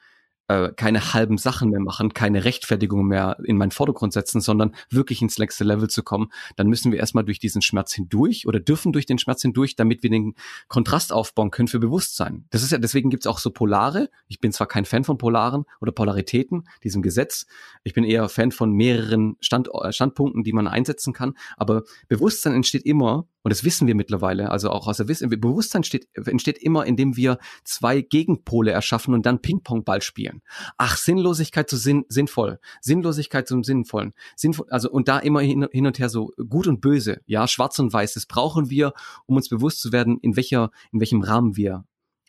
äh, 0.49 0.73
keine 0.77 1.15
halben 1.15 1.39
Sachen 1.39 1.71
mehr 1.71 1.81
machen, 1.81 2.15
keine 2.15 2.45
Rechtfertigung 2.45 3.07
mehr 3.07 3.37
in 3.45 3.57
meinen 3.57 3.71
Vordergrund 3.71 4.13
setzen, 4.13 4.41
sondern 4.41 4.75
wirklich 4.91 5.23
ins 5.23 5.39
nächste 5.39 5.65
Level 5.65 5.89
zu 5.89 6.03
kommen, 6.03 6.31
dann 6.57 6.69
müssen 6.69 6.93
wir 6.93 6.99
erstmal 6.99 7.25
durch 7.25 7.39
diesen 7.39 7.63
Schmerz 7.63 7.93
hindurch 7.93 8.47
oder 8.47 8.61
dürfen 8.61 8.93
durch 8.93 9.07
den 9.07 9.19
Schmerz 9.19 9.43
hindurch, 9.43 9.77
damit 9.77 10.03
wir 10.03 10.11
den 10.11 10.35
Kontrast 10.69 11.13
aufbauen 11.13 11.51
können 11.51 11.69
für 11.69 11.79
Bewusstsein. 11.79 12.47
Das 12.51 12.63
ist 12.63 12.73
ja, 12.73 12.79
deswegen 12.79 13.11
gibt's 13.11 13.27
auch 13.27 13.39
so 13.39 13.51
Polare. 13.51 14.09
Ich 14.29 14.41
bin 14.41 14.53
zwar 14.53 14.67
kein 14.67 14.85
Fan 14.85 15.05
von 15.05 15.19
Polaren 15.19 15.65
oder 15.81 15.93
Polaritäten, 15.93 16.69
diesem 16.85 17.03
Gesetz. 17.03 17.47
Ich 17.85 17.95
bin 17.95 18.05
eher 18.05 18.29
Fan 18.29 18.53
von 18.53 18.73
mehreren 18.73 19.37
Stand, 19.41 19.69
äh, 19.73 19.93
Standpunkten, 19.93 20.45
die 20.45 20.53
man 20.53 20.69
einsetzen 20.69 21.13
kann. 21.13 21.35
Aber 21.57 21.83
Bewusstsein 22.09 22.55
entsteht 22.55 22.85
immer 22.85 23.27
und 23.47 23.51
das 23.51 23.63
wissen 23.63 23.87
wir 23.87 23.95
mittlerweile, 23.95 24.51
also 24.51 24.71
auch 24.71 24.89
aus 24.89 24.97
der 24.97 25.07
Wissen, 25.07 25.31
Bewusstsein 25.31 25.85
steht, 25.85 26.09
entsteht 26.17 26.59
immer, 26.59 26.85
indem 26.85 27.15
wir 27.15 27.39
zwei 27.63 28.01
Gegenpole 28.01 28.73
erschaffen 28.73 29.15
und 29.15 29.25
dann 29.25 29.41
Ping-Pong-Ball 29.41 30.03
spielen. 30.03 30.43
Ach, 30.79 30.97
Sinnlosigkeit 30.97 31.71
zu 31.71 31.77
sinn, 31.77 32.05
sinnvoll, 32.09 32.59
Sinnlosigkeit 32.81 33.47
zum 33.47 33.63
Sinnvollen. 33.63 34.15
Sinnvoll, 34.35 34.67
also 34.71 34.91
und 34.91 35.07
da 35.07 35.21
immer 35.21 35.43
hin, 35.43 35.65
hin 35.71 35.87
und 35.87 36.01
her 36.01 36.09
so 36.09 36.33
gut 36.49 36.67
und 36.67 36.81
böse, 36.81 37.21
ja, 37.27 37.47
schwarz 37.47 37.79
und 37.79 37.93
weiß, 37.93 38.15
das 38.15 38.27
brauchen 38.27 38.69
wir, 38.69 38.95
um 39.27 39.37
uns 39.37 39.49
bewusst 39.49 39.81
zu 39.81 39.93
werden, 39.93 40.19
in 40.23 40.35
welcher, 40.35 40.73
in 40.91 40.99
welchem 40.99 41.23
Rahmen 41.23 41.55
wir 41.55 41.85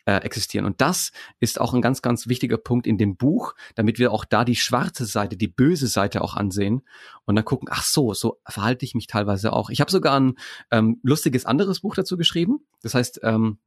äh, 0.08 0.22
existieren. 0.22 0.64
Und 0.64 0.80
das 0.80 1.12
ist 1.38 1.60
auch 1.60 1.74
ein 1.74 1.82
ganz, 1.82 2.00
ganz 2.00 2.28
wichtiger 2.28 2.56
Punkt 2.56 2.86
in 2.86 2.96
dem 2.96 3.16
Buch, 3.16 3.54
damit 3.74 3.98
wir 3.98 4.10
auch 4.10 4.24
da 4.24 4.46
die 4.46 4.56
schwarze 4.56 5.04
Seite, 5.04 5.36
die 5.36 5.48
böse 5.48 5.86
Seite 5.86 6.22
auch 6.22 6.34
ansehen 6.34 6.80
und 7.26 7.36
dann 7.36 7.44
gucken, 7.44 7.68
ach 7.70 7.84
so, 7.84 8.14
so 8.14 8.40
verhalte 8.48 8.86
ich 8.86 8.94
mich 8.94 9.06
teilweise 9.06 9.52
auch. 9.52 9.68
Ich 9.68 9.82
habe 9.82 9.90
sogar 9.90 10.18
ein 10.18 10.38
ähm, 10.70 10.98
lustiges 11.02 11.44
anderes 11.44 11.80
Buch 11.80 11.94
dazu 11.94 12.16
geschrieben. 12.16 12.66
Das 12.80 12.94
heißt, 12.94 13.20
ähm, 13.22 13.58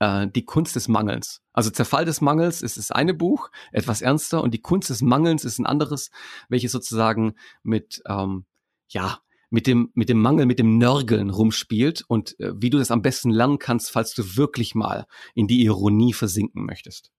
äh, 0.00 0.26
die 0.26 0.44
Kunst 0.44 0.74
des 0.74 0.88
Mangels. 0.88 1.40
Also 1.52 1.70
Zerfall 1.70 2.04
des 2.04 2.20
Mangels 2.20 2.62
ist 2.62 2.78
das 2.78 2.90
eine 2.90 3.14
Buch, 3.14 3.52
etwas 3.70 4.02
ernster, 4.02 4.42
und 4.42 4.54
die 4.54 4.62
Kunst 4.62 4.90
des 4.90 5.02
Mangelns 5.02 5.44
ist 5.44 5.60
ein 5.60 5.66
anderes, 5.66 6.10
welches 6.48 6.72
sozusagen 6.72 7.36
mit 7.62 8.02
ähm, 8.08 8.44
ja 8.88 9.20
mit 9.50 9.66
dem, 9.66 9.90
mit 9.94 10.08
dem 10.08 10.20
Mangel, 10.20 10.46
mit 10.46 10.58
dem 10.58 10.78
Nörgeln 10.78 11.30
rumspielt 11.30 12.04
und 12.08 12.38
äh, 12.40 12.52
wie 12.56 12.70
du 12.70 12.78
das 12.78 12.90
am 12.90 13.02
besten 13.02 13.30
lernen 13.30 13.58
kannst, 13.58 13.90
falls 13.90 14.14
du 14.14 14.36
wirklich 14.36 14.74
mal 14.74 15.06
in 15.34 15.46
die 15.46 15.64
Ironie 15.64 16.12
versinken 16.12 16.64
möchtest. 16.64 17.12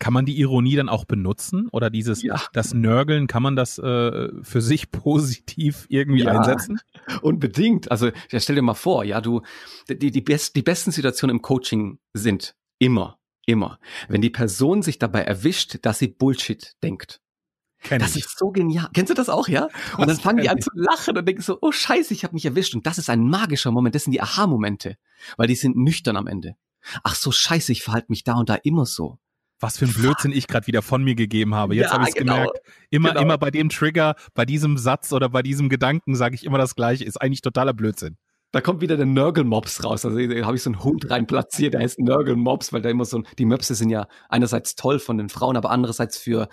Kann 0.00 0.12
man 0.12 0.26
die 0.26 0.38
Ironie 0.40 0.74
dann 0.74 0.88
auch 0.88 1.04
benutzen 1.04 1.68
oder 1.70 1.88
dieses 1.88 2.22
ja. 2.22 2.40
das 2.52 2.74
Nörgeln 2.74 3.28
kann 3.28 3.44
man 3.44 3.54
das 3.54 3.78
äh, 3.78 4.28
für 4.42 4.60
sich 4.60 4.90
positiv 4.90 5.86
irgendwie 5.88 6.24
ja, 6.24 6.32
einsetzen? 6.32 6.80
Unbedingt. 7.22 7.90
Also 7.90 8.10
ja, 8.30 8.40
stell 8.40 8.56
dir 8.56 8.62
mal 8.62 8.74
vor, 8.74 9.04
ja, 9.04 9.20
du 9.20 9.42
die 9.88 10.10
die, 10.10 10.20
best, 10.20 10.56
die 10.56 10.62
besten 10.62 10.90
Situationen 10.90 11.36
im 11.36 11.42
Coaching 11.42 11.98
sind 12.12 12.56
immer 12.80 13.18
immer, 13.46 13.78
wenn 14.08 14.20
die 14.20 14.30
Person 14.30 14.82
sich 14.82 14.98
dabei 14.98 15.20
erwischt, 15.22 15.78
dass 15.82 15.98
sie 15.98 16.08
Bullshit 16.08 16.74
denkt. 16.82 17.20
Kenn 17.84 18.00
das 18.00 18.16
ich. 18.16 18.24
ist 18.24 18.38
so 18.38 18.50
genial. 18.50 18.88
Kennst 18.92 19.10
du 19.10 19.14
das 19.14 19.28
auch, 19.28 19.46
ja? 19.46 19.68
Und 19.96 20.08
dann 20.08 20.16
fangen 20.16 20.42
die 20.42 20.48
an 20.48 20.60
zu 20.60 20.70
lachen 20.74 21.16
und 21.16 21.28
denken 21.28 21.42
so, 21.42 21.58
oh 21.60 21.70
Scheiße, 21.70 22.12
ich 22.12 22.24
habe 22.24 22.34
mich 22.34 22.44
erwischt. 22.44 22.74
Und 22.74 22.86
das 22.86 22.98
ist 22.98 23.08
ein 23.08 23.28
magischer 23.28 23.70
Moment. 23.70 23.94
Das 23.94 24.04
sind 24.04 24.12
die 24.12 24.22
Aha-Momente, 24.22 24.96
weil 25.36 25.46
die 25.46 25.54
sind 25.54 25.76
nüchtern 25.76 26.16
am 26.16 26.26
Ende. 26.26 26.56
Ach 27.04 27.14
so, 27.14 27.30
Scheiße, 27.30 27.70
ich 27.70 27.82
verhalte 27.82 28.06
mich 28.08 28.24
da 28.24 28.34
und 28.34 28.48
da 28.48 28.56
immer 28.56 28.84
so 28.84 29.18
was 29.60 29.78
für 29.78 29.86
ein 29.86 29.92
Blödsinn 29.92 30.32
ich 30.32 30.46
gerade 30.46 30.66
wieder 30.66 30.82
von 30.82 31.02
mir 31.02 31.14
gegeben 31.14 31.54
habe. 31.54 31.74
Jetzt 31.74 31.86
ja, 31.86 31.92
habe 31.94 32.02
ich 32.02 32.10
es 32.10 32.14
genau. 32.14 32.34
gemerkt. 32.34 32.58
Immer, 32.90 33.10
genau. 33.10 33.22
immer 33.22 33.38
bei 33.38 33.50
dem 33.50 33.70
Trigger, 33.70 34.14
bei 34.34 34.44
diesem 34.44 34.76
Satz 34.76 35.12
oder 35.12 35.30
bei 35.30 35.42
diesem 35.42 35.68
Gedanken 35.68 36.16
sage 36.16 36.34
ich 36.34 36.44
immer 36.44 36.58
das 36.58 36.74
Gleiche. 36.74 37.04
Ist 37.04 37.20
eigentlich 37.20 37.40
totaler 37.40 37.72
Blödsinn. 37.72 38.18
Da 38.52 38.60
kommt 38.60 38.80
wieder 38.82 38.96
der 38.96 39.06
Nörgelmops 39.06 39.82
raus. 39.82 40.04
Also 40.04 40.16
da 40.16 40.46
habe 40.46 40.54
ich 40.54 40.62
so 40.62 40.70
einen 40.70 40.84
Hund 40.84 41.10
rein 41.10 41.26
platziert, 41.26 41.74
der 41.74 41.80
heißt 41.80 41.98
Nörgelmops, 41.98 42.72
weil 42.72 42.82
da 42.82 42.88
immer 42.88 43.04
so 43.04 43.22
die 43.36 43.46
Möpse 43.46 43.74
sind 43.74 43.90
ja 43.90 44.06
einerseits 44.28 44.76
toll 44.76 45.00
von 45.00 45.18
den 45.18 45.28
Frauen, 45.28 45.56
aber 45.56 45.70
andererseits 45.70 46.18
für 46.18 46.48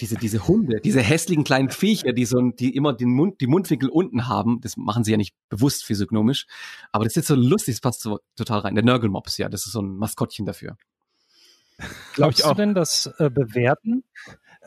diese, 0.00 0.16
diese 0.16 0.48
Hunde, 0.48 0.80
diese 0.80 1.00
hässlichen 1.00 1.44
kleinen 1.44 1.70
Viecher, 1.70 2.12
die 2.12 2.24
so, 2.24 2.40
die 2.50 2.74
immer 2.74 2.92
den 2.92 3.10
Mund, 3.10 3.40
die 3.40 3.46
Mundwinkel 3.46 3.88
unten 3.88 4.28
haben, 4.28 4.60
das 4.60 4.76
machen 4.76 5.04
sie 5.04 5.12
ja 5.12 5.16
nicht 5.16 5.34
bewusst 5.48 5.84
physiognomisch, 5.84 6.46
aber 6.92 7.04
das 7.04 7.12
ist 7.12 7.16
jetzt 7.16 7.28
so 7.28 7.34
lustig, 7.34 7.74
das 7.74 7.80
passt 7.80 8.00
so 8.00 8.20
total 8.36 8.60
rein. 8.60 8.74
Der 8.74 8.84
Nörgelmops, 8.84 9.38
ja, 9.38 9.48
das 9.48 9.66
ist 9.66 9.72
so 9.72 9.82
ein 9.82 9.96
Maskottchen 9.96 10.46
dafür. 10.46 10.76
Glaubst 12.14 12.44
du 12.44 12.54
denn, 12.54 12.74
dass 12.74 13.06
äh, 13.18 13.30
Bewerten 13.30 14.04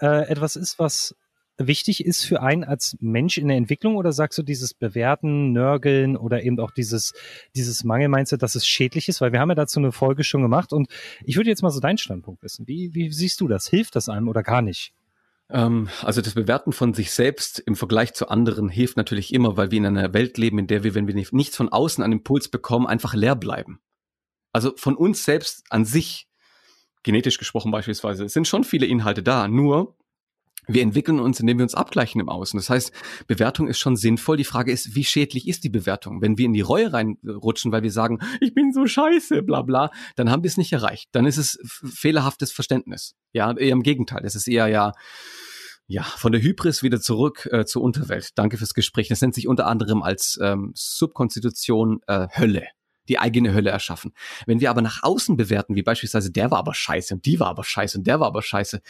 äh, 0.02 0.28
etwas 0.28 0.56
ist, 0.56 0.80
was 0.80 1.16
wichtig 1.58 2.04
ist 2.04 2.26
für 2.26 2.42
einen 2.42 2.64
als 2.64 2.98
Mensch 3.00 3.38
in 3.38 3.48
der 3.48 3.58
Entwicklung 3.58 3.96
oder 3.96 4.12
sagst 4.12 4.38
du 4.40 4.44
dieses 4.44 4.74
Bewerten, 4.74 5.52
Nörgeln 5.52 6.18
oder 6.18 6.44
eben 6.44 6.60
auch 6.60 6.72
dieses, 6.72 7.14
dieses 7.56 7.84
Mangel-Mindset, 7.84 8.42
dass 8.42 8.56
es 8.56 8.66
schädlich 8.66 9.08
ist? 9.08 9.22
Weil 9.22 9.32
wir 9.32 9.40
haben 9.40 9.50
ja 9.50 9.56
dazu 9.56 9.80
eine 9.80 9.92
Folge 9.92 10.24
schon 10.24 10.42
gemacht 10.42 10.74
und 10.74 10.88
ich 11.24 11.38
würde 11.38 11.50
jetzt 11.50 11.62
mal 11.62 11.70
so 11.70 11.80
deinen 11.80 12.00
Standpunkt 12.00 12.42
wissen. 12.42 12.68
Wie, 12.68 12.94
wie 12.96 13.12
siehst 13.12 13.40
du 13.40 13.48
das? 13.48 13.68
Hilft 13.68 13.96
das 13.96 14.10
einem 14.10 14.28
oder 14.28 14.42
gar 14.42 14.64
nicht? 14.64 14.94
Ähm, 15.54 15.88
also 16.02 16.22
das 16.22 16.34
Bewerten 16.34 16.74
von 16.74 16.94
sich 16.94 17.12
selbst 17.12 17.60
im 17.60 17.76
Vergleich 17.76 18.14
zu 18.14 18.28
anderen 18.28 18.68
hilft 18.68 18.98
natürlich 18.98 19.34
immer, 19.34 19.56
weil 19.56 19.72
wir 19.72 19.78
in 19.78 19.86
einer 19.86 20.14
Welt 20.14 20.38
leben, 20.38 20.60
in 20.60 20.68
der 20.68 20.84
wir, 20.84 20.96
wenn 20.96 21.08
wir 21.08 21.14
nichts 21.14 21.56
von 21.56 21.70
außen 21.70 22.04
an 22.04 22.12
Impuls 22.12 22.50
bekommen, 22.50 22.88
einfach 22.88 23.14
leer 23.14 23.36
bleiben. 23.36 23.80
Also 24.52 24.74
von 24.76 24.96
uns 24.96 25.24
selbst 25.24 25.64
an 25.70 25.86
sich 25.86 26.28
genetisch 27.04 27.38
gesprochen 27.38 27.72
beispielsweise, 27.72 28.28
sind 28.30 28.48
schon 28.48 28.64
viele 28.64 28.86
Inhalte 28.86 29.22
da, 29.22 29.48
nur 29.48 29.96
wir 30.68 30.82
entwickeln 30.82 31.20
uns, 31.20 31.40
indem 31.40 31.58
wir 31.58 31.64
uns 31.64 31.76
abgleichen 31.76 32.22
im 32.22 32.30
Außen. 32.30 32.58
Das 32.58 32.70
heißt, 32.70 32.92
Bewertung 33.28 33.68
ist 33.68 33.80
schon 33.80 33.96
sinnvoll. 33.96 34.38
Die 34.38 34.44
Frage 34.44 34.72
ist, 34.72 34.96
wie 34.96 35.04
schädlich 35.04 35.48
ist 35.48 35.64
die 35.64 35.70
Bewertung? 35.70 36.22
Wenn 36.22 36.38
wir 36.38 36.46
in 36.46 36.54
die 36.54 36.62
Reue 36.62 36.94
reinrutschen, 36.94 37.72
weil 37.72 37.84
wir 37.84 37.92
sagen, 37.92 38.20
ich 38.42 38.54
bin 38.54 38.74
so 38.74 38.86
scheiße, 38.86 39.44
bla 39.44 39.62
bla, 39.62 39.92
dann 40.16 40.30
haben 40.30 40.44
wir 40.44 40.50
es 40.50 40.58
nicht 40.58 40.74
erreicht. 40.74 41.10
Dann 41.12 41.26
ist 41.26 41.38
es 41.38 41.60
fehlerhaftes 41.64 42.52
Verständnis. 42.52 43.16
Ja, 43.34 43.56
eher 43.56 43.72
im 43.72 43.84
Gegenteil. 43.84 44.22
Es 44.26 44.36
ist 44.36 44.48
eher 44.48 44.68
ja, 44.68 44.92
ja, 45.88 46.04
von 46.04 46.32
der 46.32 46.42
Hybris 46.42 46.84
wieder 46.84 47.02
zurück 47.02 47.48
äh, 47.52 47.66
zur 47.66 47.82
Unterwelt. 47.82 48.30
Danke 48.36 48.58
fürs 48.58 48.74
Gespräch. 48.74 49.10
Das 49.10 49.22
nennt 49.22 49.36
sich 49.36 49.48
unter 49.48 49.68
anderem 49.68 50.02
als 50.02 50.40
ähm, 50.42 50.72
Subkonstitution 50.76 52.00
äh, 52.08 52.28
Hölle 52.36 52.64
die 53.10 53.20
eigene 53.20 53.54
Hölle 53.54 53.70
erschaffen. 53.70 54.14
Wenn 54.46 54.60
wir 54.60 54.70
aber 54.70 54.82
nach 54.82 55.04
außen 55.04 55.38
bewerten, 55.38 55.76
wie 55.76 55.84
beispielsweise 55.84 56.32
der 56.32 56.52
war 56.52 56.60
aber 56.60 56.74
scheiße 56.74 57.14
und 57.16 57.26
die 57.26 57.40
war 57.40 57.48
aber 57.48 57.64
scheiße 57.64 57.98
und 57.98 58.08
der 58.08 58.20
war 58.20 58.28
aber 58.28 58.42
scheiße, 58.42 58.82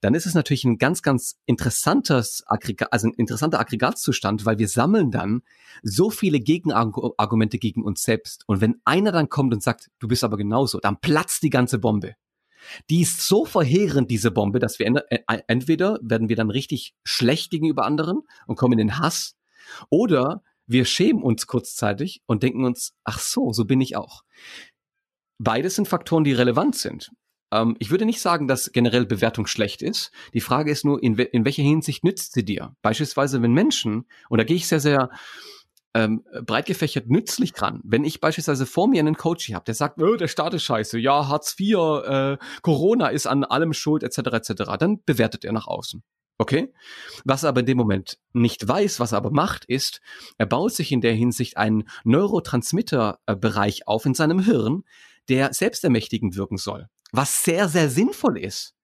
dann 0.00 0.14
ist 0.14 0.26
es 0.26 0.34
natürlich 0.34 0.64
ein 0.64 0.78
ganz, 0.78 1.02
ganz 1.02 1.38
interessantes 1.46 2.44
Aggregat, 2.46 2.92
also 2.92 3.08
ein 3.08 3.14
interessanter 3.14 3.60
Aggregatzustand, 3.60 4.44
weil 4.46 4.58
wir 4.58 4.68
sammeln 4.68 5.10
dann 5.10 5.42
so 5.82 6.10
viele 6.10 6.40
Gegenargumente 6.40 7.58
gegen 7.58 7.82
uns 7.82 8.02
selbst. 8.02 8.44
Und 8.46 8.60
wenn 8.60 8.80
einer 8.84 9.12
dann 9.12 9.28
kommt 9.28 9.54
und 9.54 9.62
sagt, 9.62 9.90
du 9.98 10.08
bist 10.08 10.24
aber 10.24 10.36
genauso, 10.36 10.80
dann 10.80 11.00
platzt 11.00 11.42
die 11.42 11.50
ganze 11.50 11.78
Bombe. 11.78 12.14
Die 12.88 13.02
ist 13.02 13.20
so 13.26 13.44
verheerend, 13.44 14.10
diese 14.10 14.30
Bombe, 14.30 14.58
dass 14.58 14.78
wir 14.78 15.04
entweder 15.46 15.98
werden 16.02 16.28
wir 16.30 16.36
dann 16.36 16.50
richtig 16.50 16.94
schlecht 17.04 17.50
gegenüber 17.50 17.84
anderen 17.84 18.22
und 18.46 18.56
kommen 18.56 18.78
in 18.78 18.88
den 18.88 18.98
Hass, 18.98 19.36
oder 19.90 20.42
wir 20.66 20.84
schämen 20.84 21.22
uns 21.22 21.46
kurzzeitig 21.46 22.22
und 22.26 22.42
denken 22.42 22.64
uns, 22.64 22.94
ach 23.04 23.18
so, 23.18 23.52
so 23.52 23.64
bin 23.64 23.80
ich 23.80 23.96
auch. 23.96 24.22
Beides 25.38 25.74
sind 25.74 25.88
Faktoren, 25.88 26.24
die 26.24 26.32
relevant 26.32 26.76
sind. 26.76 27.10
Ähm, 27.52 27.76
ich 27.78 27.90
würde 27.90 28.06
nicht 28.06 28.20
sagen, 28.20 28.48
dass 28.48 28.72
generell 28.72 29.06
Bewertung 29.06 29.46
schlecht 29.46 29.82
ist. 29.82 30.10
Die 30.32 30.40
Frage 30.40 30.70
ist 30.70 30.84
nur, 30.84 31.02
in, 31.02 31.18
we 31.18 31.22
in 31.22 31.44
welcher 31.44 31.62
Hinsicht 31.62 32.04
nützt 32.04 32.32
sie 32.32 32.44
dir? 32.44 32.74
Beispielsweise, 32.82 33.42
wenn 33.42 33.52
Menschen, 33.52 34.06
und 34.28 34.38
da 34.38 34.44
gehe 34.44 34.56
ich 34.56 34.66
sehr, 34.66 34.80
sehr 34.80 35.10
ähm, 35.94 36.24
breit 36.44 36.66
gefächert 36.66 37.08
nützlich 37.08 37.52
dran. 37.52 37.80
Wenn 37.84 38.04
ich 38.04 38.20
beispielsweise 38.20 38.66
vor 38.66 38.88
mir 38.88 39.00
einen 39.00 39.16
Coach 39.16 39.52
habe, 39.52 39.64
der 39.64 39.74
sagt, 39.74 40.00
oh, 40.00 40.16
der 40.16 40.28
Staat 40.28 40.54
ist 40.54 40.64
scheiße, 40.64 40.98
ja, 40.98 41.28
Hartz 41.28 41.54
IV, 41.58 41.76
äh, 42.04 42.36
Corona 42.62 43.08
ist 43.08 43.26
an 43.26 43.44
allem 43.44 43.72
schuld, 43.72 44.02
etc., 44.02 44.18
etc., 44.32 44.64
dann 44.78 45.02
bewertet 45.04 45.44
er 45.44 45.52
nach 45.52 45.68
außen. 45.68 46.02
Okay? 46.36 46.72
Was 47.24 47.44
er 47.44 47.50
aber 47.50 47.60
in 47.60 47.66
dem 47.66 47.78
Moment 47.78 48.18
nicht 48.32 48.66
weiß, 48.66 48.98
was 48.98 49.12
er 49.12 49.18
aber 49.18 49.30
macht, 49.30 49.64
ist, 49.66 50.00
er 50.36 50.46
baut 50.46 50.72
sich 50.72 50.90
in 50.90 51.00
der 51.00 51.14
Hinsicht 51.14 51.56
einen 51.56 51.84
Neurotransmitterbereich 52.04 53.86
auf 53.86 54.04
in 54.04 54.14
seinem 54.14 54.40
Hirn, 54.40 54.84
der 55.28 55.52
selbstermächtigend 55.52 56.36
wirken 56.36 56.56
soll. 56.56 56.88
Was 57.12 57.44
sehr, 57.44 57.68
sehr 57.68 57.88
sinnvoll 57.88 58.38
ist. 58.38 58.74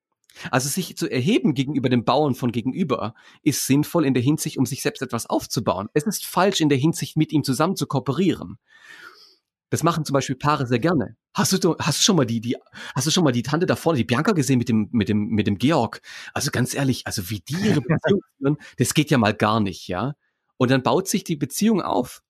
Also 0.50 0.68
sich 0.68 0.96
zu 0.96 1.10
erheben 1.10 1.54
gegenüber 1.54 1.88
dem 1.88 2.04
Bauern 2.04 2.36
von 2.36 2.52
gegenüber 2.52 3.14
ist 3.42 3.66
sinnvoll 3.66 4.06
in 4.06 4.14
der 4.14 4.22
Hinsicht, 4.22 4.58
um 4.58 4.64
sich 4.64 4.80
selbst 4.80 5.02
etwas 5.02 5.26
aufzubauen. 5.26 5.88
Es 5.92 6.04
ist 6.04 6.24
falsch 6.24 6.60
in 6.60 6.68
der 6.68 6.78
Hinsicht, 6.78 7.16
mit 7.16 7.32
ihm 7.32 7.42
zusammen 7.42 7.76
zu 7.76 7.86
kooperieren. 7.86 8.58
Das 9.70 9.84
machen 9.84 10.04
zum 10.04 10.14
Beispiel 10.14 10.36
Paare 10.36 10.66
sehr 10.66 10.80
gerne. 10.80 11.16
Hast 11.32 11.52
du, 11.64 11.76
hast 11.78 12.00
du 12.00 12.02
schon 12.02 12.16
mal 12.16 12.26
die, 12.26 12.40
die, 12.40 12.56
hast 12.94 13.06
du 13.06 13.10
schon 13.10 13.22
mal 13.22 13.32
die 13.32 13.44
Tante 13.44 13.66
da 13.66 13.76
vorne, 13.76 13.98
die 13.98 14.04
Bianca 14.04 14.32
gesehen 14.32 14.58
mit 14.58 14.68
dem, 14.68 14.88
mit 14.90 15.08
dem, 15.08 15.28
mit 15.28 15.46
dem 15.46 15.58
Georg? 15.58 16.02
Also 16.34 16.50
ganz 16.50 16.74
ehrlich, 16.74 17.06
also 17.06 17.30
wie 17.30 17.40
die 17.40 17.54
ihre 17.54 17.80
Beziehung 17.80 18.20
führen, 18.38 18.56
das 18.78 18.94
geht 18.94 19.10
ja 19.10 19.18
mal 19.18 19.32
gar 19.32 19.60
nicht, 19.60 19.86
ja. 19.86 20.14
Und 20.56 20.70
dann 20.70 20.82
baut 20.82 21.08
sich 21.08 21.24
die 21.24 21.36
Beziehung 21.36 21.80
auf. 21.80 22.20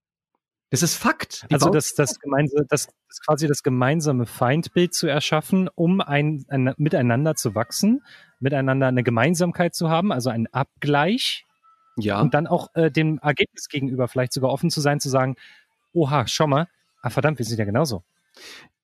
Das 0.69 0.83
ist 0.85 0.95
Fakt. 0.95 1.47
Die 1.51 1.55
also 1.55 1.71
das, 1.71 1.95
das, 1.95 2.21
gemeinsame, 2.21 2.65
das, 2.69 2.87
das 3.09 3.21
quasi 3.27 3.49
das 3.49 3.63
gemeinsame 3.63 4.27
Feindbild 4.27 4.95
zu 4.95 5.09
erschaffen, 5.09 5.69
um 5.75 6.01
ein, 6.01 6.45
ein, 6.49 6.75
miteinander 6.77 7.35
zu 7.35 7.55
wachsen, 7.57 8.03
miteinander 8.39 8.87
eine 8.87 9.03
Gemeinsamkeit 9.03 9.75
zu 9.75 9.89
haben, 9.89 10.13
also 10.13 10.31
einen 10.31 10.47
Abgleich. 10.49 11.45
Ja. 11.97 12.21
Und 12.21 12.35
dann 12.35 12.47
auch 12.47 12.69
äh, 12.75 12.91
dem 12.91 13.19
Ergebnis 13.19 13.69
gegenüber 13.69 14.07
vielleicht 14.07 14.33
sogar 14.33 14.51
offen 14.51 14.71
zu 14.71 14.81
sein, 14.81 15.01
zu 15.01 15.09
sagen, 15.09 15.35
oha, 15.93 16.27
schau 16.29 16.47
mal, 16.47 16.69
Ah, 17.01 17.11
verdammt, 17.11 17.39
wir 17.39 17.47
sind 17.47 17.59
ja 17.59 17.65
genauso. 17.65 18.05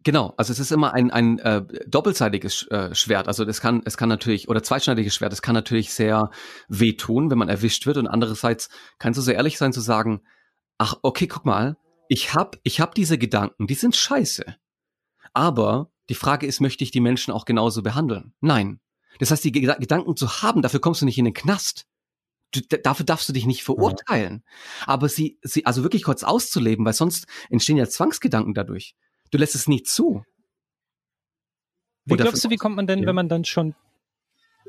Genau, 0.02 0.34
also 0.36 0.52
es 0.52 0.60
ist 0.60 0.70
immer 0.70 0.94
ein, 0.94 1.10
ein 1.10 1.38
äh, 1.40 1.64
doppelseitiges 1.88 2.68
äh, 2.68 2.94
Schwert. 2.94 3.26
Also 3.26 3.44
das 3.44 3.60
kann, 3.60 3.82
es 3.84 3.96
kann 3.96 4.08
natürlich, 4.08 4.48
oder 4.48 4.62
zweischneidiges 4.62 5.14
Schwert, 5.14 5.32
es 5.32 5.42
kann 5.42 5.54
natürlich 5.54 5.92
sehr 5.92 6.30
wehtun, 6.68 7.30
wenn 7.30 7.38
man 7.38 7.48
erwischt 7.48 7.86
wird. 7.86 7.96
Und 7.96 8.06
andererseits 8.06 8.68
kannst 8.98 9.18
du 9.18 9.22
so 9.22 9.32
ehrlich 9.32 9.58
sein 9.58 9.72
zu 9.72 9.80
sagen, 9.80 10.22
ach, 10.78 10.94
okay, 11.02 11.26
guck 11.26 11.44
mal, 11.44 11.76
ich 12.08 12.34
hab, 12.34 12.56
ich 12.62 12.80
hab 12.80 12.94
diese 12.94 13.18
Gedanken, 13.18 13.66
die 13.66 13.74
sind 13.74 13.96
scheiße. 13.96 14.44
Aber 15.32 15.90
die 16.08 16.14
Frage 16.14 16.46
ist, 16.46 16.60
möchte 16.60 16.84
ich 16.84 16.92
die 16.92 17.00
Menschen 17.00 17.32
auch 17.32 17.44
genauso 17.44 17.82
behandeln? 17.82 18.32
Nein. 18.40 18.80
Das 19.18 19.30
heißt, 19.30 19.42
die 19.42 19.52
Gedanken 19.52 20.14
zu 20.14 20.42
haben, 20.42 20.62
dafür 20.62 20.80
kommst 20.80 21.00
du 21.00 21.04
nicht 21.06 21.18
in 21.18 21.24
den 21.24 21.34
Knast. 21.34 21.86
Dafür 22.82 23.06
darfst 23.06 23.28
du 23.28 23.32
dich 23.32 23.46
nicht 23.46 23.64
verurteilen. 23.64 24.42
Ja. 24.80 24.88
Aber 24.88 25.08
sie, 25.08 25.38
sie, 25.42 25.66
also 25.66 25.82
wirklich 25.82 26.04
kurz 26.04 26.22
auszuleben, 26.22 26.84
weil 26.84 26.92
sonst 26.92 27.26
entstehen 27.50 27.76
ja 27.76 27.88
Zwangsgedanken 27.88 28.54
dadurch. 28.54 28.94
Du 29.30 29.38
lässt 29.38 29.54
es 29.54 29.68
nie 29.68 29.82
zu. 29.82 30.24
Wie 32.04 32.16
glaubst 32.16 32.44
du, 32.44 32.50
wie 32.50 32.56
kommt 32.56 32.76
man 32.76 32.86
denn, 32.86 33.00
ja. 33.00 33.06
wenn 33.06 33.16
man 33.16 33.28
dann 33.28 33.44
schon, 33.44 33.74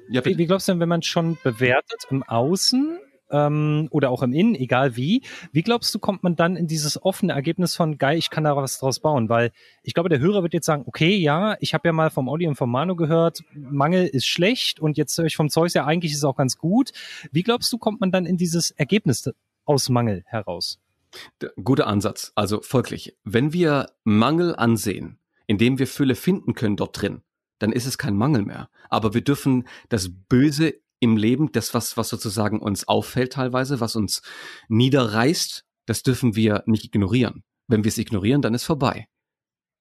ja, 0.10 0.26
wie, 0.26 0.38
wie 0.38 0.48
glaubst 0.48 0.68
du 0.68 0.72
denn, 0.72 0.80
wenn 0.80 0.90
man 0.90 1.04
schon 1.04 1.38
bewertet 1.44 2.08
im 2.10 2.24
Außen, 2.24 3.00
ähm, 3.32 3.88
oder 3.92 4.10
auch 4.10 4.24
im 4.24 4.34
Innen, 4.34 4.56
egal 4.56 4.96
wie. 4.96 5.24
Wie 5.52 5.62
glaubst 5.62 5.94
du, 5.94 6.00
kommt 6.00 6.24
man 6.24 6.36
dann 6.36 6.56
in 6.56 6.68
dieses 6.68 7.02
offene 7.04 7.34
Ergebnis 7.34 7.76
von 7.76 7.98
geil, 7.98 8.18
ich 8.18 8.30
kann 8.30 8.44
da 8.44 8.56
was 8.56 8.80
draus 8.80 9.00
bauen? 9.00 9.30
Weil 9.30 9.52
ich 9.84 9.94
glaube, 9.94 10.10
der 10.10 10.20
Hörer 10.20 10.44
wird 10.44 10.54
jetzt 10.54 10.66
sagen, 10.66 10.84
okay, 10.86 11.16
ja, 11.16 11.58
ich 11.60 11.74
habe 11.74 11.88
ja 11.88 11.94
mal 11.94 12.10
vom 12.10 12.28
Olli 12.28 12.48
und 12.48 12.56
vom 12.56 12.72
Manu 12.72 12.96
gehört, 12.96 13.44
Mangel 13.54 14.08
ist 14.08 14.28
schlecht 14.28 14.80
und 14.80 14.98
jetzt 14.98 15.18
höre 15.18 15.26
ich 15.26 15.36
vom 15.36 15.50
Zeus 15.50 15.74
ja, 15.74 15.86
eigentlich 15.86 16.12
ist 16.12 16.20
es 16.20 16.24
auch 16.24 16.36
ganz 16.36 16.58
gut. 16.58 16.92
Wie 17.32 17.44
glaubst 17.44 17.72
du, 17.72 17.78
kommt 17.78 18.02
man 18.02 18.12
dann 18.12 18.26
in 18.26 18.38
dieses 18.38 18.72
Ergebnis 18.72 19.30
aus 19.66 19.90
Mangel 19.90 20.24
heraus? 20.26 20.80
Guter 21.64 21.88
Ansatz. 21.88 22.32
Also 22.36 22.62
folglich, 22.62 23.18
wenn 23.24 23.54
wir 23.54 23.92
Mangel 24.04 24.56
ansehen, 24.56 25.20
indem 25.46 25.80
wir 25.80 25.88
Fülle 25.88 26.16
finden 26.16 26.54
können 26.54 26.76
dort 26.76 27.02
drin, 27.02 27.22
dann 27.60 27.72
ist 27.72 27.86
es 27.86 27.98
kein 27.98 28.16
Mangel 28.16 28.44
mehr. 28.44 28.70
Aber 28.90 29.14
wir 29.14 29.24
dürfen 29.24 29.68
das 29.90 30.10
Böse 30.10 30.76
im 31.00 31.18
Leben, 31.18 31.52
das, 31.52 31.74
was, 31.74 31.98
was 31.98 32.10
sozusagen 32.10 32.60
uns 32.60 32.88
auffällt 32.88 33.34
teilweise, 33.34 33.80
was 33.80 33.96
uns 33.96 34.22
niederreißt, 34.70 35.64
das 35.86 36.04
dürfen 36.04 36.36
wir 36.36 36.64
nicht 36.66 36.86
ignorieren. 36.86 37.44
Wenn 37.68 37.84
wir 37.84 37.90
es 37.90 37.98
ignorieren, 37.98 38.42
dann 38.42 38.54
ist 38.54 38.64
vorbei. 38.64 39.08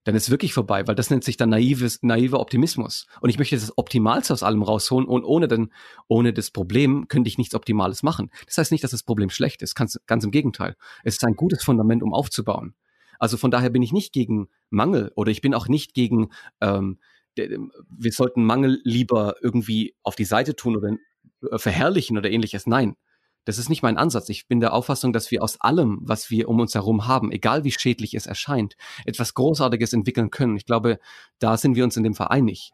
Dann 0.04 0.14
ist 0.14 0.30
wirklich 0.30 0.54
vorbei, 0.54 0.86
weil 0.86 0.94
das 0.94 1.10
nennt 1.10 1.24
sich 1.24 1.36
dann 1.36 1.50
naives, 1.50 2.00
naiver 2.02 2.38
Optimismus. 2.38 3.06
Und 3.20 3.30
ich 3.30 3.38
möchte 3.38 3.56
das 3.56 3.76
Optimalste 3.76 4.32
aus 4.32 4.44
allem 4.44 4.62
rausholen 4.62 5.08
und 5.08 5.24
ohne, 5.24 5.48
den, 5.48 5.72
ohne 6.06 6.32
das 6.32 6.52
Problem 6.52 7.08
könnte 7.08 7.26
ich 7.26 7.38
nichts 7.38 7.56
Optimales 7.56 8.04
machen. 8.04 8.30
Das 8.46 8.56
heißt 8.56 8.70
nicht, 8.70 8.84
dass 8.84 8.92
das 8.92 9.02
Problem 9.02 9.30
schlecht 9.30 9.62
ist, 9.62 9.74
ganz, 9.74 9.98
ganz 10.06 10.22
im 10.22 10.30
Gegenteil. 10.30 10.76
Es 11.02 11.14
ist 11.14 11.24
ein 11.24 11.34
gutes 11.34 11.64
Fundament, 11.64 12.04
um 12.04 12.14
aufzubauen. 12.14 12.76
Also 13.18 13.36
von 13.36 13.50
daher 13.50 13.70
bin 13.70 13.82
ich 13.82 13.92
nicht 13.92 14.12
gegen 14.12 14.48
Mangel 14.70 15.10
oder 15.16 15.32
ich 15.32 15.40
bin 15.40 15.54
auch 15.54 15.66
nicht 15.66 15.92
gegen, 15.92 16.28
ähm, 16.60 16.98
wir 17.36 18.12
sollten 18.12 18.44
Mangel 18.44 18.80
lieber 18.84 19.36
irgendwie 19.40 19.94
auf 20.02 20.16
die 20.16 20.24
Seite 20.24 20.56
tun 20.56 20.76
oder 20.76 20.96
äh, 21.50 21.58
verherrlichen 21.58 22.16
oder 22.18 22.30
ähnliches. 22.30 22.66
Nein, 22.66 22.96
das 23.44 23.58
ist 23.58 23.68
nicht 23.68 23.82
mein 23.82 23.96
Ansatz. 23.96 24.28
Ich 24.28 24.48
bin 24.48 24.60
der 24.60 24.72
Auffassung, 24.72 25.12
dass 25.12 25.30
wir 25.30 25.42
aus 25.42 25.60
allem, 25.60 26.00
was 26.02 26.30
wir 26.30 26.48
um 26.48 26.60
uns 26.60 26.74
herum 26.74 27.06
haben, 27.06 27.30
egal 27.30 27.64
wie 27.64 27.70
schädlich 27.70 28.14
es 28.14 28.26
erscheint, 28.26 28.76
etwas 29.04 29.34
Großartiges 29.34 29.92
entwickeln 29.92 30.30
können. 30.30 30.56
Ich 30.56 30.66
glaube, 30.66 30.98
da 31.38 31.56
sind 31.56 31.76
wir 31.76 31.84
uns 31.84 31.96
in 31.96 32.02
dem 32.02 32.14
einig. 32.18 32.72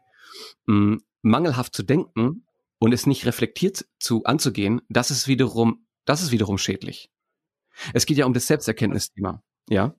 Mm, 0.65 0.97
mangelhaft 1.21 1.75
zu 1.75 1.83
denken 1.83 2.47
und 2.79 2.91
es 2.91 3.05
nicht 3.05 3.25
reflektiert 3.25 3.85
zu 3.99 4.23
anzugehen, 4.25 4.81
das 4.89 5.11
ist 5.11 5.27
wiederum, 5.27 5.85
das 6.05 6.21
ist 6.21 6.31
wiederum 6.31 6.57
schädlich. 6.57 7.09
Es 7.93 8.05
geht 8.05 8.17
ja 8.17 8.25
um 8.25 8.33
das 8.33 8.47
Selbsterkenntnisthema. 8.47 9.41
Ja. 9.69 9.95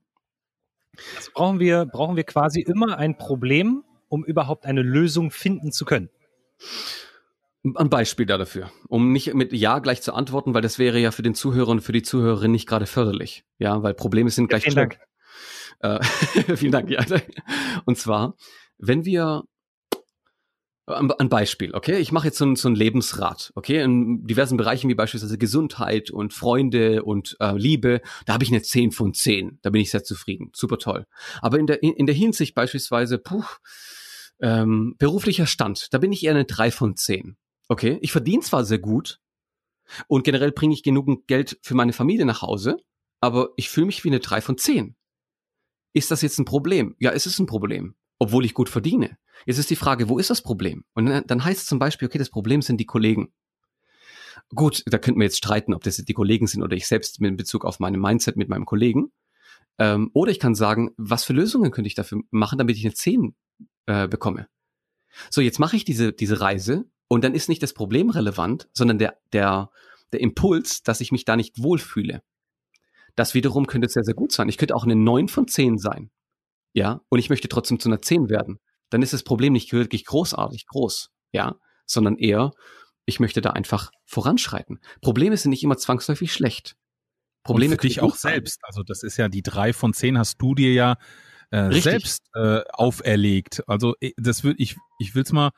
Also 1.16 1.30
brauchen 1.32 1.60
wir, 1.60 1.86
brauchen 1.86 2.16
wir 2.16 2.24
quasi 2.24 2.60
immer 2.60 2.98
ein 2.98 3.16
Problem, 3.16 3.84
um 4.14 4.24
überhaupt 4.24 4.64
eine 4.64 4.82
Lösung 4.82 5.32
finden 5.32 5.72
zu 5.72 5.84
können. 5.84 6.08
Ein 7.74 7.90
Beispiel 7.90 8.26
da 8.26 8.38
dafür, 8.38 8.70
um 8.88 9.10
nicht 9.10 9.34
mit 9.34 9.52
Ja 9.52 9.80
gleich 9.80 10.02
zu 10.02 10.12
antworten, 10.14 10.54
weil 10.54 10.62
das 10.62 10.78
wäre 10.78 11.00
ja 11.00 11.10
für 11.10 11.22
den 11.22 11.34
Zuhörer 11.34 11.70
und 11.70 11.80
für 11.80 11.92
die 11.92 12.02
Zuhörerin 12.02 12.52
nicht 12.52 12.68
gerade 12.68 12.86
förderlich. 12.86 13.44
Ja, 13.58 13.82
weil 13.82 13.94
Probleme 13.94 14.30
sind 14.30 14.48
gleich 14.48 14.62
Vielen 14.62 14.76
Dank. 14.76 14.98
Äh, 15.80 16.02
vielen 16.56 16.72
Dank, 16.72 16.90
ja. 16.90 17.04
Und 17.86 17.98
zwar, 17.98 18.36
wenn 18.78 19.04
wir 19.04 19.44
ein 20.86 21.28
Beispiel, 21.30 21.74
okay? 21.74 21.98
Ich 21.98 22.12
mache 22.12 22.26
jetzt 22.26 22.36
so 22.36 22.44
ein, 22.44 22.56
so 22.56 22.68
ein 22.68 22.74
Lebensrat, 22.74 23.52
okay? 23.54 23.82
In 23.82 24.26
diversen 24.26 24.58
Bereichen 24.58 24.90
wie 24.90 24.94
beispielsweise 24.94 25.38
Gesundheit 25.38 26.10
und 26.10 26.34
Freunde 26.34 27.02
und 27.02 27.36
äh, 27.40 27.56
Liebe, 27.56 28.02
da 28.26 28.34
habe 28.34 28.44
ich 28.44 28.50
eine 28.50 28.60
10 28.60 28.92
von 28.92 29.14
10. 29.14 29.60
Da 29.62 29.70
bin 29.70 29.80
ich 29.80 29.90
sehr 29.90 30.04
zufrieden. 30.04 30.50
Super 30.54 30.76
toll. 30.78 31.06
Aber 31.40 31.58
in 31.58 31.66
der, 31.66 31.82
in 31.82 32.04
der 32.04 32.14
Hinsicht 32.14 32.54
beispielsweise, 32.54 33.18
puh, 33.18 33.44
ähm, 34.40 34.96
beruflicher 34.98 35.46
Stand, 35.46 35.92
da 35.92 35.98
bin 35.98 36.12
ich 36.12 36.24
eher 36.24 36.32
eine 36.32 36.44
3 36.44 36.70
von 36.70 36.96
10. 36.96 37.36
Okay? 37.68 37.98
Ich 38.02 38.12
verdiene 38.12 38.42
zwar 38.42 38.64
sehr 38.64 38.78
gut 38.78 39.20
und 40.08 40.24
generell 40.24 40.52
bringe 40.52 40.74
ich 40.74 40.82
genug 40.82 41.26
Geld 41.26 41.58
für 41.62 41.74
meine 41.74 41.92
Familie 41.92 42.26
nach 42.26 42.42
Hause, 42.42 42.78
aber 43.20 43.50
ich 43.56 43.70
fühle 43.70 43.86
mich 43.86 44.04
wie 44.04 44.08
eine 44.08 44.20
3 44.20 44.40
von 44.40 44.58
10. 44.58 44.96
Ist 45.92 46.10
das 46.10 46.22
jetzt 46.22 46.38
ein 46.38 46.44
Problem? 46.44 46.96
Ja, 46.98 47.12
es 47.12 47.26
ist 47.26 47.38
ein 47.38 47.46
Problem, 47.46 47.94
obwohl 48.18 48.44
ich 48.44 48.54
gut 48.54 48.68
verdiene. 48.68 49.16
Jetzt 49.46 49.58
ist 49.58 49.70
die 49.70 49.76
Frage, 49.76 50.08
wo 50.08 50.18
ist 50.18 50.30
das 50.30 50.42
Problem? 50.42 50.84
Und 50.94 51.06
dann 51.06 51.44
heißt 51.44 51.60
es 51.60 51.66
zum 51.66 51.78
Beispiel, 51.78 52.08
okay, 52.08 52.18
das 52.18 52.30
Problem 52.30 52.62
sind 52.62 52.78
die 52.78 52.86
Kollegen. 52.86 53.32
Gut, 54.50 54.82
da 54.86 54.98
könnten 54.98 55.20
wir 55.20 55.24
jetzt 55.24 55.38
streiten, 55.38 55.74
ob 55.74 55.82
das 55.84 55.96
die 55.96 56.12
Kollegen 56.12 56.46
sind 56.46 56.62
oder 56.62 56.76
ich 56.76 56.86
selbst 56.86 57.20
mit 57.20 57.36
Bezug 57.36 57.64
auf 57.64 57.80
meine 57.80 57.98
Mindset 57.98 58.36
mit 58.36 58.48
meinem 58.48 58.66
Kollegen. 58.66 59.12
Ähm, 59.78 60.10
oder 60.12 60.30
ich 60.30 60.38
kann 60.38 60.54
sagen, 60.54 60.90
was 60.96 61.24
für 61.24 61.32
Lösungen 61.32 61.70
könnte 61.70 61.88
ich 61.88 61.94
dafür 61.94 62.20
machen, 62.30 62.58
damit 62.58 62.76
ich 62.76 62.84
eine 62.84 62.94
10 62.94 63.34
äh, 63.86 64.08
bekomme. 64.08 64.48
So, 65.30 65.40
jetzt 65.40 65.58
mache 65.58 65.76
ich 65.76 65.84
diese, 65.84 66.12
diese 66.12 66.40
Reise 66.40 66.84
und 67.08 67.24
dann 67.24 67.34
ist 67.34 67.48
nicht 67.48 67.62
das 67.62 67.72
Problem 67.72 68.10
relevant, 68.10 68.68
sondern 68.72 68.98
der, 68.98 69.18
der, 69.32 69.70
der 70.12 70.20
Impuls, 70.20 70.82
dass 70.82 71.00
ich 71.00 71.12
mich 71.12 71.24
da 71.24 71.36
nicht 71.36 71.62
wohlfühle. 71.62 72.22
Das 73.16 73.34
wiederum 73.34 73.66
könnte 73.66 73.88
sehr, 73.88 74.02
sehr 74.02 74.14
gut 74.14 74.32
sein. 74.32 74.48
Ich 74.48 74.58
könnte 74.58 74.74
auch 74.74 74.84
eine 74.84 74.96
9 74.96 75.28
von 75.28 75.46
10 75.46 75.78
sein. 75.78 76.10
Ja, 76.72 77.00
und 77.08 77.20
ich 77.20 77.30
möchte 77.30 77.48
trotzdem 77.48 77.78
zu 77.78 77.88
einer 77.88 78.02
10 78.02 78.28
werden 78.28 78.58
dann 78.94 79.02
ist 79.02 79.12
das 79.12 79.24
Problem 79.24 79.52
nicht 79.52 79.72
wirklich 79.72 80.04
großartig 80.04 80.66
groß, 80.68 81.10
ja, 81.32 81.56
sondern 81.84 82.16
eher, 82.16 82.52
ich 83.06 83.18
möchte 83.18 83.40
da 83.40 83.50
einfach 83.50 83.90
voranschreiten. 84.06 84.78
Probleme 85.00 85.36
sind 85.36 85.50
nicht 85.50 85.64
immer 85.64 85.76
zwangsläufig 85.76 86.32
schlecht. 86.32 86.76
Probleme 87.42 87.74
Und 87.74 87.80
für 87.80 87.88
dich 87.88 88.00
auch 88.00 88.14
selbst. 88.14 88.60
Also 88.62 88.84
das 88.84 89.02
ist 89.02 89.16
ja 89.16 89.28
die 89.28 89.42
drei 89.42 89.72
von 89.72 89.92
zehn 89.92 90.16
hast 90.16 90.40
du 90.40 90.54
dir 90.54 90.72
ja 90.72 90.96
äh, 91.54 91.80
selbst 91.80 92.24
äh, 92.34 92.62
auferlegt. 92.72 93.62
Also 93.68 93.94
das 94.16 94.42
würde 94.42 94.60
ich, 94.60 94.76
ich 94.98 95.14
will 95.14 95.22
es 95.22 95.32
mal 95.32 95.50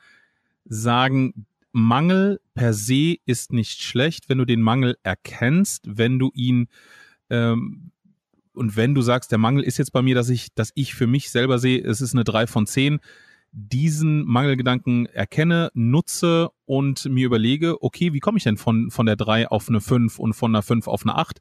sagen, 0.65 1.47
Mangel 1.71 2.39
per 2.53 2.73
se 2.73 3.15
ist 3.25 3.51
nicht 3.51 3.81
schlecht, 3.81 4.29
wenn 4.29 4.37
du 4.37 4.45
den 4.45 4.61
Mangel 4.61 4.97
erkennst, 5.01 5.83
wenn 5.87 6.19
du 6.19 6.31
ihn 6.35 6.67
ähm, 7.29 7.91
und 8.53 8.75
wenn 8.75 8.95
du 8.95 9.01
sagst, 9.01 9.31
der 9.31 9.37
Mangel 9.37 9.63
ist 9.63 9.77
jetzt 9.77 9.91
bei 9.91 10.01
mir, 10.01 10.15
dass 10.15 10.29
ich, 10.29 10.53
dass 10.53 10.71
ich 10.75 10.93
für 10.93 11.07
mich 11.07 11.29
selber 11.29 11.59
sehe, 11.59 11.83
es 11.83 12.01
ist 12.01 12.13
eine 12.13 12.23
drei 12.23 12.47
von 12.47 12.67
zehn, 12.67 12.99
diesen 13.51 14.25
Mangelgedanken 14.25 15.07
erkenne, 15.07 15.71
nutze 15.73 16.49
und 16.65 17.05
mir 17.05 17.25
überlege, 17.25 17.81
okay, 17.81 18.13
wie 18.13 18.19
komme 18.19 18.37
ich 18.37 18.43
denn 18.43 18.57
von, 18.57 18.91
von 18.91 19.05
der 19.05 19.15
3 19.15 19.47
auf 19.47 19.69
eine 19.69 19.81
5 19.81 20.19
und 20.19 20.33
von 20.33 20.51
einer 20.51 20.63
5 20.63 20.87
auf 20.87 21.03
eine 21.03 21.15
8? 21.15 21.39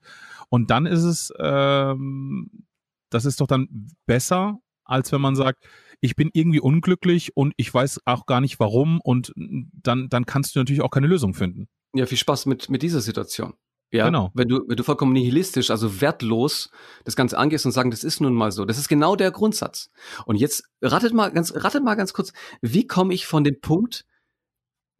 Und 0.48 0.70
dann 0.70 0.86
ist 0.86 1.02
es, 1.02 1.32
ähm, 1.38 2.65
das 3.10 3.24
ist 3.24 3.40
doch 3.40 3.46
dann 3.46 3.68
besser, 4.06 4.58
als 4.84 5.12
wenn 5.12 5.20
man 5.20 5.36
sagt, 5.36 5.66
ich 6.00 6.16
bin 6.16 6.30
irgendwie 6.32 6.60
unglücklich 6.60 7.36
und 7.36 7.54
ich 7.56 7.72
weiß 7.72 8.00
auch 8.04 8.26
gar 8.26 8.40
nicht 8.40 8.60
warum 8.60 9.00
und 9.02 9.32
dann, 9.36 10.08
dann 10.08 10.26
kannst 10.26 10.54
du 10.54 10.60
natürlich 10.60 10.82
auch 10.82 10.90
keine 10.90 11.06
Lösung 11.06 11.34
finden. 11.34 11.68
Ja, 11.94 12.06
viel 12.06 12.18
Spaß 12.18 12.46
mit, 12.46 12.68
mit 12.68 12.82
dieser 12.82 13.00
Situation. 13.00 13.54
Ja, 13.92 14.06
genau. 14.06 14.30
wenn 14.34 14.48
du, 14.48 14.64
wenn 14.66 14.76
du 14.76 14.82
vollkommen 14.82 15.12
nihilistisch, 15.12 15.70
also 15.70 16.00
wertlos 16.00 16.70
das 17.04 17.14
Ganze 17.14 17.38
angehst 17.38 17.66
und 17.66 17.72
sagen, 17.72 17.90
das 17.90 18.02
ist 18.02 18.20
nun 18.20 18.34
mal 18.34 18.50
so. 18.50 18.64
Das 18.64 18.78
ist 18.78 18.88
genau 18.88 19.14
der 19.14 19.30
Grundsatz. 19.30 19.90
Und 20.26 20.36
jetzt 20.36 20.64
ratet 20.82 21.14
mal 21.14 21.30
ganz, 21.30 21.54
ratet 21.54 21.84
mal 21.84 21.94
ganz 21.94 22.12
kurz, 22.12 22.32
wie 22.60 22.86
komme 22.86 23.14
ich 23.14 23.26
von 23.26 23.44
dem 23.44 23.60
Punkt, 23.60 24.04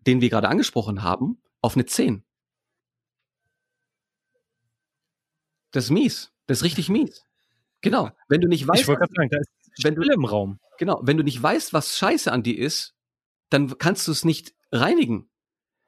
den 0.07 0.21
wir 0.21 0.31
gerade 0.31 0.49
angesprochen 0.49 1.03
haben, 1.03 1.43
auf 1.63 1.75
eine 1.75 1.85
10? 1.85 2.25
Das 5.73 5.85
ist 5.85 5.91
mies. 5.91 6.33
Das 6.47 6.59
ist 6.59 6.65
richtig 6.65 6.89
mies. 6.89 7.27
Genau. 7.87 8.11
Wenn 8.29 8.41
du 8.41 8.49
nicht 8.49 8.67
weißt, 8.67 8.81
ich 8.81 8.87
sagen, 8.87 9.29
da 9.31 9.39
ist 9.39 9.85
wenn 9.85 9.95
du 9.95 10.03
im 10.03 10.25
Raum. 10.25 10.59
Genau. 10.79 11.01
Wenn 11.05 11.17
du 11.17 11.23
nicht 11.23 11.41
weißt, 11.41 11.73
was 11.73 11.97
Scheiße 11.97 12.33
an 12.33 12.43
dir 12.43 12.59
ist, 12.59 12.95
dann 13.51 13.79
kannst 13.79 14.09
du 14.09 14.13
es 14.13 14.25
nicht 14.25 14.55
reinigen. 14.73 15.31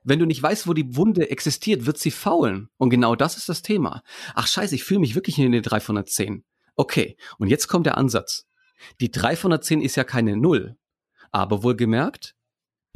Wenn 0.04 0.20
du 0.20 0.26
nicht 0.26 0.40
weißt, 0.40 0.68
wo 0.68 0.74
die 0.74 0.96
Wunde 0.96 1.28
existiert, 1.28 1.86
wird 1.86 1.98
sie 1.98 2.12
faulen. 2.12 2.68
Und 2.76 2.90
genau 2.90 3.16
das 3.16 3.36
ist 3.36 3.48
das 3.48 3.62
Thema. 3.62 4.02
Ach 4.34 4.46
scheiße, 4.46 4.76
ich 4.76 4.84
fühle 4.84 5.00
mich 5.00 5.16
wirklich 5.16 5.38
in 5.38 5.50
den 5.50 5.62
310. 5.62 6.44
Okay, 6.76 7.16
und 7.38 7.48
jetzt 7.48 7.66
kommt 7.66 7.86
der 7.86 7.98
Ansatz. 7.98 8.46
Die 9.00 9.10
310 9.10 9.80
ist 9.80 9.96
ja 9.96 10.04
keine 10.04 10.36
Null. 10.36 10.76
Aber 11.32 11.64
wohlgemerkt, 11.64 12.36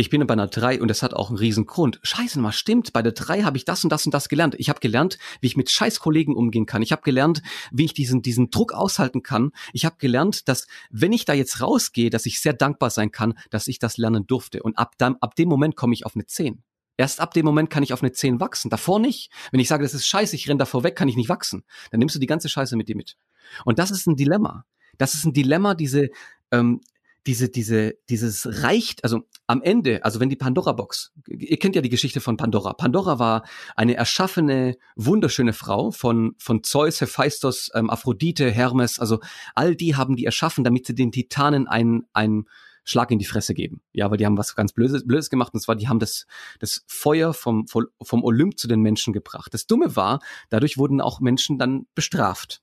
ich 0.03 0.11
bin 0.11 0.27
bei 0.27 0.33
einer 0.33 0.49
3 0.49 0.83
und 0.83 0.89
das 0.89 1.05
hat 1.05 1.15
auch 1.15 1.29
einen 1.29 1.39
riesen 1.39 1.65
Grund. 1.65 2.01
Scheiße, 2.03 2.41
mal 2.41 2.51
stimmt, 2.51 2.93
bei 2.93 3.03
der 3.03 3.13
3 3.13 3.43
habe 3.45 3.57
ich 3.57 3.65
das 3.65 3.85
und 3.85 3.91
das 3.91 4.05
und 4.05 4.13
das 4.13 4.29
gelernt. 4.29 4.57
Ich 4.59 4.69
habe 4.69 4.81
gelernt, 4.81 5.17
wie 5.41 5.47
ich 5.47 5.57
mit 5.57 5.71
scheiß 5.71 6.01
Kollegen 6.01 6.35
umgehen 6.35 6.67
kann. 6.67 6.83
Ich 6.83 6.91
habe 6.91 7.03
gelernt, 7.03 7.41
wie 7.71 7.85
ich 7.85 7.95
diesen, 7.95 8.21
diesen 8.21 8.51
Druck 8.51 8.73
aushalten 8.73 9.23
kann. 9.23 9.53
Ich 9.73 9.85
habe 9.85 9.95
gelernt, 9.99 10.49
dass 10.49 10.67
wenn 10.91 11.13
ich 11.13 11.25
da 11.25 11.35
jetzt 11.35 11.61
rausgehe, 11.61 12.11
dass 12.11 12.27
ich 12.27 12.41
sehr 12.41 12.53
dankbar 12.53 12.91
sein 12.91 13.13
kann, 13.13 13.35
dass 13.51 13.69
ich 13.69 13.79
das 13.79 13.97
lernen 13.97 14.27
durfte. 14.27 14.65
Und 14.65 14.77
ab, 14.77 14.95
dann, 14.99 15.19
ab 15.21 15.37
dem 15.37 15.49
Moment 15.49 15.77
komme 15.77 15.95
ich 15.95 16.05
auf 16.05 16.17
eine 16.17 16.27
10. 16.27 16.65
Erst 16.97 17.21
ab 17.21 17.33
dem 17.33 17.45
Moment 17.47 17.71
kann 17.71 17.85
ich 17.85 17.93
auf 17.93 18.03
eine 18.03 18.11
10 18.11 18.41
wachsen. 18.41 18.71
Davor 18.71 18.99
nicht. 18.99 19.31
Wenn 19.53 19.61
ich 19.61 19.69
sage, 19.69 19.85
das 19.85 19.95
ist 19.95 20.09
scheiße, 20.09 20.35
ich 20.35 20.49
renne 20.49 20.59
davor 20.59 20.83
weg, 20.83 20.97
kann 20.97 21.07
ich 21.07 21.17
nicht 21.17 21.29
wachsen. 21.29 21.63
Dann 21.93 22.01
nimmst 22.01 22.17
du 22.17 22.19
die 22.19 22.27
ganze 22.27 22.49
Scheiße 22.49 22.77
mit 22.77 22.89
dir 22.89 22.97
mit. 22.97 23.17
Und 23.65 23.79
das 23.79 23.93
ist 23.93 24.09
ein 24.09 24.17
Dilemma. 24.17 24.65
Das 24.99 25.15
ist 25.15 25.25
ein 25.25 25.33
Dilemma, 25.33 25.75
diese, 25.75 26.09
ähm, 26.51 26.81
diese, 27.27 27.49
diese, 27.49 27.95
dieses 28.09 28.63
reicht, 28.63 29.05
also 29.05 29.21
am 29.47 29.63
Ende, 29.63 30.05
also 30.05 30.21
wenn 30.21 30.29
die 30.29 30.37
Pandora-Box, 30.37 31.13
ihr 31.29 31.59
kennt 31.59 31.77
ja 31.77 31.83
die 31.83 31.89
Geschichte 31.89 32.21
von 32.21 32.37
Pandora. 32.37 32.73
Pandora 32.73 33.19
war 33.19 33.45
eine 33.77 33.95
erschaffene, 33.95 34.77
wunderschöne 34.97 35.53
Frau 35.53 35.91
von, 35.91 36.35
von 36.39 36.65
Zeus, 36.65 37.01
Hephaistos, 37.01 37.71
ähm, 37.75 37.91
Aphrodite, 37.91 38.51
Hermes, 38.51 38.99
also 38.99 39.21
all 39.55 39.77
die 39.77 39.97
haben 39.97 40.17
die 40.17 40.25
erschaffen, 40.25 40.65
damit 40.65 40.87
sie 40.87 40.95
den 40.95 41.13
Titanen 41.13 41.69
ein, 41.69 42.05
ein, 42.13 42.45
Schlag 42.85 43.11
in 43.11 43.19
die 43.19 43.25
Fresse 43.25 43.55
geben. 43.55 43.81
Ja, 43.93 44.11
weil 44.11 44.19
die 44.19 44.27
haben 44.27 44.37
was 44.37 44.57
ganz 44.57 44.73
Blödes, 44.73 45.07
Blödes 45.07 45.31
gemacht 45.31 45.55
und 45.55 45.61
zwar, 45.61 45.77
die 45.77 45.89
haben 45.89 46.01
das, 46.01 46.27
das 46.59 46.85
Feuer 46.89 47.33
vom, 47.33 47.67
vom 47.69 48.25
Olymp 48.25 48.59
zu 48.59 48.67
den 48.67 48.81
Menschen 48.81 49.13
gebracht. 49.13 49.55
Das 49.55 49.67
Dumme 49.67 49.95
war, 49.95 50.21
dadurch 50.51 50.79
wurden 50.79 51.01
auch 51.01 51.21
Menschen 51.21 51.59
dann 51.59 51.87
bestraft. 51.95 52.61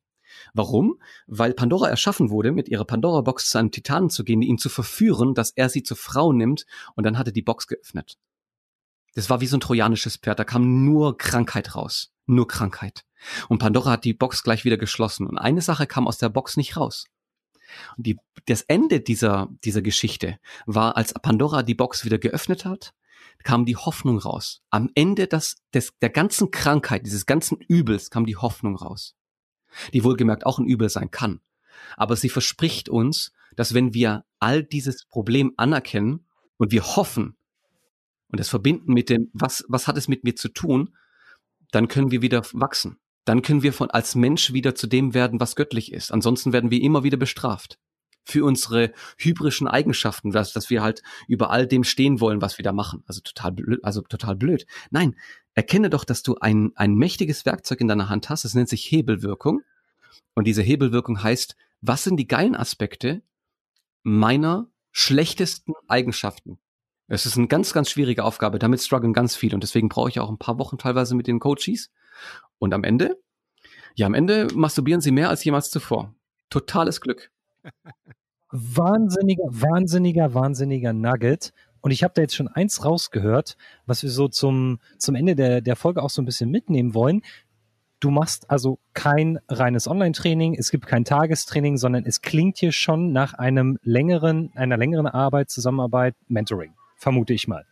Warum? 0.53 0.99
Weil 1.27 1.53
Pandora 1.53 1.89
erschaffen 1.89 2.29
wurde, 2.29 2.51
mit 2.51 2.69
ihrer 2.69 2.85
Pandora-Box 2.85 3.49
zu 3.49 3.57
einem 3.57 3.71
Titanen 3.71 4.09
zu 4.09 4.23
gehen, 4.23 4.41
ihn 4.41 4.57
zu 4.57 4.69
verführen, 4.69 5.33
dass 5.33 5.51
er 5.51 5.69
sie 5.69 5.83
zur 5.83 5.97
Frau 5.97 6.33
nimmt 6.33 6.65
und 6.95 7.05
dann 7.05 7.17
hatte 7.17 7.31
die 7.31 7.41
Box 7.41 7.67
geöffnet. 7.67 8.17
Das 9.15 9.29
war 9.29 9.41
wie 9.41 9.47
so 9.47 9.57
ein 9.57 9.61
trojanisches 9.61 10.17
Pferd, 10.17 10.39
da 10.39 10.43
kam 10.43 10.85
nur 10.85 11.17
Krankheit 11.17 11.75
raus. 11.75 12.11
Nur 12.25 12.47
Krankheit. 12.47 13.05
Und 13.47 13.57
Pandora 13.57 13.91
hat 13.91 14.05
die 14.05 14.13
Box 14.13 14.43
gleich 14.43 14.65
wieder 14.65 14.77
geschlossen. 14.77 15.25
Und 15.27 15.37
eine 15.37 15.61
Sache 15.61 15.87
kam 15.87 16.07
aus 16.07 16.19
der 16.19 16.29
Box 16.29 16.57
nicht 16.57 16.77
raus. 16.77 17.05
Und 17.97 18.05
die, 18.05 18.17
das 18.45 18.61
Ende 18.61 19.01
dieser, 19.01 19.49
dieser 19.63 19.81
Geschichte 19.81 20.39
war, 20.65 20.95
als 20.95 21.13
Pandora 21.13 21.63
die 21.63 21.75
Box 21.75 22.05
wieder 22.05 22.17
geöffnet 22.17 22.65
hat, 22.65 22.93
kam 23.43 23.65
die 23.65 23.75
Hoffnung 23.75 24.19
raus. 24.19 24.61
Am 24.69 24.89
Ende 24.95 25.27
des, 25.27 25.57
des, 25.73 25.93
der 26.01 26.09
ganzen 26.09 26.51
Krankheit, 26.51 27.05
dieses 27.05 27.25
ganzen 27.25 27.59
Übels 27.59 28.09
kam 28.09 28.25
die 28.25 28.37
Hoffnung 28.37 28.75
raus. 28.75 29.15
Die 29.93 30.03
wohlgemerkt 30.03 30.45
auch 30.45 30.59
ein 30.59 30.65
Übel 30.65 30.89
sein 30.89 31.11
kann. 31.11 31.39
Aber 31.97 32.15
sie 32.15 32.30
verspricht 32.30 32.89
uns, 32.89 33.32
dass 33.55 33.74
wenn 33.74 33.93
wir 33.93 34.26
all 34.39 34.63
dieses 34.63 35.05
Problem 35.05 35.53
anerkennen 35.57 36.26
und 36.57 36.72
wir 36.72 36.84
hoffen 36.84 37.36
und 38.32 38.39
es 38.39 38.49
verbinden 38.49 38.93
mit 38.93 39.09
dem, 39.09 39.30
was, 39.34 39.65
was 39.67 39.88
hat 39.88 39.97
es 39.97 40.07
mit 40.07 40.24
mir 40.24 40.36
zu 40.36 40.49
tun, 40.49 40.95
dann 41.72 41.88
können 41.88 42.11
wir 42.11 42.22
wieder 42.22 42.43
wachsen. 42.53 42.97
Dann 43.26 43.41
können 43.41 43.63
wir 43.63 43.74
von, 43.74 43.89
als 43.91 44.15
Mensch 44.15 44.53
wieder 44.53 44.76
zu 44.76 44.88
dem 44.88 45.13
werden, 45.13 45.39
was 45.39 45.55
göttlich 45.55 45.91
ist. 45.91 46.11
Ansonsten 46.11 46.53
werden 46.53 46.72
wir 46.72 46.82
immer 46.82 47.03
wieder 47.03 47.17
bestraft 47.17 47.80
für 48.30 48.45
unsere 48.45 48.93
hybrischen 49.17 49.67
Eigenschaften, 49.67 50.32
dass, 50.32 50.53
dass 50.53 50.69
wir 50.69 50.82
halt 50.82 51.01
über 51.27 51.49
all 51.49 51.67
dem 51.67 51.84
stehen 51.84 52.19
wollen, 52.19 52.41
was 52.41 52.57
wir 52.57 52.63
da 52.63 52.71
machen. 52.71 53.03
Also 53.07 53.21
total 53.21 53.51
blöd, 53.51 53.84
also 53.84 54.01
total 54.01 54.36
blöd. 54.36 54.65
Nein, 54.91 55.15
erkenne 55.53 55.89
doch, 55.89 56.05
dass 56.05 56.23
du 56.23 56.36
ein, 56.36 56.71
ein 56.75 56.95
mächtiges 56.95 57.45
Werkzeug 57.45 57.82
in 57.82 57.88
deiner 57.88 58.09
Hand 58.09 58.30
hast. 58.30 58.45
Es 58.45 58.53
nennt 58.53 58.69
sich 58.69 58.89
Hebelwirkung. 58.89 59.61
Und 60.34 60.45
diese 60.45 60.61
Hebelwirkung 60.61 61.21
heißt, 61.21 61.55
was 61.82 62.03
sind 62.03 62.17
die 62.17 62.27
geilen 62.27 62.55
Aspekte 62.55 63.21
meiner 64.03 64.67
schlechtesten 64.91 65.73
Eigenschaften? 65.88 66.59
Es 67.07 67.25
ist 67.25 67.38
eine 67.38 67.47
ganz, 67.47 67.73
ganz 67.73 67.89
schwierige 67.89 68.23
Aufgabe. 68.23 68.59
Damit 68.59 68.82
strugglen 68.82 69.13
ganz 69.13 69.36
viele. 69.36 69.55
Und 69.55 69.63
deswegen 69.63 69.89
brauche 69.89 70.09
ich 70.09 70.19
auch 70.19 70.30
ein 70.30 70.38
paar 70.38 70.59
Wochen 70.59 70.77
teilweise 70.77 71.15
mit 71.15 71.27
den 71.27 71.39
Coaches. 71.39 71.91
Und 72.59 72.73
am 72.73 72.84
Ende, 72.84 73.19
ja, 73.95 74.05
am 74.05 74.13
Ende 74.13 74.47
masturbieren 74.53 75.01
sie 75.01 75.11
mehr 75.11 75.30
als 75.30 75.43
jemals 75.43 75.71
zuvor. 75.71 76.13
Totales 76.49 77.01
Glück. 77.01 77.32
Wahnsinniger, 78.51 79.43
wahnsinniger, 79.49 80.33
wahnsinniger 80.33 80.93
Nugget. 80.93 81.53
Und 81.81 81.91
ich 81.91 82.03
habe 82.03 82.13
da 82.15 82.21
jetzt 82.21 82.35
schon 82.35 82.47
eins 82.47 82.83
rausgehört, 82.83 83.55
was 83.85 84.03
wir 84.03 84.09
so 84.09 84.27
zum, 84.27 84.79
zum 84.97 85.15
Ende 85.15 85.35
der, 85.35 85.61
der 85.61 85.75
Folge 85.75 86.03
auch 86.03 86.09
so 86.09 86.21
ein 86.21 86.25
bisschen 86.25 86.49
mitnehmen 86.49 86.93
wollen. 86.93 87.21
Du 87.99 88.11
machst 88.11 88.49
also 88.49 88.79
kein 88.93 89.39
reines 89.49 89.87
Online-Training, 89.87 90.55
es 90.55 90.71
gibt 90.71 90.87
kein 90.87 91.03
Tagestraining, 91.03 91.77
sondern 91.77 92.05
es 92.05 92.21
klingt 92.21 92.57
hier 92.57 92.71
schon 92.71 93.11
nach 93.11 93.33
einem 93.33 93.77
längeren, 93.83 94.51
einer 94.55 94.77
längeren 94.77 95.07
Arbeit, 95.07 95.49
Zusammenarbeit, 95.49 96.15
Mentoring, 96.27 96.73
vermute 96.95 97.33
ich 97.33 97.47
mal. 97.47 97.65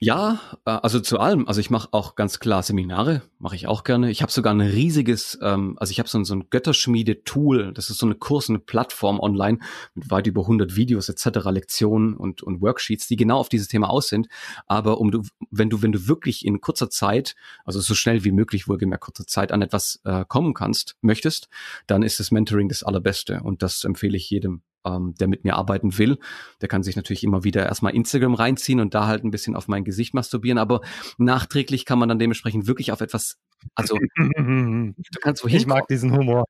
Ja, 0.00 0.38
äh, 0.64 0.70
also 0.70 1.00
zu 1.00 1.18
allem. 1.18 1.48
Also 1.48 1.60
ich 1.60 1.70
mache 1.70 1.88
auch 1.90 2.14
ganz 2.14 2.38
klar 2.38 2.62
Seminare, 2.62 3.22
mache 3.40 3.56
ich 3.56 3.66
auch 3.66 3.82
gerne. 3.82 4.10
Ich 4.12 4.22
habe 4.22 4.30
sogar 4.30 4.54
ein 4.54 4.60
riesiges, 4.60 5.36
ähm, 5.42 5.76
also 5.80 5.90
ich 5.90 5.98
habe 5.98 6.08
so 6.08 6.18
ein, 6.18 6.24
so 6.24 6.34
ein 6.34 6.50
Götterschmiede-Tool. 6.50 7.72
Das 7.72 7.90
ist 7.90 7.98
so 7.98 8.06
eine 8.06 8.14
Kurs, 8.14 8.48
eine 8.48 8.60
Plattform 8.60 9.18
online 9.18 9.58
mit 9.94 10.08
weit 10.08 10.28
über 10.28 10.42
100 10.42 10.76
Videos 10.76 11.08
etc., 11.08 11.50
Lektionen 11.50 12.16
und, 12.16 12.44
und 12.44 12.60
Worksheets, 12.60 13.08
die 13.08 13.16
genau 13.16 13.38
auf 13.38 13.48
dieses 13.48 13.66
Thema 13.66 13.90
aus 13.90 14.06
sind. 14.06 14.28
Aber 14.68 15.00
um 15.00 15.10
du, 15.10 15.22
wenn 15.50 15.68
du, 15.68 15.82
wenn 15.82 15.90
du 15.90 16.06
wirklich 16.06 16.44
in 16.44 16.60
kurzer 16.60 16.90
Zeit, 16.90 17.34
also 17.64 17.80
so 17.80 17.96
schnell 17.96 18.22
wie 18.22 18.30
möglich 18.30 18.68
wohlgemerkt 18.68 19.02
kurzer 19.02 19.26
Zeit 19.26 19.50
an 19.50 19.62
etwas 19.62 20.00
äh, 20.04 20.24
kommen 20.28 20.54
kannst, 20.54 20.96
möchtest, 21.00 21.48
dann 21.88 22.04
ist 22.04 22.20
das 22.20 22.30
Mentoring 22.30 22.68
das 22.68 22.84
allerbeste 22.84 23.40
und 23.42 23.62
das 23.62 23.82
empfehle 23.82 24.16
ich 24.16 24.30
jedem 24.30 24.62
ähm, 24.84 25.14
der 25.18 25.28
mit 25.28 25.44
mir 25.44 25.56
arbeiten 25.56 25.98
will, 25.98 26.18
der 26.60 26.68
kann 26.68 26.82
sich 26.82 26.96
natürlich 26.96 27.24
immer 27.24 27.44
wieder 27.44 27.66
erstmal 27.66 27.94
Instagram 27.94 28.34
reinziehen 28.34 28.80
und 28.80 28.94
da 28.94 29.06
halt 29.06 29.24
ein 29.24 29.30
bisschen 29.30 29.56
auf 29.56 29.68
mein 29.68 29.84
Gesicht 29.84 30.14
masturbieren, 30.14 30.58
aber 30.58 30.80
nachträglich 31.18 31.84
kann 31.84 31.98
man 31.98 32.08
dann 32.08 32.18
dementsprechend 32.18 32.66
wirklich 32.66 32.92
auf 32.92 33.00
etwas, 33.00 33.38
also 33.74 33.96
du 34.16 34.94
kannst 35.20 35.44
wohin. 35.44 35.56
Ich 35.56 35.66
mag 35.66 35.86
diesen 35.88 36.16
Humor. 36.16 36.46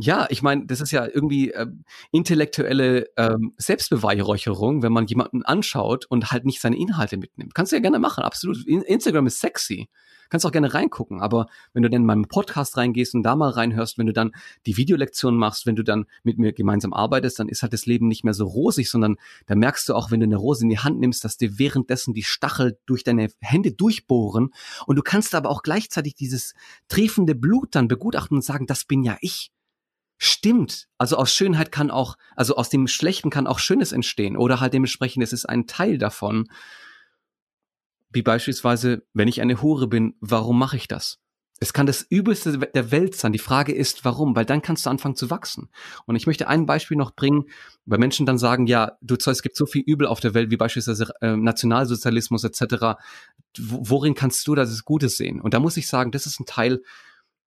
Ja, 0.00 0.28
ich 0.30 0.42
meine, 0.42 0.64
das 0.64 0.80
ist 0.80 0.92
ja 0.92 1.06
irgendwie 1.06 1.50
äh, 1.50 1.66
intellektuelle 2.12 3.08
ähm, 3.16 3.54
Selbstbeweihräucherung, 3.56 4.80
wenn 4.84 4.92
man 4.92 5.08
jemanden 5.08 5.42
anschaut 5.42 6.06
und 6.06 6.30
halt 6.30 6.44
nicht 6.44 6.60
seine 6.60 6.78
Inhalte 6.78 7.16
mitnimmt. 7.16 7.52
Kannst 7.52 7.72
du 7.72 7.76
ja 7.76 7.82
gerne 7.82 7.98
machen, 7.98 8.22
absolut. 8.22 8.64
Instagram 8.64 9.26
ist 9.26 9.40
sexy. 9.40 9.88
Kannst 10.28 10.46
auch 10.46 10.52
gerne 10.52 10.72
reingucken, 10.72 11.20
aber 11.20 11.46
wenn 11.72 11.82
du 11.82 11.90
dann 11.90 12.02
in 12.02 12.06
meinen 12.06 12.28
Podcast 12.28 12.76
reingehst 12.76 13.14
und 13.16 13.24
da 13.24 13.34
mal 13.34 13.50
reinhörst, 13.50 13.98
wenn 13.98 14.06
du 14.06 14.12
dann 14.12 14.32
die 14.66 14.76
Videolektion 14.76 15.36
machst, 15.36 15.66
wenn 15.66 15.74
du 15.74 15.82
dann 15.82 16.04
mit 16.22 16.38
mir 16.38 16.52
gemeinsam 16.52 16.92
arbeitest, 16.92 17.40
dann 17.40 17.48
ist 17.48 17.62
halt 17.62 17.72
das 17.72 17.86
Leben 17.86 18.06
nicht 18.06 18.22
mehr 18.22 18.34
so 18.34 18.46
rosig, 18.46 18.88
sondern 18.90 19.16
da 19.46 19.56
merkst 19.56 19.88
du 19.88 19.94
auch, 19.94 20.12
wenn 20.12 20.20
du 20.20 20.24
eine 20.24 20.36
Rose 20.36 20.62
in 20.62 20.68
die 20.68 20.78
Hand 20.78 21.00
nimmst, 21.00 21.24
dass 21.24 21.38
dir 21.38 21.58
währenddessen 21.58 22.14
die 22.14 22.22
Stachel 22.22 22.78
durch 22.86 23.02
deine 23.02 23.30
Hände 23.40 23.72
durchbohren 23.72 24.50
und 24.86 24.96
du 24.96 25.02
kannst 25.02 25.34
aber 25.34 25.48
auch 25.48 25.62
gleichzeitig 25.62 26.14
dieses 26.14 26.54
triefende 26.86 27.34
Blut 27.34 27.74
dann 27.74 27.88
begutachten 27.88 28.36
und 28.36 28.42
sagen, 28.42 28.66
das 28.66 28.84
bin 28.84 29.02
ja 29.02 29.16
ich. 29.22 29.50
Stimmt. 30.18 30.88
Also 30.98 31.16
aus 31.16 31.32
Schönheit 31.32 31.70
kann 31.70 31.92
auch, 31.92 32.16
also 32.34 32.56
aus 32.56 32.68
dem 32.68 32.88
Schlechten 32.88 33.30
kann 33.30 33.46
auch 33.46 33.60
Schönes 33.60 33.92
entstehen 33.92 34.36
oder 34.36 34.60
halt 34.60 34.74
dementsprechend, 34.74 35.22
es 35.22 35.32
ist 35.32 35.48
ein 35.48 35.68
Teil 35.68 35.96
davon. 35.96 36.48
Wie 38.10 38.22
beispielsweise, 38.22 39.06
wenn 39.14 39.28
ich 39.28 39.40
eine 39.40 39.62
Hure 39.62 39.86
bin, 39.86 40.16
warum 40.20 40.58
mache 40.58 40.76
ich 40.76 40.88
das? 40.88 41.20
Es 41.60 41.72
kann 41.72 41.86
das 41.86 42.02
Übelste 42.02 42.58
der 42.58 42.90
Welt 42.90 43.16
sein. 43.16 43.32
Die 43.32 43.38
Frage 43.38 43.72
ist, 43.72 44.04
warum? 44.04 44.34
Weil 44.34 44.44
dann 44.44 44.62
kannst 44.62 44.86
du 44.86 44.90
anfangen 44.90 45.16
zu 45.16 45.30
wachsen. 45.30 45.70
Und 46.06 46.16
ich 46.16 46.26
möchte 46.26 46.48
ein 46.48 46.66
Beispiel 46.66 46.96
noch 46.96 47.14
bringen, 47.14 47.46
weil 47.84 47.98
Menschen 47.98 48.26
dann 48.26 48.38
sagen, 48.38 48.66
ja, 48.66 48.92
du 49.00 49.16
Zeug, 49.16 49.32
es 49.32 49.42
gibt 49.42 49.56
so 49.56 49.66
viel 49.66 49.82
Übel 49.82 50.06
auf 50.06 50.20
der 50.20 50.34
Welt, 50.34 50.50
wie 50.50 50.56
beispielsweise 50.56 51.12
äh, 51.20 51.36
Nationalsozialismus 51.36 52.44
etc. 52.44 52.98
Worin 53.58 54.14
kannst 54.14 54.46
du 54.46 54.54
das 54.54 54.84
Gutes 54.84 55.16
sehen? 55.16 55.40
Und 55.40 55.52
da 55.52 55.60
muss 55.60 55.76
ich 55.76 55.88
sagen, 55.88 56.12
das 56.12 56.26
ist 56.26 56.38
ein 56.40 56.46
Teil, 56.46 56.80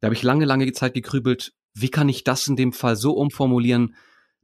da 0.02 0.08
habe 0.08 0.16
ich 0.16 0.24
lange, 0.24 0.46
lange 0.46 0.70
Zeit 0.74 0.94
gegrübelt, 0.94 1.54
wie 1.74 1.90
kann 1.90 2.10
ich 2.10 2.24
das 2.24 2.48
in 2.48 2.56
dem 2.56 2.74
Fall 2.74 2.96
so 2.96 3.14
umformulieren, 3.14 3.96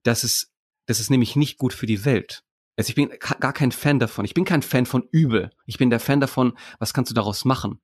dass 0.04 0.24
es, 0.24 0.52
dass 0.86 1.00
es 1.00 1.10
nämlich 1.10 1.36
nicht 1.36 1.58
gut 1.58 1.74
für 1.74 1.86
die 1.86 2.06
Welt. 2.06 2.44
Also 2.78 2.90
ich 2.90 2.96
bin 2.96 3.10
gar 3.40 3.54
kein 3.54 3.72
Fan 3.72 4.00
davon. 4.00 4.24
Ich 4.24 4.34
bin 4.34 4.46
kein 4.46 4.62
Fan 4.62 4.86
von 4.86 5.08
Übel. 5.12 5.50
Ich 5.66 5.78
bin 5.78 5.90
der 5.90 6.00
Fan 6.00 6.20
davon, 6.20 6.54
was 6.80 6.94
kannst 6.94 7.10
du 7.10 7.16
daraus 7.16 7.44
machen? 7.44 7.80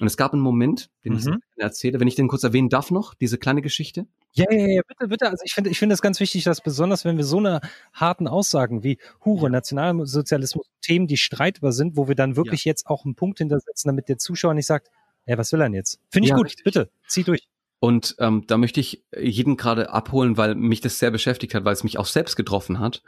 Und 0.00 0.06
es 0.06 0.16
gab 0.16 0.32
einen 0.32 0.42
Moment, 0.42 0.88
den 1.04 1.12
mhm. 1.12 1.18
ich 1.18 1.62
erzähle, 1.62 2.00
wenn 2.00 2.08
ich 2.08 2.14
den 2.14 2.28
kurz 2.28 2.42
erwähnen 2.42 2.70
darf 2.70 2.90
noch, 2.90 3.14
diese 3.14 3.36
kleine 3.36 3.60
Geschichte. 3.60 4.06
Ja, 4.32 4.46
ja, 4.50 4.66
ja, 4.66 4.82
bitte, 4.88 5.08
bitte. 5.08 5.28
Also 5.28 5.42
ich 5.44 5.52
finde, 5.52 5.68
ich 5.68 5.78
finde 5.78 5.92
es 5.92 6.00
ganz 6.00 6.18
wichtig, 6.18 6.44
dass 6.44 6.62
besonders 6.62 7.04
wenn 7.04 7.18
wir 7.18 7.24
so 7.24 7.38
eine 7.38 7.60
harten 7.92 8.26
Aussagen 8.26 8.82
wie 8.82 8.98
Hure. 9.24 9.50
Nationalsozialismus, 9.50 10.66
Themen, 10.80 11.06
die 11.06 11.18
streitbar 11.18 11.72
sind, 11.72 11.96
wo 11.96 12.08
wir 12.08 12.14
dann 12.14 12.36
wirklich 12.36 12.64
ja. 12.64 12.70
jetzt 12.70 12.86
auch 12.86 13.04
einen 13.04 13.14
Punkt 13.14 13.38
hintersetzen, 13.38 13.88
damit 13.88 14.08
der 14.08 14.16
Zuschauer 14.16 14.54
nicht 14.54 14.66
sagt, 14.66 14.88
ja, 15.26 15.36
was 15.36 15.52
will 15.52 15.60
er 15.60 15.66
denn 15.66 15.74
jetzt? 15.74 16.00
Finde 16.10 16.26
ich 16.26 16.30
ja, 16.30 16.36
gut, 16.36 16.46
richtig. 16.46 16.64
bitte, 16.64 16.90
zieh 17.06 17.22
durch. 17.22 17.46
Und 17.82 18.14
ähm, 18.20 18.44
da 18.46 18.58
möchte 18.58 18.78
ich 18.78 19.04
jeden 19.20 19.56
gerade 19.56 19.90
abholen, 19.90 20.36
weil 20.36 20.54
mich 20.54 20.80
das 20.80 21.00
sehr 21.00 21.10
beschäftigt 21.10 21.52
hat, 21.52 21.64
weil 21.64 21.72
es 21.72 21.82
mich 21.82 21.98
auch 21.98 22.06
selbst 22.06 22.36
getroffen 22.36 22.78
hat. 22.78 23.02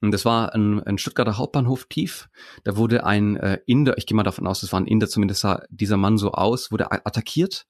Und 0.00 0.12
das 0.12 0.24
war 0.24 0.54
ein, 0.54 0.82
ein 0.82 0.96
Stuttgarter 0.96 1.36
Hauptbahnhof 1.36 1.84
tief. 1.90 2.30
Da 2.62 2.78
wurde 2.78 3.04
ein 3.04 3.36
äh, 3.36 3.58
Inder, 3.66 3.98
ich 3.98 4.06
gehe 4.06 4.16
mal 4.16 4.22
davon 4.22 4.46
aus, 4.46 4.62
das 4.62 4.72
war 4.72 4.80
ein 4.80 4.86
Inder, 4.86 5.10
zumindest 5.10 5.42
sah 5.42 5.62
dieser 5.68 5.98
Mann 5.98 6.16
so 6.16 6.32
aus, 6.32 6.72
wurde 6.72 6.90
attackiert 6.90 7.66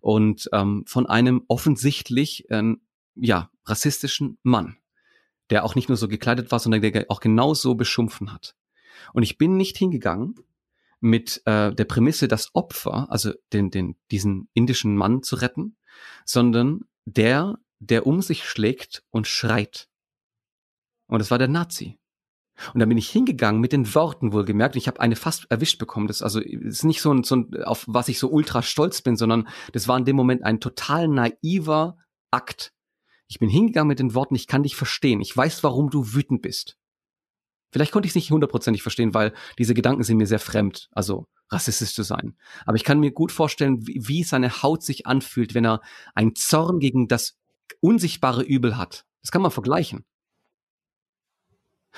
und 0.00 0.48
ähm, 0.54 0.84
von 0.86 1.04
einem 1.04 1.42
offensichtlich 1.48 2.48
äh, 2.48 2.62
ja 3.16 3.50
rassistischen 3.66 4.38
Mann, 4.42 4.78
der 5.50 5.66
auch 5.66 5.74
nicht 5.74 5.90
nur 5.90 5.98
so 5.98 6.08
gekleidet 6.08 6.50
war, 6.50 6.60
sondern 6.60 6.80
der 6.80 7.04
auch 7.10 7.20
genauso 7.20 7.74
beschumpfen 7.74 8.32
hat. 8.32 8.56
Und 9.12 9.22
ich 9.22 9.36
bin 9.36 9.58
nicht 9.58 9.76
hingegangen 9.76 10.36
mit 11.00 11.42
äh, 11.44 11.74
der 11.74 11.84
Prämisse, 11.84 12.26
das 12.26 12.54
Opfer, 12.54 13.08
also 13.10 13.34
den, 13.52 13.70
den, 13.70 13.96
diesen 14.10 14.48
indischen 14.54 14.96
Mann 14.96 15.22
zu 15.22 15.36
retten, 15.36 15.76
sondern 16.24 16.82
der, 17.04 17.58
der 17.78 18.06
um 18.06 18.22
sich 18.22 18.44
schlägt 18.44 19.02
und 19.10 19.26
schreit. 19.26 19.88
Und 21.06 21.18
das 21.18 21.30
war 21.30 21.38
der 21.38 21.48
Nazi. 21.48 21.98
Und 22.74 22.80
dann 22.80 22.88
bin 22.88 22.98
ich 22.98 23.08
hingegangen 23.08 23.60
mit 23.60 23.72
den 23.72 23.94
Worten 23.94 24.32
wohlgemerkt. 24.32 24.76
Ich 24.76 24.86
habe 24.86 25.00
eine 25.00 25.16
fast 25.16 25.50
erwischt 25.50 25.78
bekommen. 25.78 26.06
Das 26.06 26.22
also 26.22 26.40
ist 26.40 26.84
nicht 26.84 27.00
so 27.00 27.12
ein, 27.12 27.24
so 27.24 27.36
ein, 27.36 27.64
auf 27.64 27.84
was 27.88 28.08
ich 28.08 28.18
so 28.18 28.30
ultra 28.30 28.62
stolz 28.62 29.02
bin, 29.02 29.16
sondern 29.16 29.48
das 29.72 29.88
war 29.88 29.96
in 29.96 30.04
dem 30.04 30.16
Moment 30.16 30.44
ein 30.44 30.60
total 30.60 31.08
naiver 31.08 31.96
Akt. 32.30 32.72
Ich 33.28 33.38
bin 33.38 33.48
hingegangen 33.48 33.88
mit 33.88 33.98
den 33.98 34.14
Worten, 34.14 34.34
ich 34.34 34.46
kann 34.46 34.62
dich 34.62 34.76
verstehen. 34.76 35.20
Ich 35.20 35.34
weiß, 35.34 35.62
warum 35.62 35.88
du 35.90 36.12
wütend 36.12 36.42
bist. 36.42 36.76
Vielleicht 37.72 37.92
konnte 37.92 38.06
ich 38.06 38.10
es 38.10 38.16
nicht 38.16 38.30
hundertprozentig 38.30 38.82
verstehen, 38.82 39.14
weil 39.14 39.32
diese 39.58 39.74
Gedanken 39.74 40.02
sind 40.02 40.16
mir 40.16 40.26
sehr 40.26 40.40
fremd, 40.40 40.88
also 40.90 41.26
rassistisch 41.50 41.94
zu 41.94 42.02
sein. 42.02 42.36
Aber 42.64 42.76
ich 42.76 42.84
kann 42.84 43.00
mir 43.00 43.12
gut 43.12 43.32
vorstellen, 43.32 43.86
wie, 43.86 44.00
wie 44.06 44.24
seine 44.24 44.62
Haut 44.62 44.82
sich 44.82 45.06
anfühlt, 45.06 45.54
wenn 45.54 45.66
er 45.66 45.80
einen 46.14 46.34
Zorn 46.34 46.78
gegen 46.78 47.08
das 47.08 47.38
unsichtbare 47.80 48.42
Übel 48.42 48.76
hat. 48.76 49.04
Das 49.22 49.30
kann 49.30 49.42
man 49.42 49.50
vergleichen. 49.50 50.04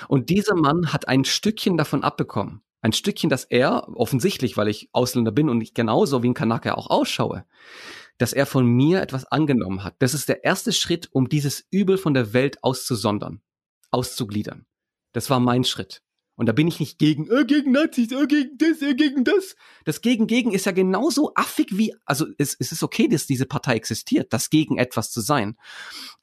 Und 0.09 0.31
dieser 0.31 0.55
Mann 0.55 0.93
hat 0.93 1.09
ein 1.09 1.25
Stückchen 1.25 1.77
davon 1.77 2.03
abbekommen. 2.03 2.63
Ein 2.81 2.93
Stückchen, 2.93 3.31
das 3.31 3.45
er, 3.45 3.89
offensichtlich, 3.95 4.57
weil 4.57 4.69
ich 4.69 4.89
Ausländer 4.93 5.31
bin 5.31 5.49
und 5.49 5.61
ich 5.61 5.75
genauso 5.75 6.23
wie 6.23 6.31
ein 6.31 6.35
Kanake 6.35 6.77
auch 6.77 6.91
ausschaue, 6.91 7.45
dass 8.19 8.33
er 8.33 8.47
von 8.47 8.67
mir 8.67 9.03
etwas 9.03 9.25
angenommen 9.25 9.85
hat. 9.85 9.95
Das 10.01 10.15
ist 10.15 10.29
der 10.29 10.45
erste 10.45 10.73
Schritt, 10.73 11.09
um 11.13 11.29
dieses 11.29 11.65
Übel 11.71 11.97
von 11.97 12.15
der 12.15 12.33
Welt 12.33 12.63
auszusondern, 12.65 13.41
auszugliedern. 13.91 14.67
Das 15.13 15.31
war 15.31 15.39
mein 15.39 15.63
Schritt. 15.65 16.03
Und 16.35 16.47
da 16.47 16.53
bin 16.53 16.67
ich 16.67 16.81
nicht 16.81 16.99
gegen, 16.99 17.31
äh, 17.31 17.45
gegen 17.45 17.73
Nazis, 17.73 18.11
äh, 18.11 18.27
gegen 18.27 18.57
das, 18.57 18.81
äh, 18.81 18.95
gegen 18.95 19.25
das. 19.25 19.55
Das 19.85 20.01
Gegen 20.01 20.27
gegen 20.27 20.53
ist 20.53 20.65
ja 20.65 20.73
genauso 20.73 21.33
affig 21.35 21.77
wie, 21.77 21.95
also 22.07 22.27
es, 22.39 22.57
es 22.59 22.73
ist 22.73 22.83
okay, 22.83 23.07
dass 23.07 23.27
diese 23.27 23.47
Partei 23.47 23.75
existiert, 23.75 24.33
das 24.33 24.49
gegen 24.49 24.79
etwas 24.79 25.11
zu 25.11 25.21
sein. 25.21 25.57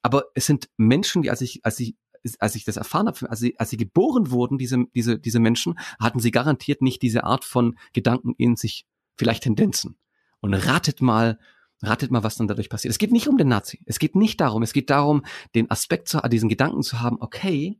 Aber 0.01 0.25
es 0.33 0.47
sind 0.47 0.69
Menschen, 0.77 1.21
die, 1.21 1.29
als 1.29 1.41
ich, 1.41 1.63
als 1.63 1.79
ich 1.79 1.95
als 2.39 2.55
ich 2.55 2.65
das 2.65 2.77
erfahren 2.77 3.07
habe, 3.07 3.29
als 3.29 3.39
sie, 3.39 3.57
als 3.59 3.69
sie 3.69 3.77
geboren 3.77 4.29
wurden, 4.29 4.57
diese, 4.57 4.85
diese, 4.93 5.19
diese 5.19 5.39
Menschen, 5.39 5.79
hatten 5.99 6.19
sie 6.19 6.31
garantiert 6.31 6.81
nicht 6.81 7.01
diese 7.01 7.23
Art 7.23 7.45
von 7.45 7.77
Gedanken 7.93 8.33
in 8.37 8.55
sich, 8.55 8.85
vielleicht 9.17 9.43
Tendenzen. 9.43 9.97
Und 10.41 10.53
ratet 10.53 11.01
mal, 11.01 11.39
ratet 11.81 12.11
mal, 12.11 12.23
was 12.23 12.35
dann 12.35 12.47
dadurch 12.47 12.69
passiert. 12.69 12.91
Es 12.91 12.97
geht 12.97 13.11
nicht 13.11 13.27
um 13.27 13.37
den 13.37 13.47
Nazi. 13.47 13.79
Es 13.85 13.99
geht 13.99 14.15
nicht 14.15 14.41
darum. 14.41 14.63
Es 14.63 14.73
geht 14.73 14.89
darum, 14.89 15.23
den 15.55 15.69
Aspekt 15.71 16.07
zu, 16.07 16.19
diesen 16.29 16.49
Gedanken 16.49 16.83
zu 16.83 16.99
haben, 16.99 17.17
okay, 17.19 17.79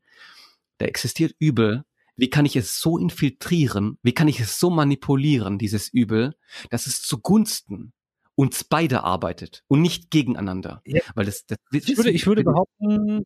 da 0.78 0.86
existiert 0.86 1.36
Übel. 1.40 1.84
Wie 2.20 2.30
kann 2.30 2.46
ich 2.46 2.56
es 2.56 2.80
so 2.80 2.98
infiltrieren? 2.98 3.98
Wie 4.04 4.14
kann 4.14 4.28
ich 4.28 4.40
es 4.40 4.60
so 4.60 4.70
manipulieren, 4.70 5.58
dieses 5.58 5.90
Übel, 5.90 6.36
dass 6.70 6.88
es 6.88 7.02
zugunsten 7.02 7.94
uns 8.36 8.64
beide 8.64 9.04
arbeitet 9.04 9.64
und 9.68 9.82
nicht 9.82 10.12
gegeneinander? 10.12 10.82
Ja. 10.86 11.02
Weil 11.16 11.26
das, 11.26 11.46
das, 11.46 11.58
ich 11.72 11.98
würde, 11.98 12.12
ich 12.12 12.28
würde 12.28 12.44
behaupten, 12.44 13.24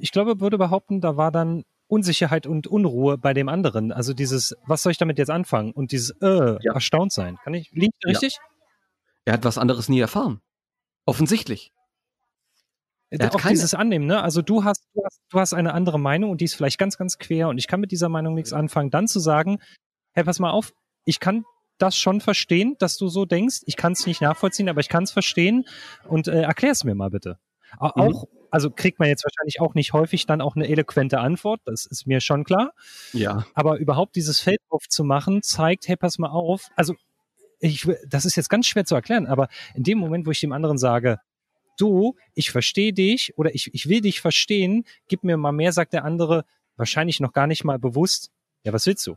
ich 0.00 0.12
glaube, 0.12 0.40
würde 0.40 0.58
behaupten, 0.58 1.00
da 1.00 1.16
war 1.16 1.30
dann 1.30 1.64
Unsicherheit 1.88 2.46
und 2.46 2.66
Unruhe 2.66 3.18
bei 3.18 3.32
dem 3.32 3.48
anderen. 3.48 3.92
Also 3.92 4.12
dieses, 4.12 4.56
was 4.66 4.82
soll 4.82 4.92
ich 4.92 4.98
damit 4.98 5.18
jetzt 5.18 5.30
anfangen? 5.30 5.72
Und 5.72 5.92
dieses 5.92 6.10
äh, 6.20 6.56
ja. 6.60 6.72
erstaunt 6.72 7.12
sein. 7.12 7.38
Kann 7.44 7.54
ich, 7.54 7.70
liegt 7.72 8.04
richtig? 8.04 8.34
Ja. 8.34 8.42
Er 9.26 9.32
hat 9.34 9.44
was 9.44 9.58
anderes 9.58 9.88
nie 9.88 10.00
erfahren. 10.00 10.40
Offensichtlich. 11.04 11.72
Er 13.10 13.34
auch 13.34 13.40
dieses 13.40 13.74
Annehmen, 13.74 14.06
ne? 14.06 14.22
Also 14.22 14.42
du 14.42 14.64
hast, 14.64 14.84
du 14.94 15.02
hast, 15.04 15.20
du 15.30 15.38
hast 15.38 15.54
eine 15.54 15.74
andere 15.74 15.98
Meinung 15.98 16.30
und 16.30 16.40
die 16.40 16.44
ist 16.44 16.54
vielleicht 16.54 16.78
ganz, 16.78 16.98
ganz 16.98 17.18
quer 17.18 17.48
und 17.48 17.58
ich 17.58 17.68
kann 17.68 17.80
mit 17.80 17.92
dieser 17.92 18.08
Meinung 18.08 18.34
nichts 18.34 18.52
anfangen. 18.52 18.90
Dann 18.90 19.06
zu 19.06 19.20
sagen, 19.20 19.60
hey, 20.12 20.24
pass 20.24 20.40
mal 20.40 20.50
auf, 20.50 20.72
ich 21.04 21.20
kann 21.20 21.44
das 21.78 21.96
schon 21.96 22.20
verstehen, 22.20 22.74
dass 22.78 22.96
du 22.96 23.08
so 23.08 23.24
denkst. 23.24 23.60
Ich 23.66 23.76
kann 23.76 23.92
es 23.92 24.06
nicht 24.06 24.22
nachvollziehen, 24.22 24.68
aber 24.68 24.80
ich 24.80 24.88
kann 24.88 25.04
es 25.04 25.12
verstehen 25.12 25.66
und 26.08 26.26
äh, 26.26 26.42
erklär 26.42 26.72
es 26.72 26.84
mir 26.84 26.94
mal 26.94 27.10
bitte. 27.10 27.38
Mhm. 27.74 27.78
Auch, 27.80 28.22
mhm 28.22 28.36
also 28.50 28.70
kriegt 28.70 28.98
man 28.98 29.08
jetzt 29.08 29.24
wahrscheinlich 29.24 29.60
auch 29.60 29.74
nicht 29.74 29.92
häufig 29.92 30.24
dann 30.24 30.40
auch 30.40 30.56
eine 30.56 30.68
eloquente 30.68 31.18
Antwort, 31.18 31.60
das 31.66 31.84
ist 31.84 32.06
mir 32.06 32.20
schon 32.20 32.44
klar. 32.44 32.72
Ja. 33.12 33.46
Aber 33.54 33.78
überhaupt 33.78 34.16
dieses 34.16 34.40
Feld 34.40 34.60
aufzumachen, 34.68 35.42
zeigt, 35.42 35.88
hey, 35.88 35.96
pass 35.96 36.18
mal 36.18 36.30
auf. 36.30 36.68
Also 36.74 36.94
ich, 37.58 37.86
das 38.08 38.24
ist 38.24 38.36
jetzt 38.36 38.48
ganz 38.48 38.66
schwer 38.66 38.84
zu 38.84 38.94
erklären, 38.94 39.26
aber 39.26 39.48
in 39.74 39.82
dem 39.82 39.98
Moment, 39.98 40.26
wo 40.26 40.30
ich 40.30 40.40
dem 40.40 40.52
anderen 40.52 40.78
sage, 40.78 41.18
du, 41.76 42.16
ich 42.34 42.50
verstehe 42.50 42.92
dich 42.92 43.36
oder 43.36 43.54
ich, 43.54 43.72
ich 43.74 43.88
will 43.88 44.00
dich 44.00 44.20
verstehen, 44.20 44.84
gib 45.08 45.24
mir 45.24 45.36
mal 45.36 45.52
mehr, 45.52 45.72
sagt 45.72 45.92
der 45.92 46.04
andere, 46.04 46.44
wahrscheinlich 46.76 47.20
noch 47.20 47.32
gar 47.32 47.46
nicht 47.46 47.64
mal 47.64 47.78
bewusst, 47.78 48.30
ja, 48.64 48.72
was 48.72 48.86
willst 48.86 49.06
du? 49.06 49.16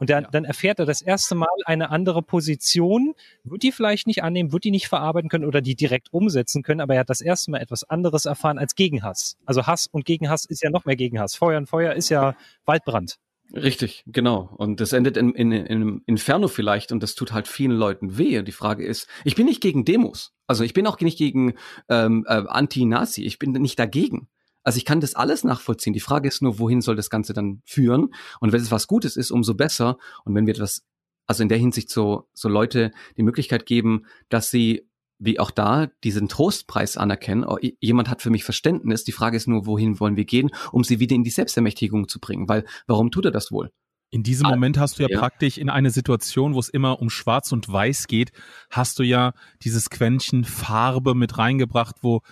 Und 0.00 0.08
dann, 0.08 0.24
ja. 0.24 0.30
dann 0.30 0.44
erfährt 0.46 0.78
er 0.78 0.86
das 0.86 1.02
erste 1.02 1.34
Mal 1.34 1.46
eine 1.66 1.90
andere 1.90 2.22
Position, 2.22 3.14
wird 3.44 3.62
die 3.62 3.70
vielleicht 3.70 4.06
nicht 4.06 4.22
annehmen, 4.22 4.50
wird 4.50 4.64
die 4.64 4.70
nicht 4.70 4.88
verarbeiten 4.88 5.28
können 5.28 5.44
oder 5.44 5.60
die 5.60 5.76
direkt 5.76 6.10
umsetzen 6.12 6.62
können, 6.62 6.80
aber 6.80 6.94
er 6.94 7.00
hat 7.00 7.10
das 7.10 7.20
erste 7.20 7.50
Mal 7.50 7.60
etwas 7.60 7.84
anderes 7.84 8.24
erfahren 8.24 8.58
als 8.58 8.74
Gegenhass. 8.74 9.36
Also 9.44 9.66
Hass 9.66 9.86
und 9.86 10.06
Gegenhass 10.06 10.46
ist 10.46 10.62
ja 10.62 10.70
noch 10.70 10.86
mehr 10.86 10.96
Gegenhass. 10.96 11.34
Feuer 11.34 11.58
und 11.58 11.68
Feuer 11.68 11.92
ist 11.92 12.08
ja 12.08 12.34
Waldbrand. 12.64 13.18
Richtig, 13.52 14.04
genau. 14.06 14.54
Und 14.58 14.80
das 14.80 14.92
endet 14.92 15.16
in, 15.16 15.32
in, 15.34 15.50
in 15.50 15.66
einem 15.66 16.02
Inferno 16.06 16.46
vielleicht 16.46 16.92
und 16.92 17.02
das 17.02 17.14
tut 17.14 17.32
halt 17.32 17.48
vielen 17.48 17.72
Leuten 17.72 18.16
weh. 18.16 18.42
Die 18.42 18.52
Frage 18.52 18.84
ist, 18.84 19.08
ich 19.24 19.34
bin 19.34 19.46
nicht 19.46 19.60
gegen 19.60 19.84
Demos. 19.84 20.32
Also 20.46 20.62
ich 20.62 20.72
bin 20.72 20.86
auch 20.86 20.98
nicht 21.00 21.18
gegen 21.18 21.54
ähm, 21.88 22.24
äh, 22.28 22.42
Anti-Nazi. 22.46 23.24
Ich 23.24 23.38
bin 23.38 23.52
nicht 23.52 23.78
dagegen. 23.78 24.28
Also 24.62 24.76
ich 24.76 24.84
kann 24.84 25.00
das 25.00 25.14
alles 25.14 25.42
nachvollziehen. 25.42 25.94
Die 25.94 26.00
Frage 26.00 26.28
ist 26.28 26.42
nur, 26.42 26.58
wohin 26.58 26.80
soll 26.80 26.94
das 26.94 27.10
Ganze 27.10 27.32
dann 27.32 27.62
führen? 27.64 28.14
Und 28.40 28.52
wenn 28.52 28.60
es 28.60 28.70
was 28.70 28.86
Gutes 28.86 29.16
ist, 29.16 29.30
umso 29.30 29.54
besser. 29.54 29.98
Und 30.24 30.34
wenn 30.34 30.46
wir 30.46 30.54
etwas, 30.54 30.84
also 31.26 31.42
in 31.42 31.48
der 31.48 31.58
Hinsicht 31.58 31.90
so, 31.90 32.28
so 32.34 32.48
Leute 32.48 32.92
die 33.16 33.22
Möglichkeit 33.22 33.66
geben, 33.66 34.06
dass 34.28 34.50
sie 34.50 34.86
wie 35.20 35.38
auch 35.38 35.50
da 35.50 35.86
diesen 36.02 36.28
Trostpreis 36.28 36.96
anerkennen. 36.96 37.44
Oh, 37.44 37.58
jemand 37.78 38.08
hat 38.08 38.22
für 38.22 38.30
mich 38.30 38.42
Verständnis. 38.42 39.04
Die 39.04 39.12
Frage 39.12 39.36
ist 39.36 39.46
nur, 39.46 39.66
wohin 39.66 40.00
wollen 40.00 40.16
wir 40.16 40.24
gehen, 40.24 40.50
um 40.72 40.82
sie 40.82 40.98
wieder 40.98 41.14
in 41.14 41.24
die 41.24 41.30
Selbstermächtigung 41.30 42.08
zu 42.08 42.18
bringen? 42.18 42.48
Weil 42.48 42.64
warum 42.86 43.10
tut 43.10 43.26
er 43.26 43.30
das 43.30 43.52
wohl? 43.52 43.70
In 44.10 44.24
diesem 44.24 44.46
ah, 44.46 44.50
Moment 44.50 44.78
hast 44.78 44.98
du 44.98 45.04
ja, 45.04 45.08
ja, 45.08 45.18
praktisch 45.20 45.56
in 45.56 45.70
eine 45.70 45.90
Situation, 45.90 46.54
wo 46.54 46.58
es 46.58 46.68
immer 46.68 47.00
um 47.00 47.10
Schwarz 47.10 47.52
und 47.52 47.70
Weiß 47.70 48.08
geht, 48.08 48.32
hast 48.70 48.98
du 48.98 49.04
ja 49.04 49.34
dieses 49.62 49.88
Quäntchen 49.88 50.44
Farbe 50.44 51.14
mit 51.14 51.38
reingebracht, 51.38 51.96
wo 52.00 52.22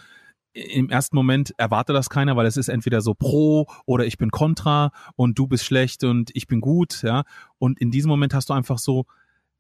im 0.55 0.91
ersten 0.91 1.14
Moment 1.14 1.55
erwartet 1.57 1.95
das 1.95 2.11
keiner, 2.11 2.34
weil 2.34 2.47
es 2.47 2.57
ist 2.57 2.68
entweder 2.68 3.01
so 3.01 3.14
pro 3.14 3.66
oder 3.86 4.07
ich 4.07 4.18
bin 4.18 4.30
kontra 4.30 4.91
und 5.14 5.39
du 5.39 5.47
bist 5.47 5.64
schlecht 5.64 6.03
und 6.03 6.30
ich 6.34 6.49
bin 6.49 6.61
gut, 6.61 7.03
ja. 7.03 7.22
Und 7.59 7.78
in 7.80 7.93
diesem 7.93 8.09
Moment 8.09 8.34
hast 8.34 8.49
du 8.49 8.55
einfach 8.55 8.78
so 8.78 9.05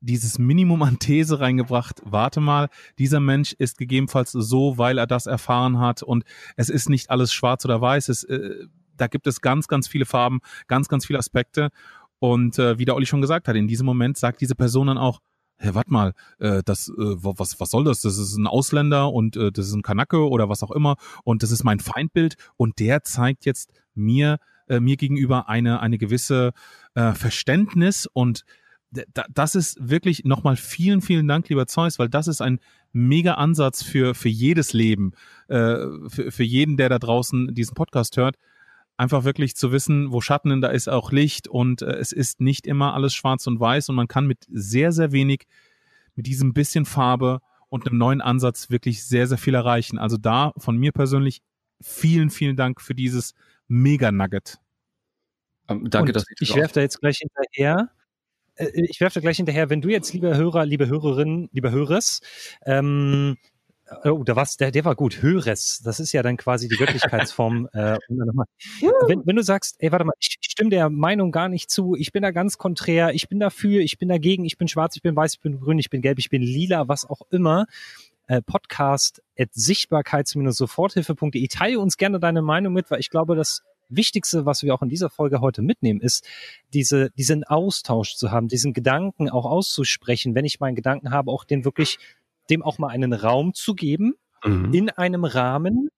dieses 0.00 0.38
Minimum 0.38 0.82
an 0.82 0.98
These 0.98 1.40
reingebracht. 1.40 2.02
Warte 2.04 2.40
mal, 2.40 2.68
dieser 2.98 3.20
Mensch 3.20 3.52
ist 3.52 3.78
gegebenenfalls 3.78 4.32
so, 4.32 4.78
weil 4.78 4.98
er 4.98 5.06
das 5.06 5.26
erfahren 5.26 5.78
hat 5.78 6.02
und 6.02 6.24
es 6.56 6.68
ist 6.68 6.88
nicht 6.88 7.10
alles 7.10 7.32
schwarz 7.32 7.64
oder 7.64 7.80
weiß. 7.80 8.08
Es, 8.08 8.24
äh, 8.24 8.66
da 8.96 9.06
gibt 9.06 9.26
es 9.26 9.40
ganz, 9.40 9.68
ganz 9.68 9.88
viele 9.88 10.06
Farben, 10.06 10.40
ganz, 10.66 10.88
ganz 10.88 11.06
viele 11.06 11.18
Aspekte. 11.18 11.70
Und 12.18 12.58
äh, 12.58 12.78
wie 12.78 12.84
der 12.84 12.96
Olli 12.96 13.06
schon 13.06 13.20
gesagt 13.20 13.48
hat, 13.48 13.56
in 13.56 13.68
diesem 13.68 13.86
Moment 13.86 14.18
sagt 14.18 14.40
diese 14.40 14.56
Person 14.56 14.88
dann 14.88 14.98
auch, 14.98 15.20
hey, 15.56 15.74
warte 15.74 15.92
mal, 15.92 16.14
äh, 16.38 16.62
das, 16.64 16.88
äh, 16.88 16.92
was, 16.96 17.58
was 17.60 17.70
soll 17.70 17.84
das? 17.84 18.00
Das 18.00 18.18
ist 18.18 18.36
ein 18.36 18.46
Ausländer 18.46 19.12
und 19.12 19.36
äh, 19.36 19.52
das 19.52 19.68
ist 19.68 19.74
ein 19.74 19.82
Kanacke 19.82 20.28
oder 20.28 20.48
was 20.48 20.62
auch 20.62 20.70
immer 20.70 20.96
und 21.24 21.42
das 21.42 21.50
ist 21.50 21.64
mein 21.64 21.80
Feindbild 21.80 22.36
und 22.56 22.78
der 22.78 23.02
zeigt 23.02 23.44
jetzt 23.44 23.72
mir, 23.94 24.38
äh, 24.68 24.80
mir 24.80 24.96
gegenüber 24.96 25.48
eine, 25.48 25.80
eine 25.80 25.98
gewisse 25.98 26.52
äh, 26.94 27.12
Verständnis 27.12 28.08
und 28.12 28.44
das 28.90 29.54
ist 29.54 29.76
wirklich 29.80 30.24
nochmal 30.24 30.56
vielen, 30.56 31.02
vielen 31.02 31.28
Dank, 31.28 31.48
lieber 31.48 31.66
Zeus, 31.66 31.98
weil 31.98 32.08
das 32.08 32.26
ist 32.26 32.40
ein 32.40 32.58
mega 32.92 33.34
Ansatz 33.34 33.82
für, 33.82 34.14
für 34.14 34.30
jedes 34.30 34.72
Leben, 34.72 35.12
äh, 35.48 35.76
für, 36.08 36.30
für 36.30 36.42
jeden, 36.42 36.76
der 36.76 36.88
da 36.88 36.98
draußen 36.98 37.54
diesen 37.54 37.74
Podcast 37.74 38.16
hört, 38.16 38.36
einfach 38.96 39.24
wirklich 39.24 39.56
zu 39.56 39.72
wissen, 39.72 40.10
wo 40.12 40.20
Schatten, 40.20 40.60
da 40.60 40.68
ist 40.68 40.88
auch 40.88 41.12
Licht 41.12 41.48
und 41.48 41.82
äh, 41.82 41.96
es 41.96 42.12
ist 42.12 42.40
nicht 42.40 42.66
immer 42.66 42.94
alles 42.94 43.14
schwarz 43.14 43.46
und 43.46 43.60
weiß 43.60 43.90
und 43.90 43.94
man 43.94 44.08
kann 44.08 44.26
mit 44.26 44.46
sehr, 44.50 44.92
sehr 44.92 45.12
wenig, 45.12 45.46
mit 46.14 46.26
diesem 46.26 46.54
bisschen 46.54 46.86
Farbe 46.86 47.40
und 47.68 47.86
einem 47.86 47.98
neuen 47.98 48.20
Ansatz 48.20 48.70
wirklich 48.70 49.04
sehr, 49.04 49.26
sehr 49.26 49.38
viel 49.38 49.54
erreichen. 49.54 49.98
Also 49.98 50.16
da 50.16 50.52
von 50.56 50.76
mir 50.76 50.92
persönlich 50.92 51.42
vielen, 51.80 52.30
vielen 52.30 52.56
Dank 52.56 52.80
für 52.80 52.94
dieses 52.94 53.34
Mega-Nugget. 53.68 54.58
Ähm, 55.68 55.88
danke, 55.90 56.10
und 56.10 56.16
dass 56.16 56.24
ich. 56.30 56.40
Ich 56.40 56.56
werfe 56.56 56.74
da 56.74 56.80
jetzt 56.80 57.00
gleich 57.00 57.18
hinterher. 57.18 57.90
Äh, 58.58 58.70
ich 58.74 59.00
werfe 59.00 59.14
da 59.14 59.20
gleich 59.20 59.36
hinterher, 59.38 59.70
wenn 59.70 59.80
du 59.80 59.88
jetzt, 59.88 60.12
lieber 60.12 60.36
Hörer, 60.36 60.66
liebe 60.66 60.88
Hörerin, 60.88 61.48
lieber 61.52 61.70
Hörers, 61.70 62.20
ähm, 62.66 63.36
Oh, 64.04 64.22
da 64.22 64.36
war's, 64.36 64.56
der, 64.56 64.70
der 64.70 64.84
war 64.84 64.94
gut. 64.94 65.22
Höres, 65.22 65.80
das 65.82 65.98
ist 65.98 66.12
ja 66.12 66.22
dann 66.22 66.36
quasi 66.36 66.68
die 66.68 66.76
Göttlichkeitsform. 66.76 67.68
äh, 67.72 67.96
wenn, 68.08 69.26
wenn 69.26 69.36
du 69.36 69.42
sagst, 69.42 69.76
ey, 69.78 69.90
warte 69.92 70.04
mal, 70.04 70.12
ich 70.20 70.36
stimme 70.42 70.70
der 70.70 70.90
Meinung 70.90 71.32
gar 71.32 71.48
nicht 71.48 71.70
zu, 71.70 71.94
ich 71.96 72.12
bin 72.12 72.22
da 72.22 72.30
ganz 72.30 72.58
konträr, 72.58 73.14
ich 73.14 73.28
bin 73.28 73.40
dafür, 73.40 73.80
ich 73.80 73.98
bin 73.98 74.08
dagegen, 74.08 74.44
ich 74.44 74.58
bin 74.58 74.68
schwarz, 74.68 74.96
ich 74.96 75.02
bin 75.02 75.16
weiß, 75.16 75.34
ich 75.34 75.40
bin 75.40 75.58
grün, 75.58 75.78
ich 75.78 75.88
bin 75.88 76.02
gelb, 76.02 76.18
ich 76.18 76.28
bin 76.28 76.42
lila, 76.42 76.88
was 76.88 77.08
auch 77.08 77.22
immer. 77.30 77.66
Äh, 78.26 78.42
Podcast 78.42 79.22
at 79.38 79.48
sichtbarkeits-soforthilfe.de. 79.54 81.48
Teile 81.48 81.80
uns 81.80 81.96
gerne 81.96 82.20
deine 82.20 82.42
Meinung 82.42 82.74
mit, 82.74 82.90
weil 82.90 83.00
ich 83.00 83.08
glaube, 83.08 83.36
das 83.36 83.62
Wichtigste, 83.88 84.46
was 84.46 84.62
wir 84.62 84.74
auch 84.74 84.82
in 84.82 84.88
dieser 84.88 85.10
Folge 85.10 85.40
heute 85.40 85.62
mitnehmen, 85.62 86.00
ist, 86.00 86.26
diese, 86.72 87.10
diesen 87.10 87.44
Austausch 87.44 88.16
zu 88.16 88.30
haben, 88.30 88.48
diesen 88.48 88.72
Gedanken 88.72 89.30
auch 89.30 89.46
auszusprechen, 89.46 90.34
wenn 90.34 90.44
ich 90.44 90.60
meinen 90.60 90.74
Gedanken 90.74 91.10
habe, 91.10 91.30
auch 91.30 91.44
den 91.44 91.64
wirklich 91.64 91.98
dem 92.50 92.62
auch 92.62 92.78
mal 92.78 92.88
einen 92.88 93.12
Raum 93.12 93.54
zu 93.54 93.74
geben, 93.74 94.14
mhm. 94.44 94.72
in 94.72 94.90
einem 94.90 95.24
Rahmen 95.24 95.90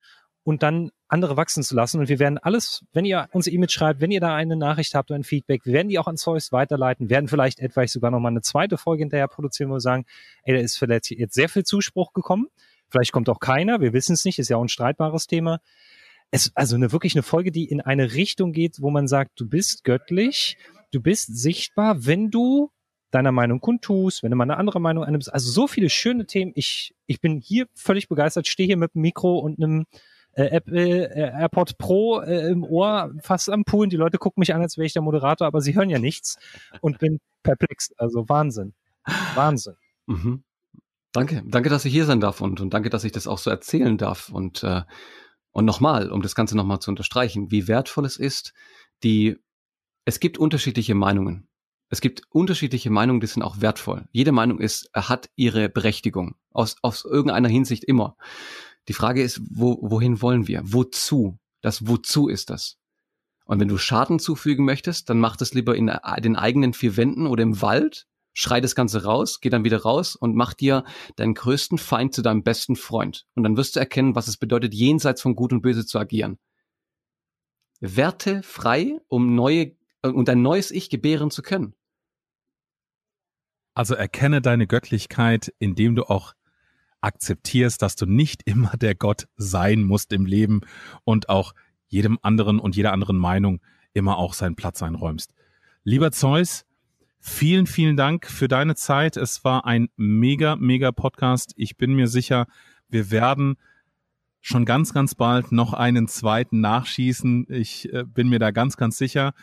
und 0.43 0.63
dann 0.63 0.91
andere 1.09 1.37
wachsen 1.37 1.63
zu 1.63 1.75
lassen. 1.75 2.01
Und 2.01 2.09
wir 2.09 2.19
werden 2.19 2.39
alles, 2.39 2.85
wenn 2.93 3.05
ihr 3.05 3.29
uns 3.33 3.47
E-Mail 3.47 3.69
schreibt, 3.69 4.01
wenn 4.01 4.11
ihr 4.11 4.21
da 4.21 4.35
eine 4.35 4.57
Nachricht 4.57 4.95
habt 4.95 5.11
oder 5.11 5.19
ein 5.19 5.25
Feedback, 5.25 5.67
wir 5.67 5.73
werden 5.73 5.89
die 5.89 5.99
auch 5.99 6.07
an 6.07 6.17
Zeus 6.17 6.53
weiterleiten, 6.53 7.11
werden 7.11 7.29
vielleicht 7.29 7.61
etwas 7.61 7.93
sogar 7.93 8.11
noch 8.11 8.21
mal 8.21 8.29
eine 8.29 8.43
zweite 8.43 8.79
Folge 8.79 9.03
hinterher 9.03 9.29
produzieren, 9.29 9.71
wo 9.71 9.75
wir 9.75 9.81
sagen, 9.81 10.07
ey, 10.45 10.55
da 10.55 10.61
ist 10.61 10.79
vielleicht 10.79 11.11
jetzt 11.11 11.35
sehr 11.35 11.49
viel 11.49 11.65
Zuspruch 11.65 12.13
gekommen. 12.13 12.47
Vielleicht 12.89 13.13
kommt 13.13 13.29
auch 13.29 13.39
keiner, 13.39 13.81
wir 13.81 13.93
wissen 13.93 14.15
es 14.15 14.25
nicht, 14.25 14.39
ist 14.39 14.49
ja 14.49 14.57
auch 14.57 14.63
ein 14.63 14.69
streitbares 14.69 15.27
Thema. 15.27 15.61
Es, 16.31 16.53
also 16.55 16.77
eine 16.77 16.93
wirklich 16.93 17.15
eine 17.15 17.23
Folge, 17.23 17.51
die 17.51 17.65
in 17.65 17.81
eine 17.81 18.13
Richtung 18.13 18.53
geht, 18.53 18.81
wo 18.81 18.91
man 18.91 19.09
sagt, 19.09 19.33
du 19.41 19.49
bist 19.49 19.85
göttlich, 19.85 20.57
du 20.93 21.01
bist 21.01 21.37
sichtbar, 21.37 22.07
wenn 22.07 22.31
du 22.31 22.71
deiner 23.11 23.33
Meinung 23.33 23.61
kundtust, 23.61 24.23
wenn 24.23 24.31
du 24.31 24.37
mal 24.37 24.45
eine 24.45 24.57
andere 24.57 24.81
Meinung 24.81 25.05
annimmst. 25.05 25.33
Also 25.33 25.51
so 25.51 25.67
viele 25.67 25.91
schöne 25.91 26.27
Themen. 26.27 26.53
Ich, 26.55 26.95
ich 27.07 27.21
bin 27.21 27.41
hier 27.41 27.67
völlig 27.75 28.09
begeistert, 28.09 28.47
stehe 28.47 28.67
hier 28.67 28.77
mit 28.77 28.95
einem 28.95 29.03
Mikro 29.03 29.39
und 29.39 29.61
einem 29.61 29.87
äh, 30.33 30.45
Apple 30.45 31.11
äh, 31.11 31.41
AirPod 31.41 31.77
Pro 31.79 32.21
äh, 32.21 32.51
im 32.51 32.63
Ohr 32.63 33.13
fast 33.21 33.51
am 33.51 33.65
Pool. 33.65 33.89
Die 33.89 33.97
Leute 33.97 34.19
gucken 34.19 34.41
mich 34.41 34.55
an, 34.55 34.63
als 34.63 34.77
wäre 34.77 34.87
ich 34.87 34.93
der 34.93 35.03
Moderator, 35.03 35.47
aber 35.47 35.61
sie 35.61 35.75
hören 35.75 35.91
ja 35.91 35.99
nichts 35.99 36.37
und 36.81 36.99
bin 36.99 37.19
perplex. 37.43 37.93
Also 37.97 38.29
Wahnsinn. 38.29 38.75
Wahnsinn. 39.35 39.75
Mhm. 40.07 40.45
Danke. 41.13 41.43
Danke, 41.45 41.69
dass 41.69 41.85
ich 41.85 41.93
hier 41.93 42.05
sein 42.05 42.21
darf 42.21 42.41
und, 42.41 42.61
und 42.61 42.73
danke, 42.73 42.91
dass 42.91 43.03
ich 43.03 43.11
das 43.11 43.27
auch 43.27 43.39
so 43.39 43.51
erzählen 43.51 43.99
darf. 43.99 44.29
Und, 44.29 44.63
äh, 44.63 44.83
und 45.53 45.65
nochmal, 45.65 46.11
um 46.11 46.23
das 46.23 46.35
Ganze 46.35 46.57
nochmal 46.57 46.81
zu 46.81 46.91
unterstreichen, 46.91 47.51
wie 47.51 47.69
wertvoll 47.69 48.05
es 48.05 48.17
ist, 48.17 48.53
die, 49.03 49.37
es 50.05 50.21
gibt 50.21 50.39
unterschiedliche 50.39 50.95
Meinungen 50.95 51.51
es 51.91 52.01
gibt 52.01 52.23
unterschiedliche 52.31 52.89
Meinungen, 52.89 53.21
die 53.21 53.27
sind 53.27 53.43
auch 53.43 53.61
wertvoll. 53.61 54.07
Jede 54.13 54.31
Meinung 54.31 54.61
ist, 54.61 54.89
hat 54.95 55.29
ihre 55.35 55.69
Berechtigung. 55.69 56.37
Aus, 56.53 56.77
aus 56.83 57.05
irgendeiner 57.05 57.49
Hinsicht 57.49 57.85
immer. 57.85 58.17
Die 58.87 58.93
Frage 58.93 59.23
ist, 59.23 59.41
wo, 59.51 59.79
wohin 59.83 60.23
wollen 60.23 60.47
wir? 60.47 60.63
Wozu? 60.65 61.39
Das 61.61 61.89
Wozu 61.89 62.29
ist 62.29 62.49
das? 62.49 62.79
Und 63.45 63.59
wenn 63.59 63.69
du 63.69 63.77
Schaden 63.77 64.21
zufügen 64.21 64.65
möchtest, 64.65 65.11
dann 65.11 65.19
mach 65.19 65.37
das 65.37 65.53
lieber 65.53 65.75
in 65.75 65.91
den 66.19 66.37
eigenen 66.37 66.75
vier 66.75 66.97
Wänden 66.97 67.27
oder 67.27 67.43
im 67.43 67.61
Wald, 67.61 68.07
schrei 68.41 68.63
das 68.63 68.75
Ganze 68.75 69.05
raus, 69.05 69.41
geh 69.41 69.51
dann 69.51 69.65
wieder 69.65 69.83
raus 69.83 70.17
und 70.17 70.35
mach 70.35 70.55
dir 70.55 70.85
deinen 71.17 71.35
größten 71.35 71.77
Feind 71.77 72.15
zu 72.15 72.23
deinem 72.23 72.43
besten 72.43 72.75
Freund. 72.75 73.27
Und 73.35 73.43
dann 73.43 73.59
wirst 73.59 73.77
du 73.77 73.81
erkennen, 73.81 74.15
was 74.15 74.29
es 74.29 74.39
bedeutet, 74.39 74.73
jenseits 74.73 75.21
von 75.21 75.37
Gut 75.37 75.53
und 75.53 75.61
Böse 75.61 75.85
zu 75.85 75.99
agieren. 75.99 76.39
Werte 77.81 78.43
frei, 78.43 78.99
um 79.09 79.35
neue, 79.35 79.77
und 80.03 80.29
ein 80.31 80.41
neues 80.41 80.71
Ich 80.71 80.89
gebären 80.89 81.31
zu 81.31 81.43
können. 81.43 81.75
Also 83.75 83.95
erkenne 83.95 84.41
deine 84.41 84.67
Göttlichkeit, 84.67 85.53
indem 85.59 85.95
du 85.95 86.05
auch 86.05 86.33
akzeptierst, 87.03 87.83
dass 87.83 87.95
du 87.95 88.07
nicht 88.07 88.43
immer 88.47 88.73
der 88.79 88.95
Gott 88.95 89.29
sein 89.37 89.83
musst 89.83 90.15
im 90.15 90.25
Leben 90.25 90.63
und 91.05 91.29
auch 91.29 91.53
jedem 91.89 92.19
anderen 92.23 92.59
und 92.59 92.75
jeder 92.75 92.93
anderen 92.93 93.19
Meinung 93.19 93.61
immer 93.93 94.17
auch 94.17 94.33
seinen 94.33 94.57
Platz 94.57 94.83
einräumst. 94.83 95.35
Lieber 95.85 96.11
Zeus, 96.11 96.65
vielen, 97.21 97.67
vielen 97.67 97.97
Dank 97.97 98.27
für 98.27 98.49
deine 98.49 98.75
Zeit. 98.75 99.17
Es 99.17 99.45
war 99.45 99.67
ein 99.67 99.89
mega, 99.97 100.57
mega 100.57 100.91
Podcast. 100.91 101.53
Ich 101.57 101.77
bin 101.77 101.95
mir 101.95 102.09
sicher, 102.09 102.47
wir 102.89 103.11
werden 103.11 103.57
schon 104.41 104.65
ganz, 104.65 104.93
ganz 104.93 105.15
bald 105.15 105.53
noch 105.53 105.75
einen 105.75 106.09
zweiten 106.09 106.61
nachschießen. 106.61 107.47
Ich 107.51 107.93
äh, 107.93 108.05
bin 108.05 108.29
mir 108.29 108.39
da 108.39 108.51
ganz, 108.51 108.77
ganz 108.77 108.97
sicher. 108.99 109.35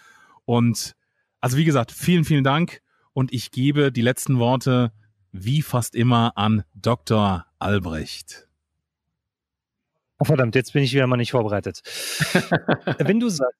Und 0.45 0.95
also 1.39 1.57
wie 1.57 1.65
gesagt, 1.65 1.91
vielen, 1.91 2.25
vielen 2.25 2.43
Dank. 2.43 2.81
Und 3.13 3.31
ich 3.31 3.51
gebe 3.51 3.91
die 3.91 4.01
letzten 4.01 4.39
Worte 4.39 4.91
wie 5.31 5.61
fast 5.61 5.95
immer 5.95 6.33
an 6.35 6.63
Dr. 6.73 7.45
Albrecht. 7.59 8.47
Oh, 10.19 10.25
verdammt, 10.25 10.55
jetzt 10.55 10.73
bin 10.73 10.83
ich 10.83 10.93
wieder 10.93 11.05
mal 11.05 11.17
nicht 11.17 11.31
vorbereitet. 11.31 11.81
Wenn 12.97 13.19
du 13.19 13.29
sagst, 13.29 13.53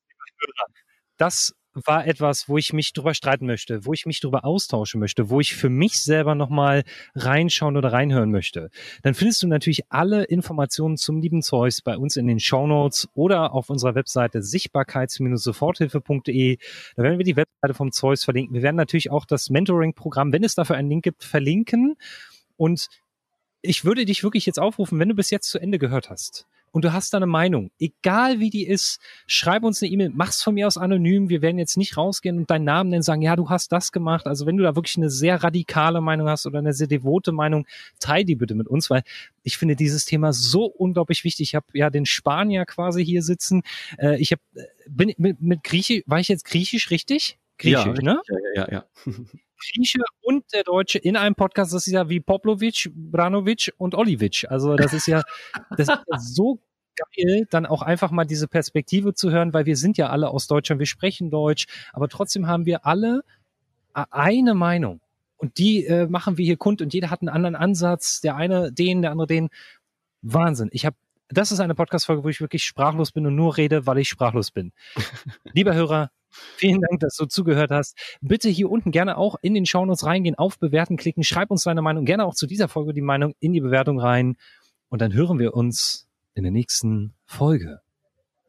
das 1.17 1.55
war 1.85 2.07
etwas, 2.07 2.49
wo 2.49 2.57
ich 2.57 2.73
mich 2.73 2.93
drüber 2.93 3.13
streiten 3.13 3.45
möchte, 3.45 3.85
wo 3.85 3.93
ich 3.93 4.05
mich 4.05 4.19
drüber 4.19 4.45
austauschen 4.45 4.99
möchte, 4.99 5.29
wo 5.29 5.39
ich 5.39 5.55
für 5.55 5.69
mich 5.69 6.01
selber 6.01 6.35
nochmal 6.35 6.83
reinschauen 7.15 7.77
oder 7.77 7.93
reinhören 7.93 8.31
möchte, 8.31 8.69
dann 9.03 9.13
findest 9.13 9.43
du 9.43 9.47
natürlich 9.47 9.83
alle 9.89 10.23
Informationen 10.23 10.97
zum 10.97 11.21
lieben 11.21 11.41
Zeus 11.41 11.81
bei 11.81 11.97
uns 11.97 12.17
in 12.17 12.27
den 12.27 12.39
Show 12.39 12.67
Notes 12.67 13.07
oder 13.13 13.53
auf 13.53 13.69
unserer 13.69 13.95
Webseite 13.95 14.41
sichtbarkeits-soforthilfe.de. 14.41 16.57
Da 16.95 17.03
werden 17.03 17.17
wir 17.17 17.25
die 17.25 17.35
Webseite 17.35 17.73
vom 17.73 17.91
Zeus 17.91 18.23
verlinken. 18.23 18.55
Wir 18.55 18.63
werden 18.63 18.75
natürlich 18.75 19.11
auch 19.11 19.25
das 19.25 19.49
Mentoring-Programm, 19.49 20.33
wenn 20.33 20.43
es 20.43 20.55
dafür 20.55 20.77
einen 20.77 20.89
Link 20.89 21.03
gibt, 21.03 21.23
verlinken. 21.23 21.95
Und 22.55 22.87
ich 23.61 23.85
würde 23.85 24.05
dich 24.05 24.23
wirklich 24.23 24.45
jetzt 24.45 24.59
aufrufen, 24.59 24.99
wenn 24.99 25.09
du 25.09 25.15
bis 25.15 25.29
jetzt 25.29 25.49
zu 25.49 25.59
Ende 25.59 25.79
gehört 25.79 26.09
hast 26.09 26.47
und 26.77 26.85
du 26.85 26.93
hast 26.93 27.11
da 27.11 27.17
eine 27.17 27.25
Meinung, 27.25 27.71
egal 27.79 28.39
wie 28.39 28.51
die 28.51 28.63
ist, 28.63 28.99
schreib 29.25 29.63
uns 29.63 29.81
eine 29.81 29.91
E-Mail, 29.91 30.11
mach's 30.13 30.43
von 30.43 30.53
mir 30.53 30.67
aus 30.67 30.77
anonym. 30.77 31.27
Wir 31.27 31.41
werden 31.41 31.57
jetzt 31.57 31.75
nicht 31.75 31.97
rausgehen 31.97 32.37
und 32.37 32.51
deinen 32.51 32.65
Namen 32.65 32.91
nennen, 32.91 33.01
sagen, 33.01 33.23
ja, 33.23 33.35
du 33.35 33.49
hast 33.49 33.71
das 33.71 33.91
gemacht. 33.91 34.27
Also 34.27 34.45
wenn 34.45 34.57
du 34.57 34.63
da 34.63 34.75
wirklich 34.75 34.95
eine 34.95 35.09
sehr 35.09 35.43
radikale 35.43 36.01
Meinung 36.01 36.29
hast 36.29 36.45
oder 36.45 36.59
eine 36.59 36.73
sehr 36.73 36.85
devote 36.85 37.31
Meinung, 37.31 37.65
teil 37.99 38.25
die 38.25 38.35
bitte 38.35 38.53
mit 38.53 38.67
uns, 38.67 38.91
weil 38.91 39.01
ich 39.41 39.57
finde 39.57 39.75
dieses 39.75 40.05
Thema 40.05 40.33
so 40.33 40.65
unglaublich 40.65 41.23
wichtig. 41.23 41.49
Ich 41.49 41.55
habe 41.55 41.65
ja 41.73 41.89
den 41.89 42.05
Spanier 42.05 42.63
quasi 42.65 43.03
hier 43.03 43.23
sitzen. 43.23 43.63
Äh, 43.97 44.21
ich 44.21 44.31
habe 44.31 44.43
bin 44.87 45.15
mit, 45.17 45.41
mit 45.41 45.63
Griechisch, 45.63 46.03
war 46.05 46.19
ich 46.19 46.27
jetzt 46.27 46.45
Griechisch 46.45 46.91
richtig? 46.91 47.39
Griechisch, 47.57 47.85
ja, 47.85 48.03
ne? 48.03 48.21
Ja, 48.53 48.67
ja, 48.67 48.71
ja. 48.71 48.85
Grieche 49.57 49.99
und 50.21 50.45
der 50.53 50.63
Deutsche 50.63 50.99
in 50.99 51.15
einem 51.15 51.35
Podcast. 51.35 51.73
Das 51.73 51.87
ist 51.87 51.93
ja 51.93 52.09
wie 52.09 52.19
Poplovic, 52.19 52.91
Branovic 52.93 53.73
und 53.77 53.95
Olivic. 53.95 54.45
Also 54.49 54.75
das 54.75 54.93
ist 54.93 55.07
ja, 55.07 55.23
das 55.71 55.87
ist 55.87 55.89
ja 55.89 56.19
so 56.19 56.59
geil, 56.97 57.47
dann 57.49 57.65
auch 57.65 57.81
einfach 57.81 58.11
mal 58.11 58.25
diese 58.25 58.47
Perspektive 58.47 59.13
zu 59.13 59.31
hören, 59.31 59.53
weil 59.53 59.65
wir 59.65 59.75
sind 59.75 59.97
ja 59.97 60.09
alle 60.09 60.29
aus 60.29 60.47
Deutschland, 60.47 60.79
wir 60.79 60.85
sprechen 60.85 61.29
Deutsch, 61.29 61.67
aber 61.93 62.07
trotzdem 62.07 62.47
haben 62.47 62.65
wir 62.65 62.85
alle 62.85 63.23
eine 63.93 64.53
Meinung. 64.53 65.01
Und 65.37 65.57
die 65.59 65.85
äh, 65.85 66.07
machen 66.07 66.37
wir 66.37 66.45
hier 66.45 66.57
kund 66.57 66.81
und 66.81 66.93
jeder 66.93 67.11
hat 67.11 67.21
einen 67.21 67.29
anderen 67.29 67.55
Ansatz. 67.55 68.21
Der 68.21 68.35
eine 68.35 68.71
den, 68.71 69.03
der 69.03 69.11
andere 69.11 69.27
den. 69.27 69.49
Wahnsinn. 70.23 70.69
Ich 70.71 70.85
habe 70.85 70.95
das 71.29 71.51
ist 71.51 71.59
eine 71.59 71.75
Podcast-Folge, 71.75 72.23
wo 72.23 72.29
ich 72.29 72.41
wirklich 72.41 72.63
sprachlos 72.63 73.11
bin 73.11 73.27
und 73.27 73.35
nur 73.35 73.57
rede, 73.57 73.85
weil 73.85 73.97
ich 73.97 74.07
sprachlos 74.07 74.49
bin. 74.51 74.71
Lieber 75.53 75.75
Hörer, 75.75 76.09
Vielen 76.55 76.81
Dank, 76.81 76.99
dass 76.99 77.15
du 77.15 77.25
zugehört 77.25 77.71
hast. 77.71 77.97
Bitte 78.21 78.49
hier 78.49 78.69
unten 78.69 78.91
gerne 78.91 79.17
auch 79.17 79.35
in 79.41 79.53
den 79.53 79.65
Shownotes 79.65 80.05
reingehen, 80.05 80.35
auf 80.35 80.59
Bewerten 80.59 80.97
klicken, 80.97 81.23
schreib 81.23 81.51
uns 81.51 81.63
deine 81.63 81.81
Meinung, 81.81 82.05
gerne 82.05 82.25
auch 82.25 82.35
zu 82.35 82.47
dieser 82.47 82.67
Folge 82.67 82.93
die 82.93 83.01
Meinung 83.01 83.33
in 83.39 83.53
die 83.53 83.61
Bewertung 83.61 83.99
rein 83.99 84.35
und 84.89 85.01
dann 85.01 85.13
hören 85.13 85.39
wir 85.39 85.53
uns 85.53 86.06
in 86.37 86.43
der 86.43 86.51
nächsten 86.51 87.15
Folge. 87.25 87.79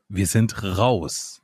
Wir 0.09 0.27
sind 0.27 0.63
raus. 0.63 1.41